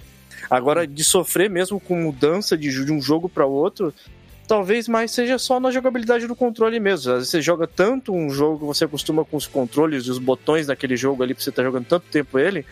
[0.51, 3.93] Agora, de sofrer mesmo com mudança de, de um jogo para outro,
[4.47, 7.10] talvez mais seja só na jogabilidade do controle mesmo.
[7.12, 10.19] Às vezes você joga tanto um jogo que você acostuma com os controles e os
[10.19, 12.66] botões daquele jogo ali, pra você estar jogando tanto tempo ele,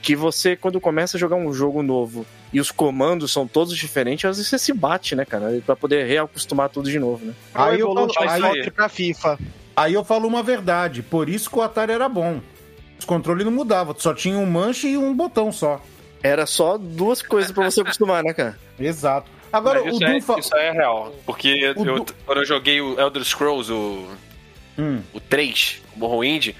[0.00, 4.24] que você, quando começa a jogar um jogo novo e os comandos são todos diferentes,
[4.24, 5.60] às vezes você se bate, né, cara?
[5.66, 7.34] Pra poder reacostumar tudo de novo, né?
[7.52, 9.38] Aí eu, falo, aí, Soccer pra FIFA.
[9.76, 11.02] aí eu falo uma verdade.
[11.02, 12.40] Por isso que o Atari era bom.
[12.98, 13.94] Os controles não mudavam.
[13.98, 15.82] Só tinha um manche e um botão só.
[16.26, 18.58] Era só duas coisas pra você acostumar, né, cara?
[18.78, 19.30] Exato.
[19.52, 21.14] Agora, Mas o isso, Doom é, fa- isso é real.
[21.24, 24.08] Porque O eu- Du- quando eu joguei o Elder Scrolls, o,
[24.78, 25.00] Hum.
[25.14, 26.50] o 3, o Morrowind,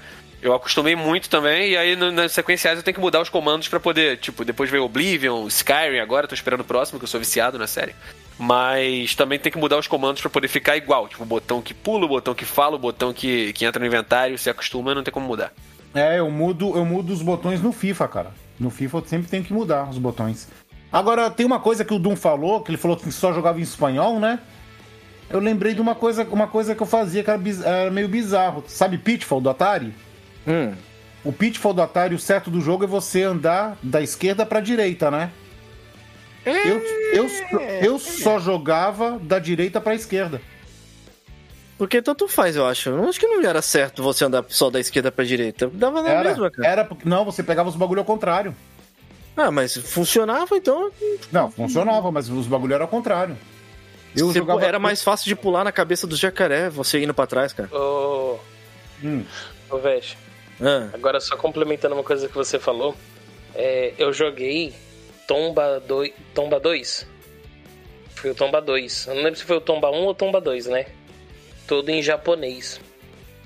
[0.41, 3.67] eu acostumei muito também, e aí no- nas sequenciais eu tenho que mudar os comandos
[3.67, 7.19] pra poder, tipo, depois veio Oblivion, Skyrim, agora tô esperando o próximo, que eu sou
[7.19, 7.93] viciado na série.
[8.39, 11.73] Mas também tem que mudar os comandos pra poder ficar igual, tipo, o botão que
[11.73, 15.03] pula, o botão que fala, o botão que, que entra no inventário, se acostuma, não
[15.03, 15.51] tem como mudar.
[15.93, 18.31] É, eu mudo, eu mudo os botões no FIFA, cara.
[18.59, 20.47] No FIFA sempre tenho que mudar os botões.
[20.91, 23.63] Agora, tem uma coisa que o Doom falou, que ele falou que só jogava em
[23.63, 24.39] espanhol, né?
[25.29, 28.07] Eu lembrei de uma coisa, uma coisa que eu fazia que era, biz- era meio
[28.07, 28.63] bizarro.
[28.67, 29.93] Sabe Pitfall do Atari?
[30.47, 30.73] Hum.
[31.25, 35.11] O Pitfall do Atari, o certo do jogo é você andar da esquerda pra direita,
[35.11, 35.29] né?
[36.45, 36.81] Eu,
[37.13, 37.29] eu,
[37.83, 40.41] eu só jogava da direita pra esquerda.
[41.77, 42.89] Porque tanto faz, eu acho.
[42.89, 45.69] Eu acho que não era certo você andar só da esquerda pra direita.
[45.71, 46.67] Dava na Era, mesma, cara.
[46.67, 48.55] era porque não, você pegava os bagulho ao contrário.
[49.35, 50.91] Ah, mas funcionava, então.
[51.31, 53.37] Não, funcionava, mas os bagulho era ao contrário.
[54.15, 57.27] Eu Você- jogava Era mais fácil de pular na cabeça do jacaré, você indo pra
[57.27, 57.69] trás, cara.
[57.71, 58.39] Ô,
[59.03, 59.23] Hum.
[59.69, 60.17] ô Vesh,
[60.59, 62.95] Ah, agora só complementando uma coisa que você falou.
[63.53, 64.73] é, eu joguei
[65.27, 66.11] Tomba 2.
[66.33, 67.05] Tomba 2?
[68.15, 69.05] Foi o Tomba 2.
[69.07, 70.87] Eu não lembro se foi o Tomba 1 ou Tomba 2, né?
[71.67, 72.79] Todo em japonês.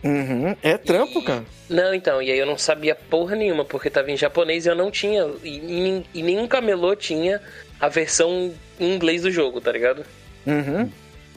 [0.03, 0.55] Uhum.
[0.63, 1.43] É trampo, E- cara.
[1.69, 4.75] Não, então, e aí eu não sabia porra nenhuma, porque tava em japonês e eu
[4.75, 5.25] não tinha.
[5.43, 7.41] E, e- nenhum camelô tinha
[7.79, 10.03] a versão em inglês do jogo, tá ligado?
[10.45, 10.89] Uhum.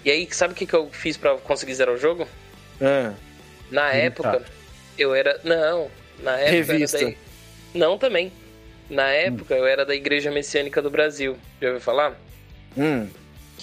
[0.05, 2.27] E aí, sabe o que, que eu fiz pra conseguir zerar o jogo?
[2.81, 3.11] É.
[3.71, 4.07] Na Eita.
[4.07, 4.43] época,
[4.99, 5.41] eu era.
[5.45, 5.89] Não,
[6.23, 6.51] na época.
[6.73, 6.99] Revista.
[6.99, 7.17] Eu era da...
[7.75, 8.33] Não, também.
[8.91, 11.37] Na época, eu era da Igreja Messiânica do Brasil.
[11.61, 12.15] Já ouviu falar?
[12.77, 13.09] Hum.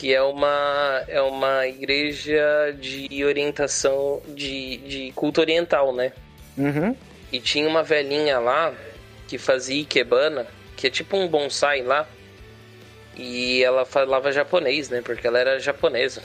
[0.02, 6.12] Que é uma, é uma igreja de orientação de, de culto oriental, né?
[6.58, 6.96] Uhum.
[7.32, 8.74] E tinha uma velhinha lá
[9.28, 12.08] que fazia ikebana, que é tipo um bonsai lá.
[13.16, 15.04] E ela falava japonês, né?
[15.04, 16.24] Porque ela era japonesa.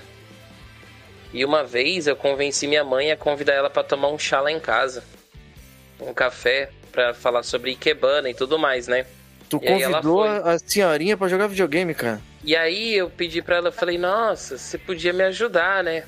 [1.31, 4.51] E uma vez eu convenci minha mãe a convidar ela pra tomar um chá lá
[4.51, 5.05] em casa.
[6.01, 9.05] Um café pra falar sobre ikebana e tudo mais, né?
[9.51, 12.23] Tu E convidou a a senhorinha pra jogar videogame, cara.
[12.47, 16.05] E aí eu pedi pra ela, falei, nossa, você podia me ajudar, né?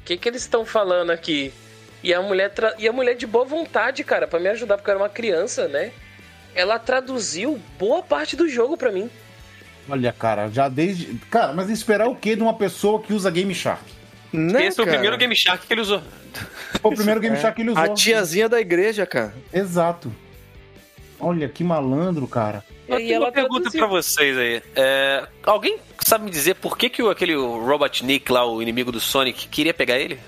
[0.00, 1.52] O que que eles estão falando aqui?
[2.02, 4.90] E a mulher tra- e a mulher de boa vontade, cara, pra me ajudar porque
[4.90, 5.92] eu era uma criança, né?
[6.54, 9.08] Ela traduziu boa parte do jogo pra mim.
[9.88, 11.14] Olha, cara, já desde.
[11.30, 13.82] Cara, mas esperar o quê de uma pessoa que usa Game Shark?
[14.32, 14.96] Né, Esse é o cara?
[14.96, 16.02] primeiro Game Shark que ele usou.
[16.80, 17.40] Foi o primeiro Game É.
[17.40, 17.82] Shark que ele usou.
[17.82, 19.34] A tiazinha da igreja, cara.
[19.52, 20.10] Exato.
[21.20, 22.64] Olha, que malandro, cara.
[22.98, 23.80] E Eu tenho ela uma pergunta traduziu.
[23.80, 24.62] pra vocês aí.
[24.76, 29.00] É, alguém sabe me dizer por que, que o- aquele Robotnik lá, o inimigo do
[29.00, 30.18] Sonic, queria pegar ele?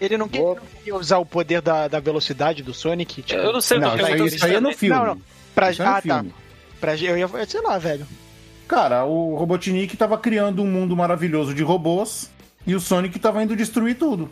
[0.00, 3.22] Ele não queria, não queria usar o poder da, da velocidade do Sonic?
[3.22, 4.96] Tipo, Eu não sei Não, eu isso isso aí é no filme.
[4.96, 5.22] Não, não.
[5.54, 6.00] Pra, Isso é no ah, tá.
[6.00, 6.34] filme.
[6.80, 8.06] Pra, eu ia, sei lá, velho.
[8.66, 12.30] Cara, o Robotnik tava criando um mundo maravilhoso de robôs
[12.66, 14.28] e o Sonic tava indo destruir tudo.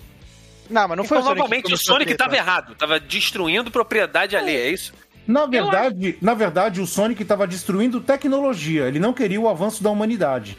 [0.68, 1.34] Não, mas não foi o Sonic.
[1.34, 2.24] que Provavelmente o Sonic treta.
[2.24, 4.92] tava errado, tava destruindo propriedade alheia, é isso?
[5.26, 8.86] Na verdade, na verdade, o Sonic tava destruindo tecnologia.
[8.88, 10.56] Ele não queria o avanço da humanidade.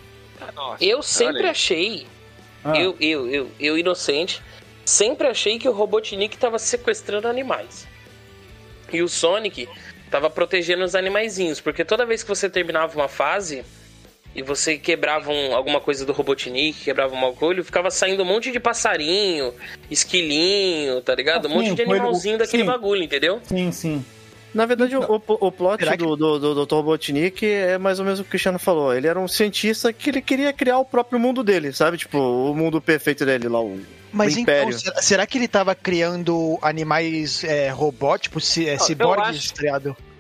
[0.56, 2.08] Nossa, Eu sempre achei,
[2.64, 4.42] Ah, eu, eu, eu, eu inocente,
[4.86, 7.88] sempre achei que o Robotnik tava sequestrando animais.
[8.92, 9.68] E o Sonic
[10.10, 13.64] tava protegendo os animaizinhos, porque toda vez que você terminava uma fase
[14.36, 18.52] e você quebrava um- alguma coisa do Robotnik, quebrava um bagulho, ficava saindo um monte
[18.52, 19.54] de passarinho,
[19.90, 21.48] esquilinho, tá ligado?
[21.48, 22.68] Um Ah, monte sim, de o coelho- animalzinho daquele sim.
[22.70, 23.40] bagulho, entendeu?
[23.44, 24.06] Sim, sim.
[24.54, 26.74] Na verdade, o, o, o plot Será que- do, do, do Dr.
[26.76, 28.94] Robotnik é mais ou menos o que o Cristiano falou.
[28.94, 31.98] Ele era um cientista que ele queria criar o próprio mundo dele, sabe?
[31.98, 33.80] Tipo, o mundo perfeito dele lá, o,
[34.12, 34.78] Mas o então, Império.
[34.80, 39.54] será, será que ele tava criando animais é, robóticos, é, ciborgues, acho-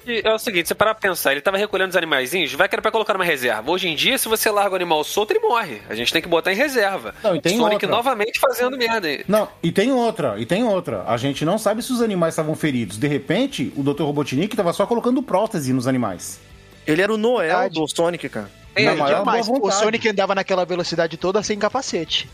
[0.06, 2.82] É o seguinte, você parar pra pensar, ele tava recolhendo os animaizinhos, vai que era
[2.82, 3.70] pra colocar numa reserva.
[3.72, 5.82] Hoje em dia, se você larga o animal solto, ele morre.
[5.90, 7.14] A gente tem que botar em reserva.
[7.24, 7.90] Não, e tem Sonic outra.
[7.90, 9.24] novamente fazendo merda aí.
[9.28, 11.04] Não, e tem outra, e tem outra.
[11.06, 12.98] A gente não sabe se os animais estavam feridos.
[12.98, 14.02] De repente, o Dr.
[14.04, 16.40] Robotnik tava só colocando prótese nos animais.
[16.88, 17.76] Ele era o Noel Verdade.
[17.76, 18.50] do Sonic, cara.
[18.76, 19.24] É, Na maior
[19.62, 19.72] o.
[19.72, 22.28] Sonic andava naquela velocidade toda sem capacete.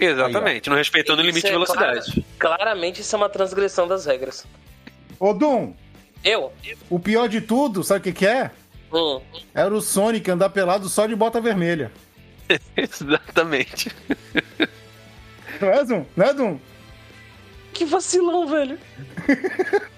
[0.00, 2.24] Exatamente, não respeitando o limite de é velocidade.
[2.38, 4.46] clara- claramente isso é uma transgressão das regras.
[5.18, 5.74] Ô, Dum,
[6.24, 6.52] Eu?
[6.90, 8.50] o pior de tudo, sabe o que que é?
[8.92, 9.20] Hum.
[9.54, 11.92] Era o Sonic andar pelado só de bota vermelha.
[12.76, 13.94] Exatamente.
[15.60, 16.06] Não é, Dum?
[16.16, 16.58] Não é, Dum?
[17.72, 18.78] Que vacilão, velho.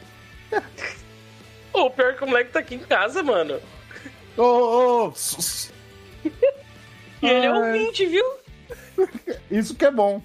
[1.73, 3.61] Ô, o pior é que o moleque tá aqui em casa, mano.
[4.37, 5.13] Ô, ô, ô,
[7.23, 7.79] E ele é Ai.
[7.79, 8.25] ouvinte, viu?
[9.51, 10.21] Isso que é bom.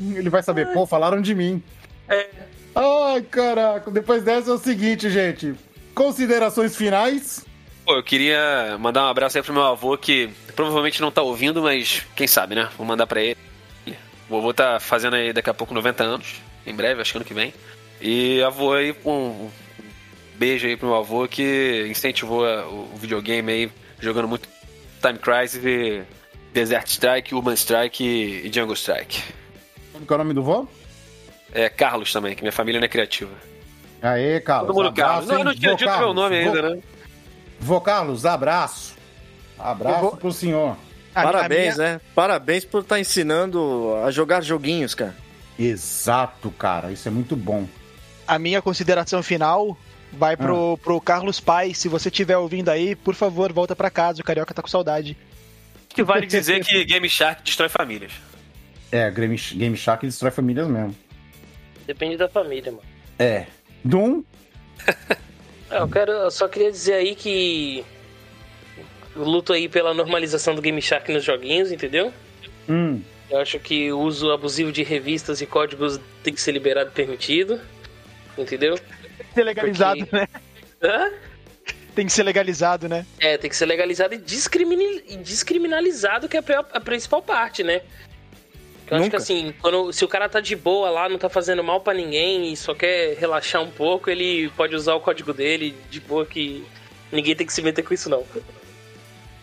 [0.00, 1.62] Ele vai saber, pô, falaram de mim.
[2.08, 2.28] É.
[2.74, 3.90] Ai, caraca.
[3.90, 5.54] Depois dessa é o seguinte, gente.
[5.94, 7.44] Considerações finais.
[7.84, 11.62] Pô, eu queria mandar um abraço aí pro meu avô que provavelmente não tá ouvindo,
[11.62, 12.68] mas quem sabe, né?
[12.78, 13.36] Vou mandar pra ele.
[14.28, 17.24] O vovô tá fazendo aí daqui a pouco 90 anos, em breve, acho que ano
[17.24, 17.52] que vem.
[18.00, 19.50] E avô aí, um
[20.36, 24.48] beijo aí pro meu avô que incentivou o videogame aí, jogando muito
[25.02, 26.02] Time Crisis e
[26.52, 29.22] Desert Strike, Urban Strike e Jungle Strike.
[30.06, 30.66] Qual é o nome do vô?
[31.52, 33.30] É Carlos também, que minha família não é criativa.
[34.00, 34.68] Aê, Carlos.
[34.68, 35.28] Todo mundo abraço, Carlos.
[35.28, 36.82] Não, eu não tinha dito meu Carlos, nome vô- ainda, né?
[37.60, 38.94] Vô Carlos, abraço.
[39.58, 40.76] Abraço vou- pro senhor.
[41.14, 42.00] A- a Parabéns, minha- né?
[42.14, 45.14] Parabéns por estar ensinando a jogar joguinhos, cara.
[45.58, 46.90] Exato, cara.
[46.90, 47.66] Isso é muito bom.
[48.26, 49.76] A minha consideração final
[50.12, 50.36] vai Ah.
[50.38, 51.74] pro, pro Carlos Pai.
[51.74, 54.20] Se você estiver ouvindo aí, por favor, volta pra casa.
[54.20, 55.16] O Carioca tá com saudade.
[55.88, 58.12] Que vale dizer que Game Shark destrói famílias.
[58.90, 60.94] É, Game, Game Shark destrói famílias mesmo.
[61.86, 62.84] Depende da família, mano.
[63.18, 63.46] É.
[63.84, 64.22] Doom,
[65.70, 66.12] Ah, eu quero.
[66.12, 67.84] Eu só queria dizer aí que.
[69.14, 72.12] Eu luto aí pela normalização do Game Shark nos joguinhos, entendeu?
[72.68, 76.90] hum, Eu acho que o uso abusivo de revistas e códigos tem que ser liberado
[76.90, 77.60] e permitido.
[78.38, 78.76] Entendeu?
[78.76, 80.28] Tem que ser legalizado, Porque- né?
[80.82, 81.10] Hã?
[81.94, 83.04] Tem que ser legalizado, né?
[83.20, 87.20] É, tem que ser legalizado e, discrimini- e descriminalizado, que é a, pior- a principal
[87.20, 87.82] parte, né?
[88.90, 89.16] Eu acho que Nunca.
[89.16, 92.52] assim, quando, se o cara tá de boa lá, não tá fazendo mal pra ninguém
[92.52, 96.64] e só quer relaxar um pouco, ele pode usar o código dele de boa que
[97.10, 98.22] ninguém tem que se meter com isso, não.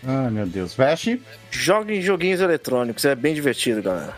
[0.05, 0.73] Ai, meu Deus.
[0.73, 1.21] Veste.
[1.51, 4.15] Joguem joguinhos eletrônicos, é bem divertido, galera.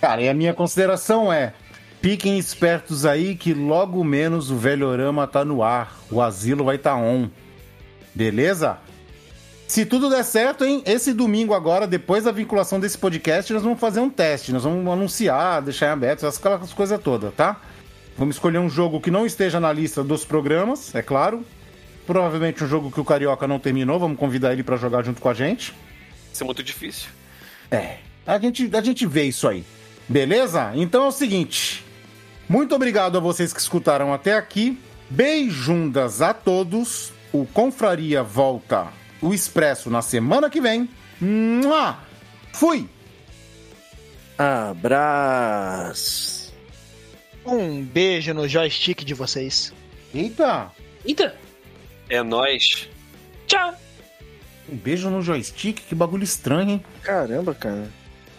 [0.00, 1.52] Cara, e a minha consideração é:
[2.00, 5.98] fiquem espertos aí que logo menos o velhorama tá no ar.
[6.10, 7.28] O asilo vai tá on.
[8.14, 8.78] Beleza?
[9.70, 10.82] Se tudo der certo, hein?
[10.84, 14.50] Esse domingo agora, depois da vinculação desse podcast, nós vamos fazer um teste.
[14.52, 17.60] Nós vamos anunciar, deixar em aberto, aquelas coisas todas, tá?
[18.18, 21.46] Vamos escolher um jogo que não esteja na lista dos programas, é claro.
[22.04, 25.28] Provavelmente um jogo que o Carioca não terminou, vamos convidar ele pra jogar junto com
[25.28, 25.72] a gente.
[26.32, 27.08] Isso é muito difícil.
[27.70, 29.64] É, a gente, a gente vê isso aí.
[30.08, 30.72] Beleza?
[30.74, 31.86] Então é o seguinte.
[32.48, 34.76] Muito obrigado a vocês que escutaram até aqui.
[35.08, 37.12] Beijundas a todos.
[37.32, 40.88] O Confraria volta o Expresso na semana que vem.
[41.20, 41.98] Mua!
[42.52, 42.88] Fui!
[45.10, 46.52] Abraço.
[47.44, 49.72] Um beijo no joystick de vocês.
[50.14, 50.70] Eita!
[51.04, 51.34] Eita,
[52.08, 52.88] É nóis.
[53.46, 53.74] tchau!
[54.70, 56.84] Um beijo no joystick, que bagulho estranho, hein?
[57.02, 57.88] Caramba, cara.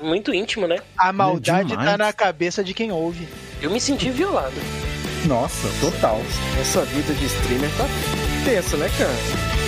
[0.02, 0.78] Muito íntimo, né?
[0.98, 1.90] A maldade demais.
[1.92, 3.28] tá na cabeça de quem ouve.
[3.62, 4.56] Eu me senti violado.
[5.28, 6.20] Nossa, total.
[6.60, 7.86] Essa vida de streamer tá
[8.44, 9.61] tensa, né, cara?